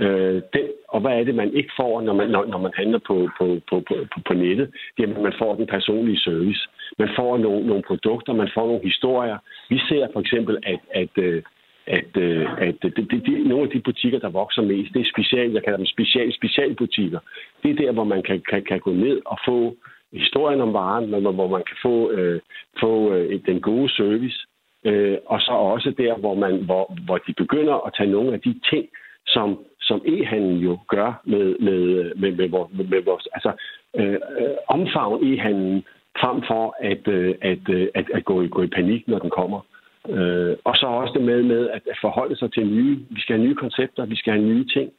Øh, 0.00 0.42
den, 0.54 0.66
og 0.88 1.00
hvad 1.00 1.12
er 1.12 1.24
det, 1.24 1.34
man 1.34 1.54
ikke 1.54 1.72
får, 1.76 2.00
når 2.00 2.14
man, 2.14 2.28
når, 2.30 2.44
når 2.44 2.58
man 2.58 2.72
handler 2.76 2.98
på, 2.98 3.28
på, 3.38 3.60
på, 3.70 3.82
på, 3.88 3.94
på 4.26 4.34
nettet? 4.34 4.70
Jamen, 4.98 5.22
man 5.22 5.32
får 5.38 5.54
den 5.54 5.66
personlige 5.66 6.20
service. 6.20 6.68
Man 6.98 7.08
får 7.16 7.38
nogle, 7.38 7.66
nogle 7.66 7.82
produkter, 7.82 8.32
man 8.32 8.50
får 8.54 8.66
nogle 8.66 8.84
historier. 8.84 9.38
Vi 9.68 9.78
ser 9.78 10.06
for 10.12 10.20
eksempel, 10.20 10.58
at, 10.62 10.80
at, 10.94 11.24
øh, 11.24 11.42
øh, 11.88 12.46
at, 12.58 12.66
at 12.68 12.74
det, 12.82 12.96
det, 12.96 13.26
det, 13.26 13.46
nogle 13.46 13.64
af 13.64 13.70
de 13.70 13.80
butikker, 13.80 14.18
der 14.18 14.28
vokser 14.28 14.62
mest, 14.62 14.94
det 14.94 15.00
er 15.00 15.12
special, 15.14 15.52
jeg 15.52 15.64
kalder 15.64 15.76
dem 15.76 15.86
special, 15.86 16.34
specialbutikker. 16.34 17.18
Det 17.62 17.70
er 17.70 17.74
der, 17.74 17.92
hvor 17.92 18.04
man 18.04 18.22
kan, 18.22 18.42
kan, 18.50 18.64
kan 18.64 18.80
gå 18.80 18.92
ned 18.92 19.20
og 19.24 19.38
få 19.48 19.76
historien 20.12 20.60
om 20.60 20.72
varen, 20.72 21.10
men 21.10 21.22
hvor 21.22 21.48
man 21.48 21.62
kan 21.68 21.76
få, 21.82 22.10
øh, 22.10 22.40
få 22.80 23.12
øh, 23.14 23.40
den 23.46 23.60
gode 23.60 23.88
service. 23.88 24.46
Øh, 24.84 25.18
og 25.26 25.40
så 25.40 25.52
også 25.52 25.90
der, 25.98 26.18
hvor, 26.18 26.34
man, 26.34 26.64
hvor, 26.64 26.96
hvor 27.04 27.18
de 27.18 27.32
begynder 27.32 27.86
at 27.86 27.94
tage 27.96 28.10
nogle 28.10 28.32
af 28.32 28.40
de 28.40 28.60
ting, 28.70 28.88
som, 29.26 29.58
som 29.80 30.02
e-handel 30.06 30.58
jo 30.58 30.78
gør 30.88 31.20
med, 31.24 31.58
med, 31.58 32.14
med, 32.14 32.32
med, 32.32 32.48
med, 32.48 32.84
med 32.84 33.02
vores 33.02 33.28
altså, 33.32 33.52
øh, 33.96 34.12
øh, 34.12 34.56
omfavn 34.68 35.32
e-handelen, 35.32 35.84
frem 36.20 36.42
for 36.48 36.76
at, 36.80 37.08
øh, 37.08 37.34
at, 37.40 37.68
øh, 37.68 37.88
at, 37.94 38.04
at 38.14 38.24
gå, 38.24 38.42
i, 38.42 38.48
gå 38.48 38.62
i 38.62 38.66
panik, 38.66 39.08
når 39.08 39.18
den 39.18 39.30
kommer. 39.30 39.60
Øh, 40.08 40.56
og 40.64 40.76
så 40.76 40.86
også 40.86 41.12
det 41.16 41.22
med, 41.22 41.42
med 41.42 41.70
at, 41.70 41.82
forholde 42.00 42.36
sig 42.36 42.52
til 42.52 42.66
nye, 42.66 42.98
vi 43.10 43.20
skal 43.20 43.36
have 43.36 43.46
nye 43.46 43.54
koncepter, 43.54 44.06
vi 44.06 44.16
skal 44.16 44.32
have 44.32 44.46
nye 44.46 44.64
ting. 44.64 44.92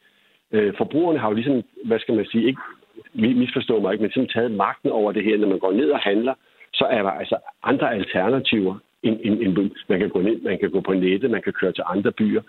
Øh, 0.52 0.74
forbrugerne 0.78 1.20
har 1.20 1.28
jo 1.28 1.34
ligesom, 1.34 1.64
hvad 1.86 2.00
skal 2.00 2.16
man 2.16 2.26
sige, 2.26 2.48
ikke 2.48 2.62
misforstå 3.14 3.80
mig 3.80 3.92
ikke, 3.94 4.02
men 4.02 4.12
simpelthen 4.12 4.42
taget 4.42 4.58
magten 4.58 4.90
over 4.90 5.12
det 5.12 5.24
her. 5.24 5.38
Når 5.38 5.48
man 5.48 5.60
går 5.60 5.72
ned 5.72 5.90
og 5.90 6.00
handler, 6.00 6.34
så 6.74 6.86
er 6.86 7.04
der 7.04 7.10
altså 7.10 7.36
andre 7.64 7.94
alternativer 7.94 8.76
en, 9.04 9.20
en, 9.24 9.42
end 9.42 9.72
man 9.90 10.00
kan 10.00 10.10
gå 10.10 10.22
ned, 10.22 10.42
man 10.42 10.60
kan 10.60 10.72
gå 10.72 10.82
på 10.82 10.94
nettet, 10.94 11.32
man 11.32 11.42
kan 11.42 11.54
køre 11.54 11.72
til 11.72 11.84
andre 11.88 12.12
byer, 12.12 12.42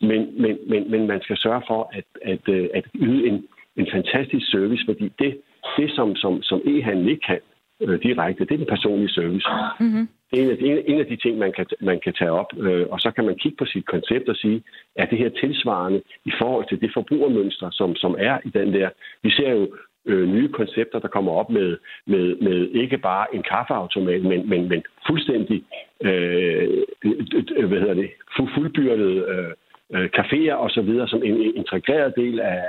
men, 0.00 0.42
men, 0.42 0.58
men, 0.66 0.90
men 0.90 1.06
man 1.06 1.22
skal 1.22 1.36
sørge 1.38 1.62
for 1.66 1.90
at, 1.92 2.04
at, 2.22 2.54
øh, 2.54 2.68
at 2.74 2.84
yde 2.94 3.26
en, 3.26 3.46
en 3.76 3.86
fantastisk 3.92 4.50
service, 4.50 4.84
fordi 4.86 5.12
det, 5.18 5.40
det 5.76 5.90
som, 5.90 6.16
som, 6.16 6.42
som 6.42 6.60
e-handel 6.66 7.08
ikke 7.08 7.26
kan 7.26 7.40
øh, 7.80 8.02
direkte, 8.02 8.44
det 8.44 8.52
er 8.52 8.56
den 8.56 8.66
personlige 8.66 9.08
service. 9.08 9.46
Mm-hmm. 9.80 10.08
Det 10.30 10.38
er 10.38 10.42
en 10.42 10.50
af, 10.50 10.56
en, 10.60 10.82
en 10.86 11.00
af 11.00 11.06
de 11.06 11.16
ting, 11.16 11.38
man 11.38 11.52
kan, 11.52 11.66
man 11.80 12.00
kan 12.04 12.12
tage 12.12 12.30
op, 12.30 12.50
øh, 12.58 12.86
og 12.90 13.00
så 13.00 13.10
kan 13.10 13.24
man 13.24 13.36
kigge 13.36 13.56
på 13.56 13.64
sit 13.64 13.86
koncept 13.86 14.28
og 14.28 14.36
sige, 14.36 14.62
er 14.96 15.06
det 15.06 15.18
her 15.18 15.28
tilsvarende 15.28 16.02
i 16.24 16.32
forhold 16.38 16.68
til 16.68 16.80
det 16.80 16.90
forbrugermønster, 16.94 17.70
som, 17.72 17.96
som 17.96 18.16
er 18.18 18.38
i 18.44 18.48
den 18.48 18.72
der. 18.72 18.88
Vi 19.22 19.30
ser 19.30 19.50
jo 19.50 19.68
øh, 20.06 20.28
nye 20.28 20.48
koncepter, 20.48 20.98
der 20.98 21.08
kommer 21.08 21.32
op 21.32 21.50
med, 21.50 21.78
med, 22.06 22.36
med 22.36 22.68
ikke 22.68 22.98
bare 22.98 23.26
en 23.34 23.42
kaffeautomat, 23.42 24.22
men, 24.22 24.48
men, 24.48 24.68
men 24.68 24.82
fuldstændig 25.06 25.64
øh, 26.02 26.68
hvad 27.68 27.80
hedder 27.80 27.94
det, 27.94 28.10
fuldbyrdet 28.54 29.28
øh, 29.28 29.52
øh, 29.94 30.08
caféer 30.18 30.52
og 30.52 30.70
så 30.70 30.82
videre 30.82 31.08
som 31.08 31.22
en 31.22 31.56
integreret 31.56 32.12
del 32.16 32.40
af, 32.40 32.62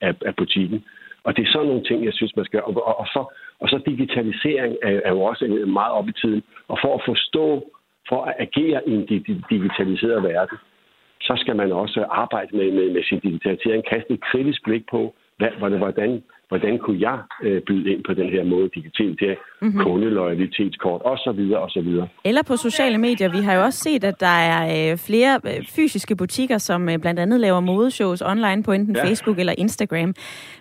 af, 0.00 0.14
af 0.26 0.36
butikken. 0.36 0.84
Og 1.24 1.36
det 1.36 1.42
er 1.42 1.52
sådan 1.52 1.66
nogle 1.66 1.84
ting, 1.84 2.04
jeg 2.04 2.14
synes, 2.14 2.36
man 2.36 2.44
skal... 2.44 2.62
Og, 2.62 2.86
og, 2.86 2.98
og, 2.98 3.06
så, 3.06 3.34
og 3.60 3.68
så 3.68 3.82
digitalisering 3.86 4.76
er, 4.82 5.00
er 5.04 5.10
jo 5.10 5.22
også 5.22 5.44
meget 5.66 5.92
op 5.92 6.08
i 6.08 6.12
tiden. 6.12 6.42
Og 6.68 6.78
for 6.82 6.94
at 6.94 7.02
forstå, 7.08 7.70
for 8.08 8.24
at 8.24 8.34
agere 8.38 8.88
i 8.88 8.92
en 8.92 9.06
digitaliseret 9.50 10.22
verden, 10.22 10.58
så 11.20 11.34
skal 11.36 11.56
man 11.56 11.72
også 11.72 12.06
arbejde 12.10 12.56
med, 12.56 12.72
med, 12.72 12.90
med 12.90 13.02
sin 13.04 13.20
digitalisering, 13.20 13.84
kaste 13.84 14.12
et 14.14 14.24
kritisk 14.24 14.64
blik 14.64 14.84
på, 14.90 15.14
hvad, 15.38 15.50
hvordan, 15.78 16.22
hvordan 16.50 16.78
kunne 16.78 17.00
jeg 17.08 17.18
øh, 17.42 17.62
byde 17.68 17.86
ind 17.92 18.00
på 18.08 18.12
den 18.14 18.28
her 18.34 18.44
måde 18.44 18.68
digitalt 18.74 19.18
til 19.18 19.36
mm-hmm. 19.62 19.82
kundelojalitetskort 19.84 21.00
osv. 21.04 21.40
osv. 21.66 21.88
Eller 22.24 22.42
på 22.42 22.56
sociale 22.56 22.98
medier. 22.98 23.28
Vi 23.28 23.42
har 23.46 23.54
jo 23.54 23.62
også 23.62 23.78
set, 23.78 24.04
at 24.04 24.20
der 24.20 24.36
er 24.52 24.92
øh, 24.92 24.98
flere 24.98 25.40
øh, 25.44 25.66
fysiske 25.76 26.16
butikker, 26.16 26.58
som 26.58 26.88
øh, 26.88 26.98
blandt 26.98 27.20
andet 27.20 27.40
laver 27.40 27.60
modeshows 27.60 28.22
online 28.22 28.62
på 28.62 28.72
enten 28.72 28.96
ja. 28.96 29.04
Facebook 29.04 29.38
eller 29.38 29.54
Instagram. 29.58 30.14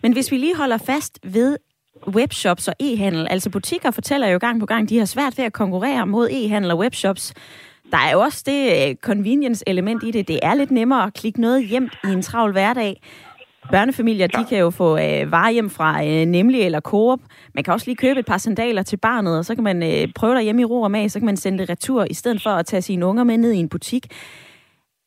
Men 0.04 0.14
hvis 0.14 0.32
vi 0.32 0.38
lige 0.38 0.58
holder 0.58 0.78
fast 0.78 1.20
ved 1.34 1.58
webshops 2.08 2.68
og 2.68 2.74
e-handel, 2.80 3.28
altså 3.30 3.50
butikker 3.50 3.92
fortæller 3.92 4.28
jo 4.28 4.38
gang 4.38 4.60
på 4.60 4.66
gang, 4.66 4.90
de 4.90 4.98
har 4.98 5.06
svært 5.06 5.38
ved 5.38 5.46
at 5.46 5.54
konkurrere 5.54 6.08
mod 6.08 6.30
e-handel 6.32 6.72
og 6.72 6.78
webshops. 6.78 7.34
Der 7.92 7.98
er 7.98 8.12
jo 8.14 8.20
også 8.20 8.44
det 8.46 8.90
øh, 8.90 8.96
convenience-element 8.96 10.04
i 10.04 10.12
det. 10.12 10.28
Det 10.28 10.40
er 10.44 10.54
lidt 10.54 10.72
nemmere 10.72 11.04
at 11.04 11.14
klikke 11.14 11.42
noget 11.42 11.68
hjem 11.68 11.90
i 12.04 12.08
en 12.08 12.22
travl 12.22 12.52
hverdag. 12.52 13.02
Børnefamilier, 13.72 14.28
de 14.28 14.46
kan 14.50 14.60
jo 14.60 14.70
få 14.70 14.98
øh, 14.98 15.32
varer 15.32 15.52
hjem 15.52 15.70
fra 15.70 16.06
øh, 16.06 16.26
Nemlig 16.26 16.62
eller 16.62 16.80
Coop. 16.80 17.20
Man 17.56 17.64
kan 17.64 17.74
også 17.74 17.88
lige 17.88 17.96
købe 17.96 18.20
et 18.20 18.26
par 18.26 18.38
sandaler 18.38 18.84
til 18.84 18.98
barnet, 18.98 19.38
og 19.38 19.46
så 19.46 19.56
kan 19.56 19.64
man 19.64 19.84
øh, 19.84 20.14
prøve 20.16 20.36
der 20.36 20.42
hjemme 20.42 20.62
i 20.62 20.66
ro 20.66 20.82
og 20.82 20.92
mag, 20.92 21.12
så 21.12 21.20
kan 21.20 21.26
man 21.26 21.38
sende 21.38 21.60
det 21.60 21.70
retur, 21.70 22.06
i 22.10 22.14
stedet 22.14 22.42
for 22.42 22.50
at 22.50 22.66
tage 22.66 22.82
sine 22.82 23.06
unger 23.06 23.24
med 23.24 23.38
ned 23.38 23.52
i 23.52 23.58
en 23.58 23.70
butik. 23.70 24.06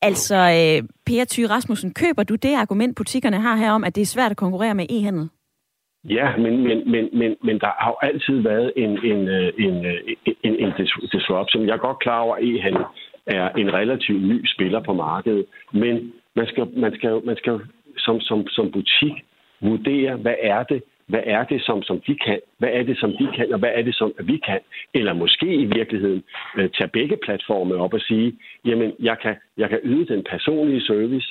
Altså, 0.01 0.35
øh, 0.35 0.87
Per 1.05 1.25
Thy 1.31 1.43
Rasmussen, 1.43 1.93
køber 1.93 2.23
du 2.23 2.35
det 2.35 2.55
argument, 2.55 2.97
butikkerne 2.97 3.39
har 3.39 3.55
her 3.55 3.71
om, 3.71 3.83
at 3.83 3.95
det 3.95 4.01
er 4.01 4.05
svært 4.05 4.31
at 4.31 4.37
konkurrere 4.37 4.75
med 4.75 4.85
e-handel? 4.89 5.29
Ja, 6.09 6.37
men, 6.37 6.63
men, 6.67 6.91
men, 6.91 7.09
men, 7.19 7.35
men 7.43 7.59
der 7.59 7.71
har 7.79 7.89
jo 7.89 7.97
altid 8.07 8.41
været 8.41 8.73
en, 8.75 8.89
en, 8.89 9.27
øh, 9.27 9.53
en, 9.57 9.85
øh, 9.85 9.99
en, 10.25 10.35
en, 10.43 10.55
en 10.63 10.71
disruption. 11.11 11.67
Jeg 11.67 11.73
er 11.73 11.87
godt 11.87 11.99
klar 11.99 12.19
over, 12.19 12.35
at 12.35 12.43
e-handel 12.43 12.85
er 13.27 13.49
en 13.49 13.73
relativt 13.73 14.23
ny 14.23 14.45
spiller 14.45 14.79
på 14.79 14.93
markedet, 14.93 15.45
men 15.73 15.95
man 16.35 16.47
skal, 16.47 16.67
man 16.77 16.93
skal, 16.95 17.21
man 17.25 17.37
skal 17.37 17.59
som, 17.97 18.19
som, 18.21 18.47
som 18.47 18.71
butik 18.71 19.13
vurdere, 19.61 20.15
hvad 20.15 20.35
er 20.39 20.63
det, 20.63 20.83
hvad 21.07 21.23
er 21.25 21.43
det, 21.43 21.61
som, 21.61 21.83
som 21.83 22.01
de 22.07 22.15
kan? 22.15 22.39
Hvad 22.57 22.69
er 22.69 22.83
det, 22.83 22.97
som 22.97 23.11
de 23.19 23.27
kan, 23.35 23.53
og 23.53 23.59
hvad 23.59 23.71
er 23.73 23.81
det, 23.81 23.95
som 23.95 24.13
vi 24.23 24.37
kan? 24.37 24.59
Eller 24.93 25.13
måske 25.13 25.55
i 25.55 25.65
virkeligheden 25.65 26.23
øh, 26.57 26.69
tage 26.69 26.87
begge 26.87 27.17
platforme 27.25 27.75
op 27.75 27.93
og 27.93 28.01
sige, 28.01 28.37
jamen, 28.65 28.93
jeg 28.99 29.17
kan, 29.21 29.35
jeg 29.57 29.69
kan 29.69 29.79
yde 29.83 30.13
den 30.13 30.23
personlige 30.29 30.81
service. 30.81 31.27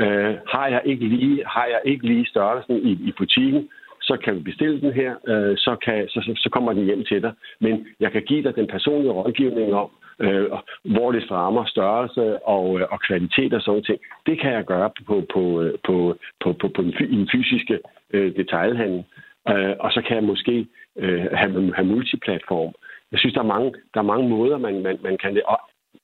Øh, 0.00 0.34
har, 0.48 0.66
jeg 0.68 0.82
ikke 0.84 1.08
lige, 1.08 1.44
har 1.46 1.66
jeg 1.66 1.80
ikke 1.84 2.06
lige 2.06 2.26
størrelsen 2.26 2.76
i, 2.76 2.92
i 2.92 3.12
butikken, 3.18 3.68
så 4.02 4.16
kan 4.24 4.34
vi 4.36 4.40
bestille 4.40 4.80
den 4.80 4.92
her, 4.92 5.14
øh, 5.28 5.56
så, 5.56 5.76
kan, 5.84 6.08
så, 6.08 6.20
så, 6.20 6.32
så 6.36 6.48
kommer 6.50 6.72
den 6.72 6.84
hjem 6.84 7.04
til 7.04 7.22
dig. 7.22 7.32
Men 7.60 7.86
jeg 8.00 8.12
kan 8.12 8.22
give 8.22 8.42
dig 8.42 8.56
den 8.56 8.66
personlige 8.66 9.12
rådgivning 9.12 9.74
om, 9.74 9.90
øh, 10.20 10.46
hvor 10.84 11.12
det 11.12 11.30
rammer 11.30 11.64
størrelse 11.64 12.46
og, 12.46 12.80
øh, 12.80 12.86
og 12.90 13.00
kvalitet 13.00 13.54
og 13.54 13.62
sådan 13.62 13.82
ting. 13.82 14.00
Det 14.26 14.40
kan 14.40 14.52
jeg 14.52 14.64
gøre 14.64 14.90
på, 15.06 15.22
på, 15.34 15.62
øh, 15.62 15.78
på, 15.84 16.16
på, 16.42 16.52
på, 16.52 16.68
på 16.68 16.82
den, 16.82 16.92
den 16.92 17.28
fysiske 17.32 17.78
øh, 18.12 18.36
detailhandel. 18.36 19.04
Øh, 19.48 19.74
og 19.80 19.92
så 19.92 20.02
kan 20.06 20.16
jeg 20.16 20.24
måske 20.24 20.66
øh, 20.98 21.26
have, 21.32 21.74
have 21.74 21.86
multiplatform. 21.86 22.72
Jeg 23.12 23.18
synes, 23.18 23.34
der 23.34 23.40
er 23.40 23.54
mange, 23.54 23.74
der 23.94 24.00
er 24.00 24.10
mange 24.12 24.28
måder, 24.28 24.58
man, 24.58 24.82
man, 24.82 24.98
man 25.02 25.18
kan 25.18 25.34
det. 25.34 25.42
Og 25.42 25.60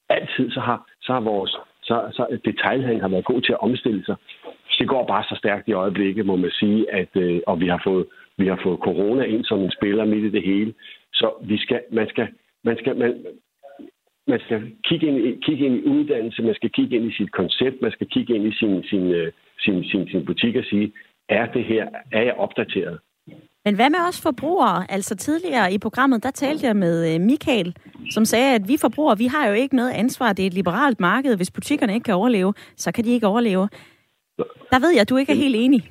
altid 0.09 0.51
så 0.51 0.61
har, 0.61 0.87
så 1.03 1.13
har 1.13 1.21
vores 1.21 1.57
så, 1.83 1.97
så 2.13 2.39
detailhandel 2.45 3.01
har 3.01 3.09
været 3.09 3.25
god 3.25 3.41
til 3.41 3.53
at 3.53 3.61
omstille 3.61 4.05
sig. 4.05 4.17
Det 4.79 4.89
går 4.89 5.07
bare 5.07 5.25
så 5.25 5.35
stærkt 5.37 5.69
i 5.69 5.73
øjeblikket, 5.73 6.27
må 6.27 6.37
man 6.37 6.51
sige, 6.51 6.91
at, 6.93 7.09
øh, 7.17 7.41
og 7.47 7.61
vi 7.61 7.69
har 7.69 7.81
fået 7.85 8.07
vi 8.37 8.47
har 8.47 8.61
fået 8.63 8.79
corona 8.79 9.25
ind 9.25 9.45
som 9.45 9.61
en 9.61 9.71
spiller 9.71 10.05
midt 10.05 10.25
i 10.25 10.31
det 10.31 10.43
hele. 10.43 10.75
Så 11.13 11.31
vi 11.43 11.57
skal, 11.59 11.81
man 11.93 12.09
skal, 12.09 12.29
man 12.65 12.77
skal, 12.79 12.97
man, 12.97 13.27
man 14.27 14.41
skal 14.45 14.73
kigge 14.85 15.07
ind, 15.07 15.19
i, 15.19 15.41
kigge 15.47 15.67
ind 15.67 15.77
i 15.77 15.89
uddannelse, 15.89 16.43
man 16.43 16.55
skal 16.55 16.71
kigge 16.71 16.97
ind 16.97 17.11
i 17.11 17.17
sit 17.17 17.33
koncept, 17.33 17.83
man 17.83 17.93
skal 17.93 18.07
kigge 18.07 18.35
ind 18.35 18.47
i 18.47 18.55
sin, 18.55 18.83
sin, 18.83 19.11
øh, 19.11 19.33
sin, 19.59 19.85
sin, 19.85 20.09
sin 20.09 20.25
butik 20.27 20.57
og 20.57 20.65
sige, 20.65 20.93
er 21.29 21.47
det 21.47 21.65
her, 21.65 21.89
er 22.13 22.23
jeg 22.23 22.35
opdateret? 22.35 22.99
Men 23.65 23.75
hvad 23.75 23.91
med 23.91 23.99
os 24.09 24.23
forbrugere? 24.23 24.91
Altså 24.91 25.17
tidligere 25.17 25.73
i 25.73 25.79
programmet, 25.79 26.23
der 26.23 26.31
talte 26.31 26.67
jeg 26.67 26.77
med 26.77 27.15
øh, 27.15 27.21
Michael, 27.21 27.77
som 28.11 28.25
sagde, 28.25 28.55
at 28.55 28.69
vi 28.69 28.77
forbrugere, 28.81 29.19
vi 29.19 29.27
har 29.27 29.49
jo 29.49 29.55
ikke 29.55 29.77
noget 29.77 29.91
ansvar. 29.91 30.33
Det 30.33 30.43
er 30.43 30.47
et 30.47 30.55
liberalt 30.55 31.01
marked. 31.01 31.37
Hvis 31.37 31.51
butikkerne 31.51 31.95
ikke 31.95 32.05
kan 32.05 32.15
overleve, 32.15 32.55
så 32.77 32.93
kan 32.93 33.05
de 33.05 33.11
ikke 33.11 33.27
overleve. 33.27 33.69
Der 34.73 34.81
ved 34.81 34.91
jeg, 34.91 35.01
at 35.01 35.11
du 35.11 35.17
ikke 35.17 35.33
er 35.33 35.37
helt 35.37 35.57
enig. 35.57 35.83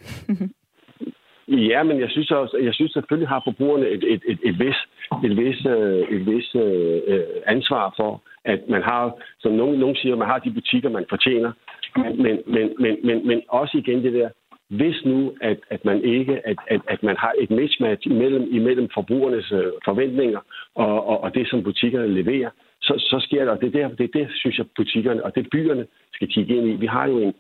ja, 1.71 1.83
men 1.83 1.99
jeg 1.99 2.09
synes 2.09 2.31
også, 2.31 2.57
jeg 2.57 2.73
synes 2.73 2.91
selvfølgelig 2.91 3.29
har 3.29 3.41
forbrugerne 3.45 3.87
et, 3.87 4.03
et, 4.13 4.21
et, 4.27 4.39
et 4.43 4.59
vis, 4.59 4.75
et 5.23 5.37
vis, 5.37 5.65
øh, 5.65 5.99
et 6.15 6.25
vis 6.25 6.55
øh, 6.55 7.01
øh, 7.07 7.23
ansvar 7.45 7.93
for, 7.97 8.21
at 8.45 8.69
man 8.69 8.81
har, 8.81 9.13
som 9.39 9.51
nogen, 9.51 9.79
nogen 9.79 9.95
siger, 9.95 10.15
man 10.15 10.27
har 10.27 10.39
de 10.39 10.51
butikker, 10.51 10.89
man 10.89 11.05
fortjener. 11.09 11.51
Men, 11.95 12.41
men, 12.47 12.73
men, 12.79 12.97
men, 13.03 13.27
men 13.27 13.41
også 13.47 13.77
igen 13.77 14.03
det 14.03 14.13
der, 14.13 14.29
hvis 14.69 15.05
nu, 15.05 15.33
at, 15.41 15.57
at 15.69 15.85
man 15.85 16.03
ikke, 16.03 16.47
at, 16.47 16.57
at, 16.67 16.81
at 16.87 17.03
man 17.03 17.17
har 17.17 17.33
et 17.39 17.51
mismatch 17.51 18.07
imellem, 18.07 18.47
imellem 18.51 18.89
forbrugernes 18.93 19.51
øh, 19.51 19.71
forventninger 19.85 20.39
og, 20.75 21.07
og, 21.07 21.23
og 21.23 21.35
det, 21.35 21.49
som 21.49 21.63
butikkerne 21.63 22.13
leverer, 22.13 22.49
så, 22.81 22.93
så 22.97 23.19
sker 23.27 23.45
der, 23.45 23.51
og 23.51 23.61
det 23.61 23.75
er, 23.75 23.87
der, 23.87 23.95
det 23.95 24.03
er 24.03 24.19
der, 24.19 24.27
synes 24.35 24.57
jeg, 24.57 24.65
butikkerne 24.75 25.25
og 25.25 25.35
det 25.35 25.47
byerne 25.51 25.85
skal 26.13 26.27
kigge 26.27 26.55
ind 26.55 26.67
i. 26.67 26.75
Vi 26.75 26.85
har 26.85 27.07
jo 27.07 27.19
en, 27.19 27.33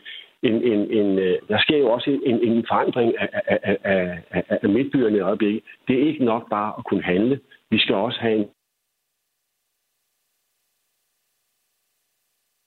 en, 0.43 0.63
en, 0.63 0.91
en 0.91 1.19
øh, 1.19 1.37
der 1.47 1.59
sker 1.59 1.77
jo 1.77 1.89
også 1.89 2.19
en, 2.25 2.43
en 2.43 2.65
forandring 2.67 3.13
af, 3.19 3.29
af, 3.47 3.77
af, 3.83 4.19
af, 4.31 4.43
af 4.63 4.69
midtbyerne 4.69 5.17
i 5.17 5.19
øjeblikket. 5.19 5.61
Det 5.87 5.95
er 5.95 6.07
ikke 6.07 6.25
nok 6.25 6.49
bare 6.49 6.73
at 6.77 6.83
kunne 6.83 7.03
handle. 7.03 7.39
Vi 7.71 7.79
skal 7.79 7.95
også 7.95 8.19
have 8.21 8.35
en 8.35 8.49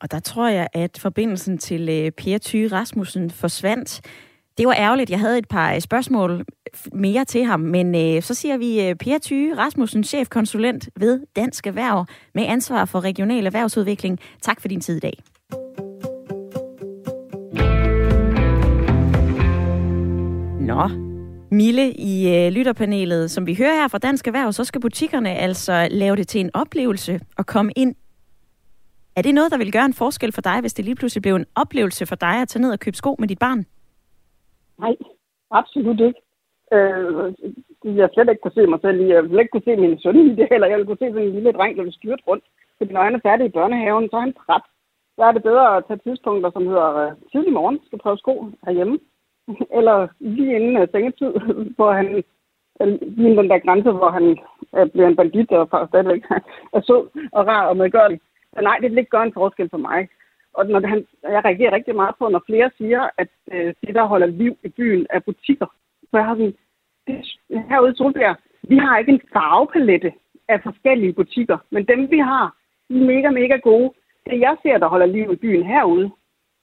Og 0.03 0.11
der 0.11 0.20
tror 0.20 0.48
jeg, 0.48 0.68
at 0.72 0.98
forbindelsen 1.03 1.59
til 1.59 1.88
øh, 1.88 2.11
Per 2.11 2.38
Thy 2.44 2.68
Rasmussen 2.72 3.30
forsvandt. 3.30 4.00
Det 4.59 4.66
var 4.66 4.74
ærgerligt. 4.78 5.11
Jeg 5.11 5.20
havde 5.20 5.38
et 5.38 5.48
par 5.48 5.74
øh, 5.74 5.80
spørgsmål 5.80 6.44
mere 6.92 7.24
til 7.24 7.44
ham, 7.44 7.61
men 7.61 7.94
øh, 7.94 8.22
så 8.22 8.34
siger 8.34 8.57
vi 8.57 8.88
øh, 8.88 8.94
Per 8.94 9.18
Thy 9.22 9.53
Rasmussen, 9.57 10.05
chefkonsulent 10.05 10.88
ved 10.96 11.20
Dansk 11.36 11.66
Erhverv 11.66 12.07
med 12.34 12.44
ansvar 12.46 12.84
for 12.84 13.00
regional 13.00 13.46
erhvervsudvikling. 13.46 14.18
Tak 14.40 14.61
for 14.61 14.68
din 14.68 14.80
tid 14.80 14.96
i 14.96 15.00
dag. 15.00 15.18
Nå, 20.61 21.11
Mille 21.61 21.84
i 22.12 22.14
øh, 22.34 22.53
lytterpanelet, 22.57 23.30
som 23.30 23.46
vi 23.46 23.55
hører 23.61 23.74
her 23.80 23.88
fra 23.88 23.98
Dansk 23.98 24.26
Erhverv, 24.26 24.53
så 24.53 24.64
skal 24.64 24.80
butikkerne 24.80 25.30
altså 25.46 25.88
lave 25.90 26.16
det 26.16 26.28
til 26.28 26.40
en 26.40 26.50
oplevelse 26.55 27.20
og 27.38 27.46
komme 27.46 27.72
ind. 27.76 27.94
Er 29.16 29.22
det 29.22 29.34
noget, 29.34 29.53
der 29.53 29.59
vil 29.59 29.72
gøre 29.72 29.84
en 29.84 30.00
forskel 30.03 30.32
for 30.32 30.40
dig, 30.40 30.61
hvis 30.61 30.74
det 30.74 30.84
lige 30.84 30.94
pludselig 30.94 31.22
blev 31.22 31.34
en 31.34 31.46
oplevelse 31.62 32.07
for 32.07 32.16
dig 32.16 32.36
at 32.42 32.48
tage 32.48 32.62
ned 32.62 32.72
og 32.72 32.80
købe 32.80 32.96
sko 32.96 33.16
med 33.18 33.28
dit 33.28 33.38
barn? 33.38 33.64
Nej, 34.78 34.94
absolut 35.50 36.00
ikke. 36.09 36.20
Øh, 36.76 37.32
jeg 38.00 38.09
slet 38.12 38.28
ikke 38.28 38.42
kunne 38.42 38.59
se 38.59 38.66
mig 38.66 38.80
selv 38.82 39.00
i. 39.00 39.07
Jeg 39.14 39.22
ville 39.22 39.42
ikke 39.42 39.55
kunne 39.55 39.68
se 39.68 39.76
min 39.76 40.00
søn 40.03 40.16
i 40.16 40.34
det, 40.40 40.48
eller 40.55 40.66
jeg 40.68 40.76
ville 40.76 40.88
kunne 40.88 41.03
se 41.03 41.12
sådan 41.12 41.28
en 41.28 41.34
lille 41.34 41.53
dreng, 41.53 41.76
der 41.76 41.82
vil 41.82 41.98
styrt 41.98 42.22
rundt. 42.28 42.44
Fordi 42.78 42.92
når 42.92 43.03
han 43.03 43.14
er 43.14 43.26
færdig 43.28 43.46
i 43.46 43.57
børnehaven, 43.57 44.09
så 44.11 44.16
er 44.16 44.20
han 44.26 44.34
træt. 44.40 44.64
Så 45.16 45.22
er 45.28 45.32
det 45.32 45.42
bedre 45.42 45.76
at 45.76 45.84
tage 45.88 46.00
tidspunkter, 46.07 46.50
som 46.53 46.66
hedder 46.70 46.88
øh, 47.03 47.12
tidlig 47.32 47.53
morgen, 47.53 47.78
skal 47.86 47.98
prøve 47.98 48.18
sko 48.18 48.34
herhjemme. 48.66 48.98
eller 49.78 50.09
lige 50.20 50.57
inden 50.57 50.76
af 50.76 50.88
sengetid, 50.88 51.32
hvor 51.76 51.93
han 51.93 52.24
lige 53.01 53.36
den 53.36 53.51
der 53.51 53.59
grænse, 53.59 53.90
hvor 53.90 54.11
han 54.11 54.38
bliver 54.93 55.09
en 55.09 55.16
bandit 55.16 55.51
og 55.51 55.88
stadigvæk 55.88 56.22
er 56.76 56.80
sød 56.80 57.28
og 57.32 57.47
rar 57.47 57.66
og 57.66 57.76
medgørlig. 57.76 58.20
Så 58.55 58.61
nej, 58.62 58.78
det 58.80 58.90
vil 58.90 58.99
ikke 58.99 59.11
gøre 59.11 59.26
en 59.26 59.32
forskel 59.32 59.70
for 59.70 59.78
mig. 59.78 60.09
Og 60.55 60.66
når 60.66 60.86
han, 60.86 61.07
jeg 61.22 61.45
reagerer 61.45 61.72
rigtig 61.72 61.95
meget 61.95 62.14
på, 62.18 62.28
når 62.28 62.43
flere 62.47 62.70
siger, 62.78 63.09
at 63.18 63.28
øh, 63.53 63.74
det, 63.86 63.95
der 63.95 64.05
holder 64.05 64.26
liv 64.26 64.57
i 64.64 64.68
byen, 64.68 65.07
er 65.11 65.18
butikker. 65.20 65.66
Så 66.11 66.16
jeg 66.16 66.24
har 66.24 66.34
sådan, 66.34 66.55
det, 67.07 67.16
herude 67.68 67.93
i 67.93 67.97
Solbjerg, 67.97 68.36
vi 68.62 68.76
har 68.76 68.99
ikke 68.99 69.12
en 69.12 69.20
farvepalette 69.32 70.12
af 70.49 70.62
forskellige 70.62 71.12
butikker, 71.12 71.59
men 71.70 71.86
dem 71.86 72.11
vi 72.11 72.18
har, 72.18 72.57
de 72.88 73.01
er 73.01 73.07
mega, 73.07 73.30
mega 73.30 73.57
gode. 73.57 73.93
Det 74.26 74.40
jeg 74.40 74.57
ser, 74.62 74.78
der 74.78 74.88
holder 74.88 75.07
liv 75.07 75.32
i 75.32 75.36
byen 75.36 75.66
herude, 75.66 76.11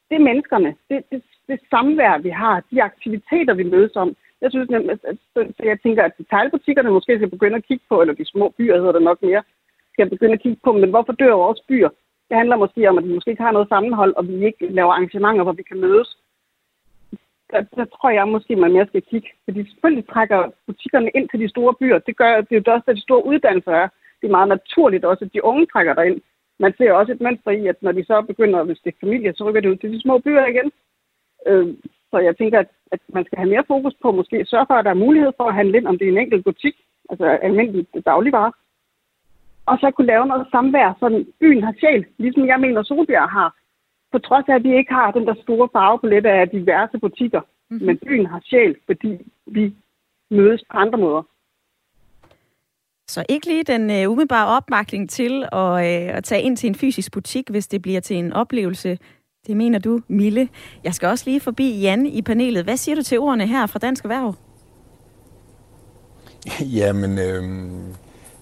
det 0.10 0.16
er 0.16 0.28
menneskerne. 0.30 0.76
Det, 0.90 1.04
det, 1.12 1.24
det 1.50 1.60
samvær, 1.70 2.18
vi 2.18 2.30
har, 2.30 2.64
de 2.72 2.84
aktiviteter, 2.84 3.54
vi 3.54 3.64
mødes 3.64 3.96
om. 3.96 4.16
Jeg 4.42 4.52
synes 4.52 4.70
nemlig, 4.70 4.92
at, 4.92 5.18
jeg 5.64 5.80
tænker, 5.84 6.04
at 6.04 6.18
detaljbutikkerne 6.18 6.92
måske 6.92 7.18
skal 7.18 7.30
begynde 7.30 7.56
at 7.56 7.68
kigge 7.68 7.86
på, 7.90 8.02
eller 8.02 8.14
de 8.14 8.26
små 8.26 8.54
byer 8.58 8.78
hedder 8.78 8.92
det 8.92 9.02
nok 9.02 9.22
mere, 9.22 9.44
skal 9.94 10.10
begynde 10.10 10.34
at 10.34 10.42
kigge 10.42 10.60
på, 10.64 10.72
men 10.72 10.90
hvorfor 10.90 11.14
dør 11.14 11.34
vores 11.34 11.62
byer? 11.70 11.90
Det 12.30 12.38
handler 12.38 12.56
måske 12.56 12.90
om, 12.90 12.98
at 12.98 13.08
vi 13.08 13.14
måske 13.14 13.32
ikke 13.32 13.44
har 13.44 13.52
noget 13.52 13.70
sammenhold, 13.70 14.14
og 14.16 14.28
vi 14.28 14.46
ikke 14.46 14.68
laver 14.68 14.92
arrangementer, 14.92 15.44
hvor 15.44 15.58
vi 15.60 15.64
kan 15.64 15.80
mødes. 15.80 16.18
Der, 17.52 17.62
der 17.76 17.86
tror 17.86 18.10
jeg 18.10 18.28
måske, 18.28 18.56
man 18.56 18.74
mere 18.74 18.88
skal 18.88 19.02
kigge. 19.02 19.30
Fordi 19.46 19.70
selvfølgelig 19.70 20.08
trækker 20.08 20.52
butikkerne 20.68 21.10
ind 21.16 21.30
til 21.30 21.40
de 21.40 21.50
store 21.50 21.74
byer. 21.80 22.00
Det 22.00 22.18
gør 22.18 22.42
det 22.42 22.56
er 22.56 22.62
jo 22.68 22.74
også, 22.74 22.88
at 22.88 22.96
de 22.96 23.02
store 23.02 23.26
uddannelser 23.26 23.72
er. 23.72 23.88
Det 24.22 24.28
er 24.28 24.38
meget 24.38 24.50
naturligt 24.50 25.06
også, 25.06 25.26
at 25.26 25.34
de 25.34 25.44
unge 25.44 25.66
trækker 25.66 25.94
derind. 25.94 26.22
Man 26.60 26.74
ser 26.78 26.92
også 26.94 27.12
et 27.12 27.22
mønster 27.22 27.52
i, 27.52 27.68
at 27.68 27.84
når 27.84 27.92
de 27.92 28.06
så 28.06 28.22
begynder, 28.22 28.64
hvis 28.64 28.80
det 28.84 28.94
er 28.94 29.00
familie, 29.00 29.34
så 29.34 29.44
rykker 29.44 29.62
det 29.62 29.70
ud 29.70 29.76
til 29.76 29.94
de 29.94 30.02
små 30.02 30.18
byer 30.18 30.46
igen. 30.46 30.72
Øh, 31.48 31.68
så 32.12 32.18
jeg 32.18 32.38
tænker, 32.38 32.60
at, 32.60 32.68
at 32.92 33.00
man 33.08 33.26
skal 33.26 33.38
have 33.38 33.50
mere 33.50 33.64
fokus 33.68 33.94
på 34.02 34.12
måske 34.12 34.46
sørge 34.46 34.66
for, 34.70 34.74
at 34.74 34.86
der 34.86 34.92
er 34.92 35.06
mulighed 35.06 35.32
for 35.38 35.48
at 35.48 35.56
handle 35.56 35.78
ind, 35.78 35.88
om 35.88 35.98
det 35.98 36.08
er 36.08 36.12
en 36.12 36.18
enkelt 36.18 36.44
butik, 36.44 36.76
altså 37.10 37.26
almindelig 37.26 37.88
dagligvarer 38.06 38.52
og 39.72 39.76
så 39.82 39.88
kunne 39.92 40.12
lave 40.14 40.26
noget 40.28 40.48
samvær, 40.52 40.90
så 41.00 41.08
byen 41.40 41.64
har 41.64 41.74
sjæl, 41.80 42.06
ligesom 42.18 42.48
jeg 42.48 42.60
mener 42.60 42.84
Solbjerg 42.84 43.30
har. 43.30 43.50
På 44.12 44.20
trods 44.20 44.46
af, 44.48 44.56
at 44.56 44.64
vi 44.64 44.72
ikke 44.78 44.94
har 44.94 45.12
den 45.12 45.26
der 45.28 45.36
store 45.44 45.70
farvepalette 45.76 46.30
af 46.30 46.50
diverse 46.50 46.98
butikker. 47.00 47.42
Mm-hmm. 47.42 47.86
Men 47.86 47.98
byen 47.98 48.26
har 48.26 48.42
sjæl, 48.50 48.76
fordi 48.86 49.12
vi 49.46 49.74
mødes 50.32 50.62
på 50.72 50.78
andre 50.78 50.98
måder. 50.98 51.24
Så 53.08 53.26
ikke 53.30 53.48
lige 53.48 53.64
den 53.64 53.84
uh, 53.90 54.12
umiddelbare 54.12 54.48
opmærkning 54.58 55.10
til 55.10 55.44
at, 55.52 55.72
uh, 55.88 56.18
at 56.18 56.24
tage 56.24 56.42
ind 56.42 56.58
til 56.58 56.68
en 56.68 56.76
fysisk 56.76 57.14
butik, 57.14 57.50
hvis 57.50 57.68
det 57.68 57.82
bliver 57.82 58.00
til 58.00 58.18
en 58.18 58.34
oplevelse. 58.34 58.98
Det 59.48 59.58
mener 59.58 59.80
du, 59.80 60.02
Mille. 60.08 60.50
Jeg 60.84 60.94
skal 60.94 61.08
også 61.08 61.24
lige 61.28 61.40
forbi 61.40 61.80
Jan 61.80 62.06
i 62.06 62.22
panelet. 62.22 62.64
Hvad 62.64 62.78
siger 62.78 62.96
du 62.96 63.04
til 63.04 63.20
ordene 63.20 63.48
her 63.48 63.68
fra 63.68 63.80
Dansk 63.80 64.04
Erhverv? 64.04 64.36
Jamen, 66.78 67.20
øh, 67.20 67.44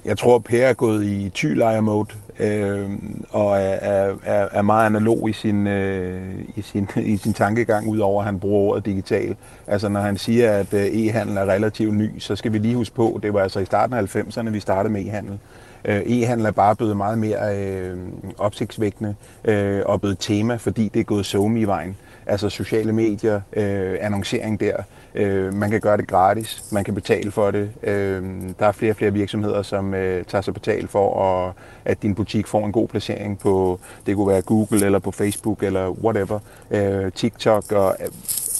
jeg 0.06 0.18
tror, 0.18 0.39
Per 0.39 0.66
er 0.66 0.74
gået 0.74 1.06
i 1.06 1.30
tylejer-mode 1.30 2.08
øh, 2.39 2.89
og 3.30 3.58
er, 3.58 4.16
er, 4.24 4.48
er 4.52 4.62
meget 4.62 4.86
analog 4.86 5.30
i 5.30 5.34
sin, 5.34 5.68
øh, 5.68 6.39
i, 6.56 6.62
sin, 6.62 6.88
i 7.14 7.18
sin 7.18 7.34
tankegang, 7.34 7.88
udover 7.88 8.22
at 8.22 8.26
han 8.26 8.39
bruger 8.39 8.72
ordet 8.72 8.86
digital. 8.86 9.36
Altså 9.68 9.89
når 9.89 10.00
han 10.00 10.18
siger, 10.18 10.52
at 10.52 10.74
øh, 10.74 10.86
e-handel 10.86 11.38
er 11.38 11.45
relativt 11.45 11.93
ny, 11.93 12.20
så 12.20 12.36
skal 12.36 12.54
vi 12.54 12.58
lige 12.58 12.76
huske 12.76 12.95
på, 12.95 13.20
det 13.24 13.34
var 13.34 13.41
altså 13.41 13.60
i 13.60 13.66
starten 13.66 13.95
af 13.95 14.16
90'erne, 14.16 14.50
vi 14.50 14.60
startede 14.60 14.93
med 14.93 15.06
e-handel. 15.06 15.34
Øh, 15.34 15.66
Øh, 15.86 16.01
e-handel 16.05 16.45
er 16.45 16.51
bare 16.51 16.75
blevet 16.75 16.97
meget 16.97 17.17
mere 17.17 17.57
øh, 17.57 17.97
opsigtsvækkende 18.38 19.15
øh, 19.45 19.82
og 19.86 20.01
blevet 20.01 20.17
tema, 20.19 20.55
fordi 20.55 20.89
det 20.93 20.99
er 20.99 21.03
gået 21.03 21.25
så 21.25 21.53
i 21.57 21.63
vejen. 21.63 21.97
Altså 22.25 22.49
sociale 22.49 22.93
medier, 22.93 23.41
øh, 23.53 23.97
annoncering 24.01 24.59
der, 24.59 24.84
Øh, 25.17 25.53
man 25.53 25.71
kan 25.71 25.82
gøre 25.82 25.97
det 25.97 26.07
gratis, 26.07 26.63
man 26.71 26.84
kan 26.84 26.95
betale 26.95 27.32
for 27.32 27.51
det. 27.51 27.69
Øh, 27.84 28.23
der 28.59 28.65
er 28.65 28.71
flere 28.71 28.91
og 28.91 28.95
flere 28.95 29.13
virksomheder, 29.13 29.61
som 29.61 29.93
øh, 29.93 30.25
tager 30.25 30.41
sig 30.41 30.53
betalt 30.53 30.89
for, 30.89 31.23
at, 31.23 31.53
at 31.86 32.01
din 32.01 32.15
butik 32.15 32.47
får 32.47 32.65
en 32.65 32.71
god 32.71 32.88
placering 32.88 33.39
på, 33.39 33.80
det 34.05 34.15
kunne 34.15 34.28
være 34.28 34.41
Google 34.41 34.86
eller 34.86 34.99
på 34.99 35.11
Facebook 35.11 35.63
eller 35.63 35.89
whatever, 35.89 36.39
øh, 36.71 37.11
TikTok 37.11 37.71
og 37.71 37.95
øh, 38.01 38.07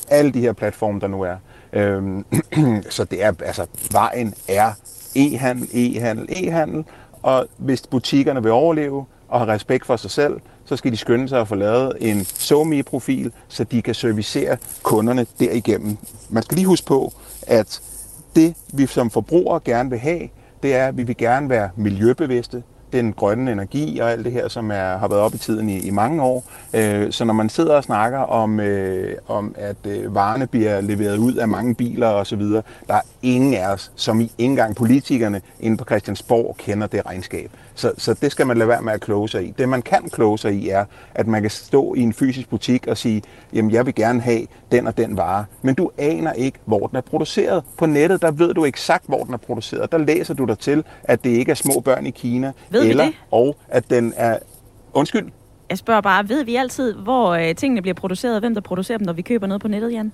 alle 0.09 0.32
de 0.32 0.39
her 0.39 0.53
platforme, 0.53 0.99
der 0.99 1.07
nu 1.07 1.22
er. 1.22 1.36
Øh, 1.74 2.24
så 2.89 3.03
det 3.03 3.24
er, 3.24 3.34
altså, 3.45 3.65
vejen 3.91 4.34
er 4.47 4.72
e-handel, 5.15 5.68
e-handel, 5.74 6.26
e-handel, 6.30 6.86
og 7.22 7.47
hvis 7.57 7.88
butikkerne 7.88 8.43
vil 8.43 8.51
overleve 8.51 9.05
og 9.28 9.39
have 9.39 9.53
respekt 9.53 9.86
for 9.86 9.95
sig 9.95 10.11
selv, 10.11 10.39
så 10.65 10.76
skal 10.76 10.91
de 10.91 10.97
skynde 10.97 11.30
sig 11.30 11.41
at 11.41 11.47
få 11.47 11.55
lavet 11.55 11.93
en 11.99 12.26
SoMe-profil, 12.26 13.32
så 13.47 13.63
de 13.63 13.82
kan 13.82 13.95
servicere 13.95 14.57
kunderne 14.84 15.26
derigennem. 15.39 15.97
Man 16.30 16.43
skal 16.43 16.55
lige 16.55 16.68
huske 16.68 16.88
på, 16.88 17.13
at 17.47 17.82
det 18.36 18.55
vi 18.74 18.86
som 18.86 19.09
forbrugere 19.09 19.59
gerne 19.65 19.89
vil 19.89 19.99
have, 19.99 20.30
det 20.63 20.76
er, 20.76 20.88
at 20.88 20.97
vi 20.97 21.03
vil 21.03 21.18
gerne 21.18 21.49
være 21.49 21.70
miljøbevidste, 21.76 22.63
den 22.94 23.14
grønne 23.14 23.52
energi 23.52 24.00
og 24.00 24.12
alt 24.12 24.26
det 24.26 24.34
her, 24.34 24.48
som 24.48 24.72
er, 24.72 24.98
har 24.98 25.08
været 25.08 25.22
op 25.22 25.34
i 25.34 25.38
tiden 25.38 25.70
i, 25.70 25.80
i 25.80 25.90
mange 25.90 26.24
år. 26.24 26.44
Øh, 26.74 27.12
så 27.12 27.26
når 27.26 27.34
man 27.34 27.50
sidder 27.50 27.76
og 27.76 27.84
snakker 27.84 28.20
om, 28.20 28.60
øh, 28.60 29.16
om 29.28 29.56
at 29.58 29.78
øh, 29.88 30.16
varerne 30.16 30.48
bliver 30.48 30.82
leveret 30.82 31.18
ud 31.18 31.34
af 31.34 31.48
mange 31.48 31.76
biler 31.76 32.08
osv., 32.08 32.42
der 32.42 32.64
er 32.88 33.02
ingen 33.22 33.54
af 33.54 33.68
os, 33.68 33.92
som 33.96 34.20
i 34.20 34.24
ikke 34.24 34.34
engang 34.38 34.76
politikerne 34.76 35.42
inde 35.60 35.78
på 35.78 35.84
Christiansborg, 35.84 36.56
kender 36.58 36.88
det 36.88 37.06
regnskab. 37.06 37.52
Så, 37.76 37.92
så 37.98 38.14
det 38.14 38.32
skal 38.32 38.48
man 38.48 38.58
lade 38.58 38.70
være 38.70 38.82
med 38.82 38.94
at 38.94 39.02
kloge 39.02 39.30
sig 39.30 39.48
i. 39.48 39.54
Det 39.58 39.70
man 39.70 39.82
kan 39.82 40.10
kloge 40.10 40.38
sig 40.38 40.54
i 40.54 40.70
er, 40.70 40.86
at 41.16 41.28
man 41.28 41.42
kan 41.42 41.52
stå 41.52 41.94
i 41.94 42.00
en 42.00 42.14
fysisk 42.14 42.50
butik 42.50 42.88
og 42.88 42.98
sige, 42.98 43.22
jamen 43.54 43.72
jeg 43.72 43.86
vil 43.86 43.96
gerne 43.96 44.22
have 44.22 44.42
den 44.72 44.88
og 44.88 44.98
den 44.98 45.18
vare, 45.18 45.46
men 45.62 45.76
du 45.76 45.92
aner 45.98 46.34
ikke, 46.34 46.60
hvor 46.66 46.88
den 46.88 46.98
er 46.98 47.02
produceret. 47.02 47.64
På 47.78 47.86
nettet, 47.86 48.22
der 48.22 48.32
ved 48.32 48.54
du 48.54 48.66
eksakt, 48.66 49.04
hvor 49.08 49.24
den 49.24 49.34
er 49.34 49.38
produceret. 49.38 49.92
Der 49.92 49.98
læser 49.98 50.34
du 50.34 50.46
dig 50.46 50.60
til, 50.60 50.84
at 51.04 51.24
det 51.24 51.30
ikke 51.30 51.52
er 51.52 51.56
små 51.56 51.80
børn 51.80 52.06
i 52.06 52.10
Kina. 52.10 52.52
Ved 52.78 52.86
vi 52.86 52.90
eller, 52.90 53.06
det? 53.06 53.14
og 53.32 53.56
at 53.70 53.90
den 53.90 54.14
er... 54.18 54.38
Undskyld? 54.94 55.26
Jeg 55.70 55.78
spørger 55.78 56.02
bare, 56.02 56.30
ved 56.30 56.44
vi 56.44 56.56
altid, 56.56 56.94
hvor 56.94 57.30
øh, 57.30 57.56
tingene 57.56 57.82
bliver 57.82 57.96
produceret, 57.96 58.36
og 58.36 58.40
hvem 58.40 58.54
der 58.54 58.62
producerer 58.62 58.98
dem, 58.98 59.06
når 59.06 59.14
vi 59.14 59.22
køber 59.22 59.48
noget 59.48 59.62
på 59.62 59.68
nettet, 59.68 59.94
Jan? 59.94 60.12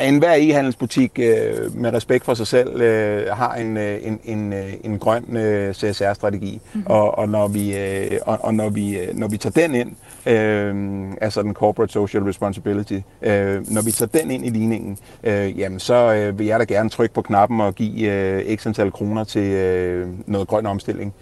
En 0.00 0.18
hver 0.18 0.34
e-handelsbutik 0.34 1.18
øh, 1.18 1.76
med 1.76 1.92
respekt 1.92 2.24
for 2.24 2.34
sig 2.34 2.46
selv 2.46 2.80
øh, 2.80 3.26
har 3.26 3.54
en, 3.54 3.76
øh, 3.76 3.98
en, 4.02 4.20
en, 4.24 4.52
øh, 4.52 4.72
en 4.84 4.98
grøn 4.98 5.36
øh, 5.36 5.74
CSR-strategi. 5.74 6.60
Mm-hmm. 6.72 6.86
Og, 6.86 7.18
og, 7.18 7.28
når 7.28 7.48
vi, 7.48 7.76
øh, 7.76 8.18
og, 8.26 8.38
og 8.40 8.54
når, 8.54 8.68
vi, 8.68 8.98
øh, 8.98 9.16
når 9.16 9.28
vi 9.28 9.36
tager 9.36 9.66
den 9.66 9.74
ind, 9.74 9.90
øh, 10.26 11.12
altså 11.20 11.42
den 11.42 11.54
Corporate 11.54 11.92
Social 11.92 12.22
Responsibility, 12.22 12.98
øh, 13.22 13.70
når 13.70 13.82
vi 13.82 13.90
tager 13.90 14.18
den 14.18 14.30
ind 14.30 14.46
i 14.46 14.48
ligningen, 14.48 14.98
øh, 15.24 15.58
jamen 15.58 15.80
så 15.80 16.14
øh, 16.14 16.38
vil 16.38 16.46
jeg 16.46 16.60
da 16.60 16.64
gerne 16.64 16.90
trykke 16.90 17.14
på 17.14 17.22
knappen 17.22 17.60
og 17.60 17.74
give 17.74 18.12
øh, 18.12 18.56
x 18.56 18.66
antal 18.66 18.90
kroner 18.90 19.24
til 19.24 19.52
øh, 19.52 20.08
noget 20.26 20.48
grøn 20.48 20.66
omstilling. 20.66 21.14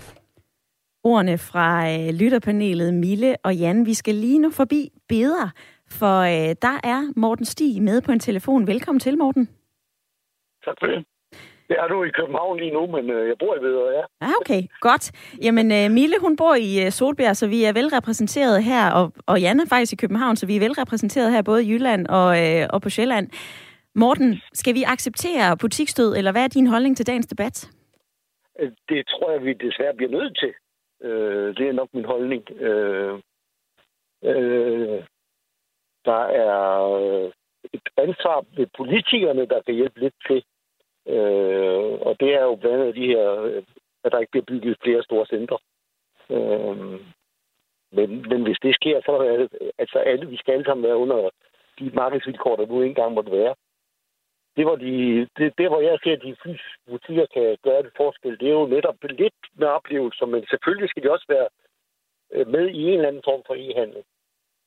Ordene 1.04 1.38
fra 1.38 1.90
øh, 1.92 2.14
lytterpanelet 2.14 2.94
Mille 2.94 3.36
og 3.44 3.56
Jan. 3.56 3.86
Vi 3.86 3.94
skal 3.94 4.14
lige 4.14 4.38
nu 4.38 4.50
forbi 4.50 4.90
beder, 5.08 5.50
for 5.90 6.18
øh, 6.20 6.54
der 6.62 6.76
er 6.84 7.12
Morten 7.16 7.44
Stig 7.44 7.82
med 7.82 8.00
på 8.02 8.12
en 8.12 8.18
telefon. 8.20 8.66
Velkommen 8.66 9.00
til, 9.00 9.18
Morten. 9.18 9.48
Tak 10.64 10.76
for 10.80 10.86
det. 10.86 11.04
Jeg 11.68 11.76
er 11.84 11.88
nu 11.88 12.04
i 12.04 12.10
København 12.10 12.58
lige 12.58 12.72
nu, 12.72 12.86
men 12.86 13.10
øh, 13.10 13.28
jeg 13.28 13.36
bor 13.38 13.56
i 13.56 13.62
Vedre, 13.62 13.90
ja. 13.98 14.02
Ah, 14.20 14.32
okay. 14.40 14.62
Godt. 14.80 15.12
Jamen, 15.42 15.72
øh, 15.72 15.90
Mille, 15.90 16.16
hun 16.20 16.36
bor 16.36 16.54
i 16.54 16.84
øh, 16.84 16.90
Solbjerg, 16.90 17.36
så 17.36 17.46
vi 17.48 17.64
er 17.64 17.72
velrepræsenteret 17.72 18.64
her, 18.64 18.90
og, 18.90 19.12
og 19.26 19.40
Jan 19.40 19.60
er 19.60 19.66
faktisk 19.68 19.92
i 19.92 19.96
København, 19.96 20.36
så 20.36 20.46
vi 20.46 20.56
er 20.56 20.60
velrepræsenteret 20.60 21.32
her 21.32 21.42
både 21.42 21.64
i 21.64 21.70
Jylland 21.70 22.06
og, 22.06 22.28
øh, 22.46 22.66
og 22.72 22.82
på 22.82 22.90
Sjælland. 22.90 23.28
Morten, 23.94 24.40
skal 24.52 24.74
vi 24.74 24.82
acceptere 24.86 25.56
butikstød, 25.56 26.16
eller 26.16 26.32
hvad 26.32 26.44
er 26.44 26.48
din 26.48 26.66
holdning 26.66 26.96
til 26.96 27.06
dagens 27.06 27.26
debat? 27.26 27.70
Øh, 28.60 28.70
Det 28.88 29.06
tror 29.08 29.32
jeg, 29.32 29.44
vi 29.44 29.52
desværre 29.52 29.94
bliver 29.96 30.10
nødt 30.10 30.38
til. 30.38 30.52
Øh, 31.02 31.56
det 31.56 31.68
er 31.68 31.72
nok 31.72 31.88
min 31.92 32.04
holdning. 32.04 32.50
Øh, 32.50 33.14
øh, 34.24 35.04
der 36.04 36.22
er 36.22 36.70
et 37.72 37.88
ansvar 37.96 38.44
ved 38.56 38.66
politikerne, 38.76 39.46
der 39.46 39.62
kan 39.62 39.74
hjælpe 39.74 40.00
lidt 40.00 40.14
til. 40.26 40.44
Øh, 41.06 41.92
og 42.00 42.16
det 42.20 42.34
er 42.34 42.42
jo 42.42 42.54
blandt 42.54 42.80
andet 42.80 42.94
de 42.94 43.06
her, 43.06 43.30
at 44.04 44.12
der 44.12 44.18
ikke 44.18 44.30
bliver 44.30 44.44
bygget 44.44 44.76
flere 44.82 45.02
store 45.02 45.26
centre. 45.26 45.58
Øh, 46.30 47.00
men, 47.92 48.08
men 48.28 48.42
hvis 48.42 48.58
det 48.62 48.74
sker, 48.74 49.00
så 49.04 49.12
er 49.12 49.36
det, 49.36 49.72
altså 49.78 49.98
alle, 49.98 50.26
vi 50.26 50.36
skal 50.36 50.52
alle 50.52 50.64
sammen 50.64 50.84
være 50.84 50.96
under 50.96 51.30
de 51.78 51.90
markedsvilkår, 51.94 52.56
der 52.56 52.66
nu 52.66 52.82
engang 52.82 53.14
måtte 53.14 53.32
være. 53.32 53.54
Det, 54.60 54.68
var 54.68 54.76
de, 54.76 54.94
det, 55.36 55.46
det, 55.58 55.68
hvor 55.68 55.80
jeg 55.80 55.98
ser, 56.02 56.12
at 56.12 56.22
de 56.22 56.36
fysiske 56.44 56.80
butikker 56.90 57.26
kan 57.34 57.56
gøre 57.62 57.82
det 57.82 57.92
forskel, 57.96 58.38
det 58.40 58.48
er 58.48 58.58
jo 58.60 58.66
netop 58.66 58.96
lidt 59.02 59.40
med 59.60 59.66
oplevelser, 59.66 60.26
men 60.26 60.46
selvfølgelig 60.50 60.88
skal 60.90 61.02
de 61.02 61.12
også 61.12 61.26
være 61.28 61.48
øh, 62.34 62.46
med 62.54 62.64
i 62.68 62.82
en 62.82 62.94
eller 62.94 63.08
anden 63.08 63.28
form 63.30 63.42
for 63.46 63.54
e-handel. 63.54 64.02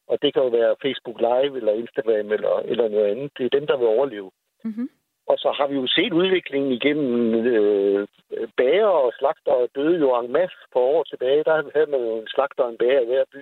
Og 0.08 0.16
det 0.22 0.34
kan 0.34 0.44
jo 0.44 0.50
være 0.60 0.82
Facebook 0.86 1.20
Live 1.20 1.58
eller 1.60 1.74
Instagram 1.74 2.28
eller, 2.36 2.54
eller 2.72 2.88
noget 2.88 3.12
andet. 3.12 3.32
Det 3.38 3.46
er 3.46 3.58
dem, 3.58 3.68
der 3.68 3.78
vil 3.78 3.88
overleve. 3.88 4.32
Mm-hmm. 4.64 4.90
Og 5.28 5.38
så 5.38 5.50
har 5.58 5.68
vi 5.68 5.76
jo 5.76 5.88
set 5.88 6.14
udviklingen 6.14 6.72
igennem 6.72 7.46
øh, 7.56 8.08
bager 8.58 8.94
og 9.04 9.14
slagter 9.20 9.68
døde 9.76 10.00
jo 10.00 10.20
en 10.20 10.32
masse 10.32 10.58
for 10.74 10.80
år 10.80 11.04
tilbage. 11.04 11.44
Der 11.44 11.72
havde 11.76 11.92
man 11.92 12.02
jo 12.08 12.20
en 12.20 12.28
slagter 12.28 12.64
og 12.64 12.70
en 12.70 12.78
bager 12.78 13.02
i 13.02 13.06
hver 13.06 13.26
by. 13.34 13.42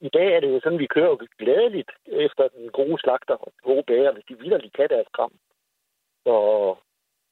I 0.00 0.08
dag 0.08 0.28
er 0.36 0.40
det 0.40 0.50
jo 0.54 0.60
sådan, 0.60 0.78
vi 0.78 0.94
kører 0.94 1.10
jo 1.10 1.18
glædeligt 1.38 1.90
efter 2.06 2.48
den 2.48 2.68
gode 2.68 2.98
slagter 2.98 3.34
og 3.34 3.52
den 3.52 3.62
gode 3.70 3.84
bager, 3.86 4.12
hvis 4.12 4.24
de 4.28 4.38
vildt 4.38 4.72
kan 4.76 4.88
deres 4.88 5.10
kram. 5.16 5.32
Så, 6.24 6.34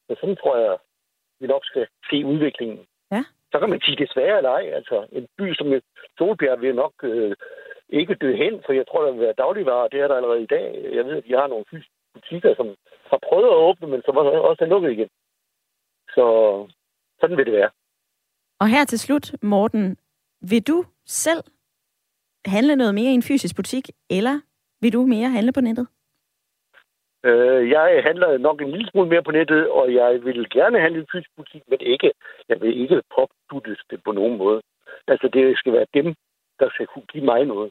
så 0.07 0.13
sådan 0.21 0.37
tror 0.37 0.57
jeg, 0.57 0.79
vi 1.41 1.47
nok 1.47 1.65
skal 1.65 1.87
se 2.11 2.17
udviklingen. 2.25 2.87
Ja. 3.11 3.25
Så 3.53 3.59
kan 3.59 3.71
man 3.71 3.81
sige 3.81 4.05
desværre 4.05 4.37
eller 4.37 4.51
ej. 4.51 4.67
Altså, 4.79 5.07
en 5.13 5.27
by 5.39 5.55
som 5.55 5.67
Solbjerg 6.19 6.61
vil 6.61 6.75
nok 6.75 6.95
øh, 7.03 7.37
ikke 7.89 8.15
dø 8.15 8.37
hen, 8.37 8.63
for 8.67 8.73
jeg 8.73 8.87
tror, 8.87 9.05
der 9.05 9.13
vil 9.13 9.21
være 9.21 9.41
dagligvarer. 9.45 9.89
Det 9.89 10.01
er 10.01 10.09
der 10.09 10.17
allerede 10.17 10.43
i 10.43 10.53
dag. 10.57 10.67
Jeg 10.97 11.05
ved, 11.05 11.17
at 11.17 11.25
de 11.25 11.33
har 11.41 11.47
nogle 11.47 11.65
fysiske 11.71 11.95
butikker, 12.15 12.55
som 12.55 12.67
har 13.11 13.19
prøvet 13.29 13.49
at 13.51 13.63
åbne, 13.69 13.87
men 13.87 14.03
som 14.05 14.17
også 14.17 14.65
er 14.65 14.73
lukket 14.75 14.91
igen. 14.93 15.09
Så 16.15 16.25
sådan 17.21 17.37
vil 17.37 17.47
det 17.47 17.55
være. 17.55 17.71
Og 18.61 18.69
her 18.69 18.85
til 18.85 18.99
slut, 18.99 19.43
Morten, 19.43 19.97
vil 20.51 20.63
du 20.67 20.85
selv 21.07 21.43
handle 22.47 22.77
noget 22.77 22.95
mere 22.95 23.11
i 23.11 23.15
en 23.15 23.23
fysisk 23.23 23.57
butik, 23.57 23.91
eller 24.11 24.41
vil 24.81 24.93
du 24.93 25.07
mere 25.07 25.29
handle 25.29 25.53
på 25.53 25.61
nettet? 25.61 25.87
Øh, 27.25 27.71
jeg 27.71 28.03
handler 28.09 28.39
nok 28.39 28.61
en 28.61 28.71
lille 28.71 28.91
smule 28.91 29.09
mere 29.09 29.23
på 29.23 29.31
nettet, 29.31 29.71
og 29.71 29.95
jeg 29.95 30.25
vil 30.25 30.51
gerne 30.51 30.81
handle 30.81 31.03
i 31.03 31.07
fysisk 31.13 31.31
butik, 31.37 31.63
men 31.69 31.81
ikke, 31.81 32.13
jeg 32.49 32.61
vil 32.61 32.81
ikke 32.83 33.03
popduttes 33.17 33.81
det 33.91 34.05
på 34.05 34.13
nogen 34.13 34.39
måde. 34.39 34.61
Altså, 35.07 35.29
det 35.29 35.59
skal 35.59 35.73
være 35.73 35.87
dem, 35.95 36.15
der 36.61 36.69
skal 36.71 36.87
kunne 36.87 37.07
give 37.13 37.25
mig 37.25 37.45
noget 37.45 37.71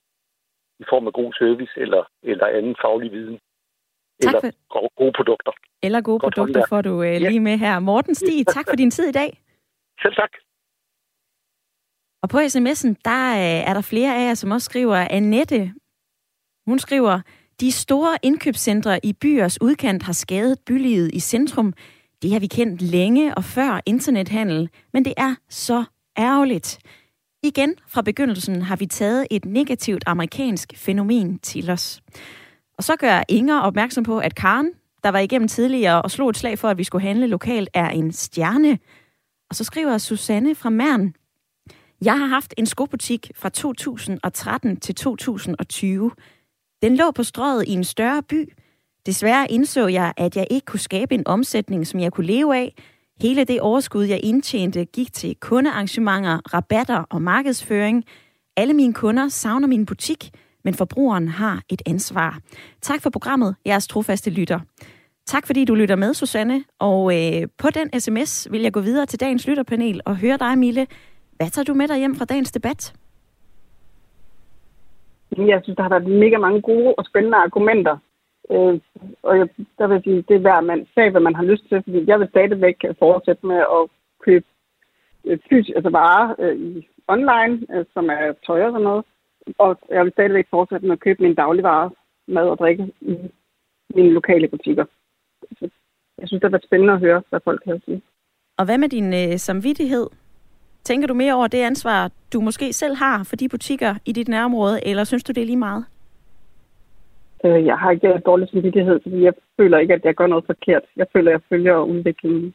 i 0.79 0.83
form 0.89 1.07
af 1.07 1.13
god 1.13 1.33
service 1.33 1.73
eller, 1.77 2.03
eller 2.23 2.47
anden 2.47 2.75
faglig 2.81 3.11
viden. 3.11 3.39
Tak 4.21 4.33
eller 4.33 4.51
gode, 4.69 4.89
gode 4.97 5.13
produkter. 5.19 5.51
Eller 5.83 6.01
gode 6.01 6.19
Godt 6.19 6.33
produkter 6.35 6.59
håndværk. 6.59 6.69
får 6.69 6.81
du 6.81 7.03
øh, 7.03 7.17
lige 7.29 7.39
med 7.39 7.57
her. 7.57 7.79
Morten 7.79 8.15
Stig, 8.15 8.47
tak 8.55 8.65
for 8.69 8.75
din 8.75 8.91
tid 8.91 9.07
i 9.09 9.11
dag. 9.11 9.31
Selv 10.01 10.15
tak. 10.15 10.31
Og 12.23 12.29
på 12.29 12.37
sms'en, 12.37 12.93
der 13.09 13.21
øh, 13.43 13.69
er 13.69 13.73
der 13.73 13.89
flere 13.91 14.15
af 14.15 14.27
jer, 14.27 14.33
som 14.33 14.51
også 14.51 14.65
skriver, 14.65 14.97
Annette, 15.17 15.73
hun 16.67 16.79
skriver, 16.79 17.21
de 17.61 17.71
store 17.71 18.17
indkøbscentre 18.23 19.05
i 19.05 19.13
byers 19.13 19.61
udkant 19.61 20.03
har 20.03 20.13
skadet 20.13 20.59
bylivet 20.65 21.09
i 21.13 21.19
centrum. 21.19 21.73
Det 22.21 22.31
har 22.31 22.39
vi 22.39 22.47
kendt 22.47 22.81
længe 22.81 23.35
og 23.35 23.43
før 23.43 23.81
internethandel, 23.85 24.69
men 24.93 25.05
det 25.05 25.13
er 25.17 25.35
så 25.49 25.83
ærgerligt. 26.17 26.79
Igen 27.43 27.75
fra 27.87 28.01
begyndelsen 28.01 28.61
har 28.61 28.75
vi 28.75 28.85
taget 28.85 29.27
et 29.31 29.45
negativt 29.45 30.03
amerikansk 30.05 30.73
fænomen 30.75 31.39
til 31.39 31.69
os. 31.69 32.01
Og 32.77 32.83
så 32.83 32.95
gør 32.95 33.23
Inger 33.29 33.59
opmærksom 33.59 34.03
på, 34.03 34.19
at 34.19 34.35
Karen, 34.35 34.71
der 35.03 35.09
var 35.09 35.19
igennem 35.19 35.47
tidligere 35.47 36.01
og 36.01 36.11
slog 36.11 36.29
et 36.29 36.37
slag 36.37 36.59
for, 36.59 36.67
at 36.67 36.77
vi 36.77 36.83
skulle 36.83 37.07
handle 37.07 37.27
lokalt, 37.27 37.69
er 37.73 37.89
en 37.89 38.11
stjerne. 38.11 38.79
Og 39.49 39.55
så 39.55 39.63
skriver 39.63 39.97
Susanne 39.97 40.55
fra 40.55 40.69
Mern, 40.69 41.13
jeg 42.01 42.19
har 42.19 42.25
haft 42.25 42.53
en 42.57 42.65
skobutik 42.65 43.31
fra 43.35 43.49
2013 43.49 44.79
til 44.79 44.95
2020. 44.95 46.11
Den 46.81 46.95
lå 46.95 47.11
på 47.11 47.23
strøget 47.23 47.67
i 47.67 47.71
en 47.71 47.83
større 47.83 48.23
by. 48.23 48.53
Desværre 49.05 49.51
indså 49.51 49.87
jeg, 49.87 50.13
at 50.17 50.35
jeg 50.35 50.47
ikke 50.51 50.65
kunne 50.65 50.79
skabe 50.79 51.15
en 51.15 51.27
omsætning, 51.27 51.87
som 51.87 51.99
jeg 51.99 52.11
kunne 52.11 52.27
leve 52.27 52.57
af. 52.57 52.75
Hele 53.21 53.43
det 53.43 53.61
overskud, 53.61 54.03
jeg 54.03 54.19
indtjente, 54.23 54.85
gik 54.85 55.13
til 55.13 55.35
kundearrangementer, 55.35 56.53
rabatter 56.53 57.03
og 57.09 57.21
markedsføring. 57.21 58.03
Alle 58.57 58.73
mine 58.73 58.93
kunder 58.93 59.27
savner 59.27 59.67
min 59.67 59.85
butik, 59.85 60.29
men 60.63 60.73
forbrugeren 60.73 61.27
har 61.27 61.61
et 61.69 61.81
ansvar. 61.85 62.39
Tak 62.81 63.01
for 63.01 63.09
programmet, 63.09 63.55
jeres 63.65 63.87
trofaste 63.87 64.29
lytter. 64.29 64.59
Tak 65.25 65.47
fordi 65.47 65.65
du 65.65 65.75
lytter 65.75 65.95
med, 65.95 66.13
Susanne. 66.13 66.63
Og 66.79 67.17
øh, 67.17 67.47
på 67.57 67.69
den 67.69 67.99
sms 67.99 68.47
vil 68.51 68.61
jeg 68.61 68.73
gå 68.73 68.79
videre 68.79 69.05
til 69.05 69.19
dagens 69.19 69.47
lytterpanel 69.47 70.01
og 70.05 70.17
høre 70.17 70.37
dig, 70.37 70.57
Mille. 70.57 70.87
Hvad 71.35 71.49
tager 71.49 71.65
du 71.65 71.73
med 71.73 71.87
dig 71.87 71.97
hjem 71.97 72.15
fra 72.15 72.25
dagens 72.25 72.51
debat? 72.51 72.93
Jeg 75.37 75.59
synes, 75.63 75.77
der 75.77 75.83
har 75.83 75.89
været 75.89 76.19
mega 76.23 76.37
mange 76.37 76.61
gode 76.61 76.95
og 76.97 77.05
spændende 77.05 77.37
argumenter. 77.37 77.97
Øh, 78.51 78.79
og 79.23 79.37
jeg, 79.37 79.47
der 79.77 79.87
vil 79.87 80.03
sige, 80.03 80.21
det 80.27 80.35
er 80.35 80.45
hver 80.45 80.61
mand 80.61 80.87
sag, 80.95 81.09
hvad 81.11 81.21
man 81.21 81.35
har 81.35 81.43
lyst 81.43 81.63
til, 81.69 81.83
fordi 81.83 82.03
jeg 82.07 82.19
vil 82.19 82.29
stadigvæk 82.29 82.77
fortsætte 82.99 83.45
med 83.47 83.55
at 83.55 83.81
købe 84.25 84.45
øh, 85.25 85.39
fysisk, 85.49 85.75
altså 85.75 85.89
varer 85.89 86.35
øh, 86.39 86.55
i 86.55 86.87
online, 87.07 87.53
øh, 87.73 87.85
som 87.93 88.09
er 88.09 88.33
tøj 88.45 88.63
og 88.63 88.71
sådan 88.71 88.83
noget. 88.83 89.05
Og 89.57 89.79
jeg 89.89 90.03
vil 90.03 90.11
stadigvæk 90.11 90.47
fortsætte 90.49 90.85
med 90.85 90.93
at 90.93 90.99
købe 90.99 91.23
mine 91.23 91.35
dagligvarer, 91.35 91.89
mad 92.27 92.47
og 92.49 92.57
drikke 92.57 92.83
i 93.01 93.17
mine 93.95 94.09
lokale 94.09 94.47
butikker. 94.47 94.85
Så 95.59 95.69
jeg 96.17 96.27
synes, 96.27 96.41
det 96.41 96.43
har 96.43 96.57
været 96.57 96.69
spændende 96.69 96.93
at 96.93 96.99
høre, 96.99 97.23
hvad 97.29 97.39
folk 97.43 97.61
har 97.65 97.73
at 97.73 97.81
sige. 97.85 98.01
Og 98.57 98.65
hvad 98.65 98.77
med 98.77 98.89
din 98.89 99.13
øh, 99.13 99.37
samvittighed? 99.37 100.07
Tænker 100.83 101.07
du 101.07 101.13
mere 101.13 101.33
over 101.33 101.47
det 101.47 101.57
ansvar, 101.57 102.11
du 102.33 102.41
måske 102.41 102.73
selv 102.73 102.95
har 102.95 103.23
for 103.23 103.35
de 103.35 103.49
butikker 103.49 103.95
i 104.05 104.11
dit 104.11 104.27
nærområde, 104.27 104.87
eller 104.87 105.03
synes 105.03 105.23
du, 105.23 105.31
det 105.31 105.41
er 105.41 105.45
lige 105.45 105.57
meget? 105.57 105.85
Øh, 107.45 107.65
jeg 107.65 107.77
har 107.77 107.91
ikke 107.91 108.21
dårlig 108.25 108.49
samvittighed, 108.49 108.99
fordi 109.03 109.23
jeg 109.23 109.33
føler 109.57 109.77
ikke, 109.77 109.93
at 109.93 110.05
jeg 110.05 110.15
gør 110.15 110.27
noget 110.27 110.45
forkert. 110.45 110.83
Jeg 110.95 111.05
føler, 111.13 111.31
at 111.31 111.33
jeg 111.33 111.41
følger 111.49 111.77
udviklingen. 111.77 112.53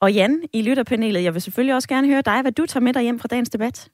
Og 0.00 0.12
Jan, 0.12 0.42
i 0.52 0.62
lytterpanelet, 0.62 1.24
jeg 1.24 1.34
vil 1.34 1.42
selvfølgelig 1.42 1.74
også 1.74 1.88
gerne 1.88 2.08
høre 2.08 2.22
dig, 2.22 2.42
hvad 2.42 2.52
du 2.52 2.66
tager 2.66 2.84
med 2.84 2.92
dig 2.92 3.02
hjem 3.02 3.18
fra 3.18 3.28
dagens 3.28 3.50
debat. 3.50 3.90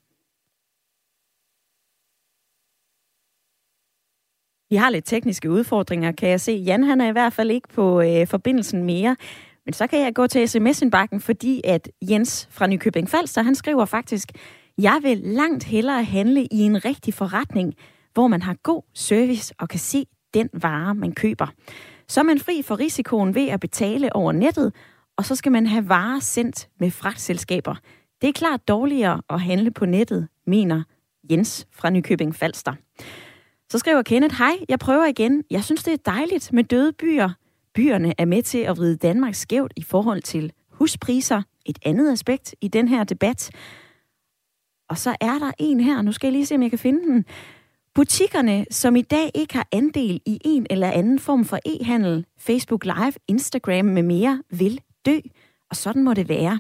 Vi 4.71 4.77
har 4.77 4.91
lidt 4.91 5.05
tekniske 5.05 5.51
udfordringer, 5.51 6.13
kan 6.13 6.29
jeg 6.29 6.41
se. 6.41 6.53
Jan 6.53 6.85
han 6.85 7.01
er 7.01 7.09
i 7.09 7.13
hvert 7.13 7.33
fald 7.33 7.51
ikke 7.51 7.69
på 7.69 8.01
øh, 8.01 8.27
forbindelsen 8.27 8.85
mere. 8.85 9.17
Men 9.67 9.73
så 9.73 9.87
kan 9.87 10.01
jeg 10.01 10.15
gå 10.15 10.27
til 10.27 10.49
sms-indbakken, 10.49 11.21
fordi 11.21 11.61
at 11.65 11.91
Jens 12.03 12.49
fra 12.51 12.67
Nykøbing 12.67 13.09
Falster, 13.09 13.43
han 13.43 13.55
skriver 13.55 13.85
faktisk, 13.85 14.33
jeg 14.79 15.01
vil 15.03 15.19
langt 15.19 15.65
hellere 15.65 16.05
handle 16.05 16.45
i 16.45 16.59
en 16.59 16.85
rigtig 16.85 17.15
forretning, 17.15 17.75
hvor 18.15 18.27
man 18.27 18.43
har 18.43 18.55
god 18.63 18.83
service 18.95 19.55
og 19.59 19.69
kan 19.69 19.81
se 19.81 20.07
den 20.35 20.49
vare, 20.53 20.95
man 20.95 21.13
køber. 21.13 21.47
Så 22.09 22.21
er 22.21 22.25
man 22.25 22.39
fri 22.39 22.63
for 22.63 22.79
risikoen 22.79 23.35
ved 23.35 23.49
at 23.49 23.61
betale 23.61 24.17
over 24.17 24.33
nettet, 24.33 24.75
og 25.17 25.25
så 25.25 25.35
skal 25.35 25.53
man 25.53 25.67
have 25.67 25.89
varer 25.89 26.21
sendt 26.21 26.69
med 26.81 26.91
fragtselskaber. 26.91 27.75
Det 28.21 28.29
er 28.29 28.33
klart 28.33 28.69
dårligere 28.69 29.23
at 29.31 29.41
handle 29.41 29.71
på 29.71 29.87
nettet, 29.87 30.29
mener 30.47 30.83
Jens 31.31 31.67
fra 31.73 31.91
Nykøbing 31.91 32.35
Falster. 32.35 32.73
Så 33.71 33.79
skriver 33.79 34.03
Kenneth, 34.03 34.35
hej, 34.35 34.57
jeg 34.69 34.79
prøver 34.79 35.07
igen. 35.07 35.45
Jeg 35.51 35.65
synes, 35.65 35.85
det 35.85 35.93
er 35.93 36.13
dejligt 36.13 36.53
med 36.53 36.65
døde 36.65 36.93
byer. 36.93 37.31
Byerne 37.75 38.15
er 38.19 38.25
med 38.25 38.43
til 38.43 38.59
at 38.59 38.77
vride 38.77 38.97
Danmark 38.97 39.35
skævt 39.35 39.73
i 39.77 39.83
forhold 39.83 40.23
til 40.23 40.53
huspriser. 40.71 41.43
Et 41.67 41.79
andet 41.85 42.13
aspekt 42.13 42.55
i 42.61 42.69
den 42.69 42.89
her 42.89 43.05
debat. 43.05 43.51
Og 44.89 44.99
så 44.99 45.17
er 45.21 45.39
der 45.39 45.53
en 45.59 45.81
her, 45.81 46.03
nu 46.03 46.13
skal 46.13 46.27
jeg 46.27 46.33
lige 46.33 46.47
se, 46.47 46.55
om 46.55 46.63
jeg 46.63 46.71
kan 46.71 46.79
finde 46.79 47.03
den. 47.03 47.25
Butikkerne, 47.95 48.67
som 48.71 48.97
i 48.97 49.03
dag 49.03 49.31
ikke 49.35 49.55
har 49.55 49.69
andel 49.73 50.21
i 50.27 50.39
en 50.45 50.67
eller 50.71 50.91
anden 50.91 51.19
form 51.19 51.45
for 51.45 51.59
e-handel, 51.67 52.25
Facebook 52.39 52.85
Live, 52.85 53.13
Instagram 53.29 53.85
med 53.85 54.03
mere, 54.03 54.43
vil 54.51 54.81
dø. 55.07 55.19
Og 55.71 55.77
sådan 55.77 56.05
må 56.05 56.15
det 56.15 56.29
være. 56.29 56.59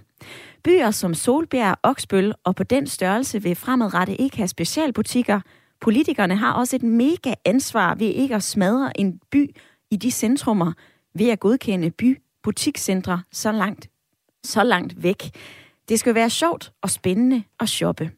Byer 0.64 0.90
som 0.90 1.14
Solbjerg, 1.14 1.76
Oksbøl 1.82 2.34
og 2.44 2.56
på 2.56 2.62
den 2.62 2.86
størrelse 2.86 3.42
vil 3.42 3.56
fremadrettet 3.56 4.16
ikke 4.18 4.36
have 4.36 4.48
specialbutikker. 4.48 5.40
Politikerne 5.80 6.36
har 6.36 6.52
også 6.52 6.76
et 6.76 6.82
mega 6.82 7.34
ansvar 7.44 7.94
ved 7.94 8.06
ikke 8.06 8.34
at 8.34 8.42
smadre 8.42 9.00
en 9.00 9.20
by 9.30 9.56
i 9.90 9.96
de 9.96 10.10
centrummer 10.10 10.72
ved 11.14 11.28
at 11.30 11.40
godkende 11.40 11.90
bybutikscentre 11.90 13.22
så 13.32 13.52
langt, 13.52 13.90
så 14.44 14.62
langt 14.64 15.02
væk. 15.02 15.30
Det 15.88 16.00
skal 16.00 16.14
være 16.14 16.30
sjovt 16.30 16.72
og 16.82 16.90
spændende 16.90 17.42
at 17.60 17.68
shoppe. 17.68 18.10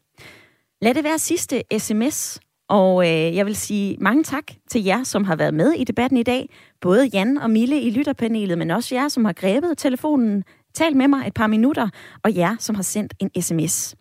Lad 0.81 0.93
det 0.93 1.03
være 1.03 1.19
sidste 1.19 1.63
sms, 1.77 2.39
og 2.67 3.05
øh, 3.05 3.35
jeg 3.35 3.45
vil 3.45 3.55
sige 3.55 3.97
mange 3.99 4.23
tak 4.23 4.43
til 4.69 4.83
jer, 4.83 5.03
som 5.03 5.23
har 5.23 5.35
været 5.35 5.53
med 5.53 5.71
i 5.71 5.83
debatten 5.83 6.17
i 6.17 6.23
dag. 6.23 6.49
Både 6.81 7.09
Jan 7.13 7.37
og 7.37 7.49
Mille 7.49 7.81
i 7.81 7.89
lytterpanelet, 7.89 8.57
men 8.57 8.71
også 8.71 8.95
jer, 8.95 9.07
som 9.07 9.25
har 9.25 9.33
grebet 9.33 9.77
telefonen, 9.77 10.43
talt 10.73 10.95
med 10.95 11.07
mig 11.07 11.27
et 11.27 11.33
par 11.33 11.47
minutter, 11.47 11.89
og 12.23 12.35
jer, 12.35 12.55
som 12.59 12.75
har 12.75 12.83
sendt 12.83 13.13
en 13.19 13.41
sms. 13.41 13.95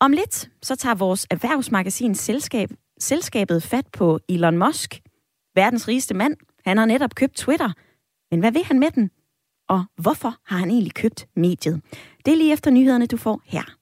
Om 0.00 0.12
lidt, 0.12 0.50
så 0.62 0.76
tager 0.76 0.94
vores 0.94 1.26
erhvervsmagasin 1.30 2.14
selskab, 2.14 2.70
selskabet 3.00 3.62
fat 3.62 3.86
på 3.92 4.20
Elon 4.28 4.58
Musk, 4.58 5.00
verdens 5.54 5.88
rigeste 5.88 6.14
mand. 6.14 6.36
Han 6.64 6.78
har 6.78 6.86
netop 6.86 7.14
købt 7.14 7.34
Twitter. 7.34 7.72
Men 8.30 8.40
hvad 8.40 8.52
vil 8.52 8.64
han 8.64 8.78
med 8.78 8.90
den? 8.90 9.10
Og 9.68 9.84
hvorfor 9.96 10.34
har 10.44 10.58
han 10.58 10.70
egentlig 10.70 10.94
købt 10.94 11.28
mediet? 11.36 11.82
Det 12.24 12.32
er 12.32 12.36
lige 12.36 12.52
efter 12.52 12.70
nyhederne, 12.70 13.06
du 13.06 13.16
får 13.16 13.40
her. 13.44 13.76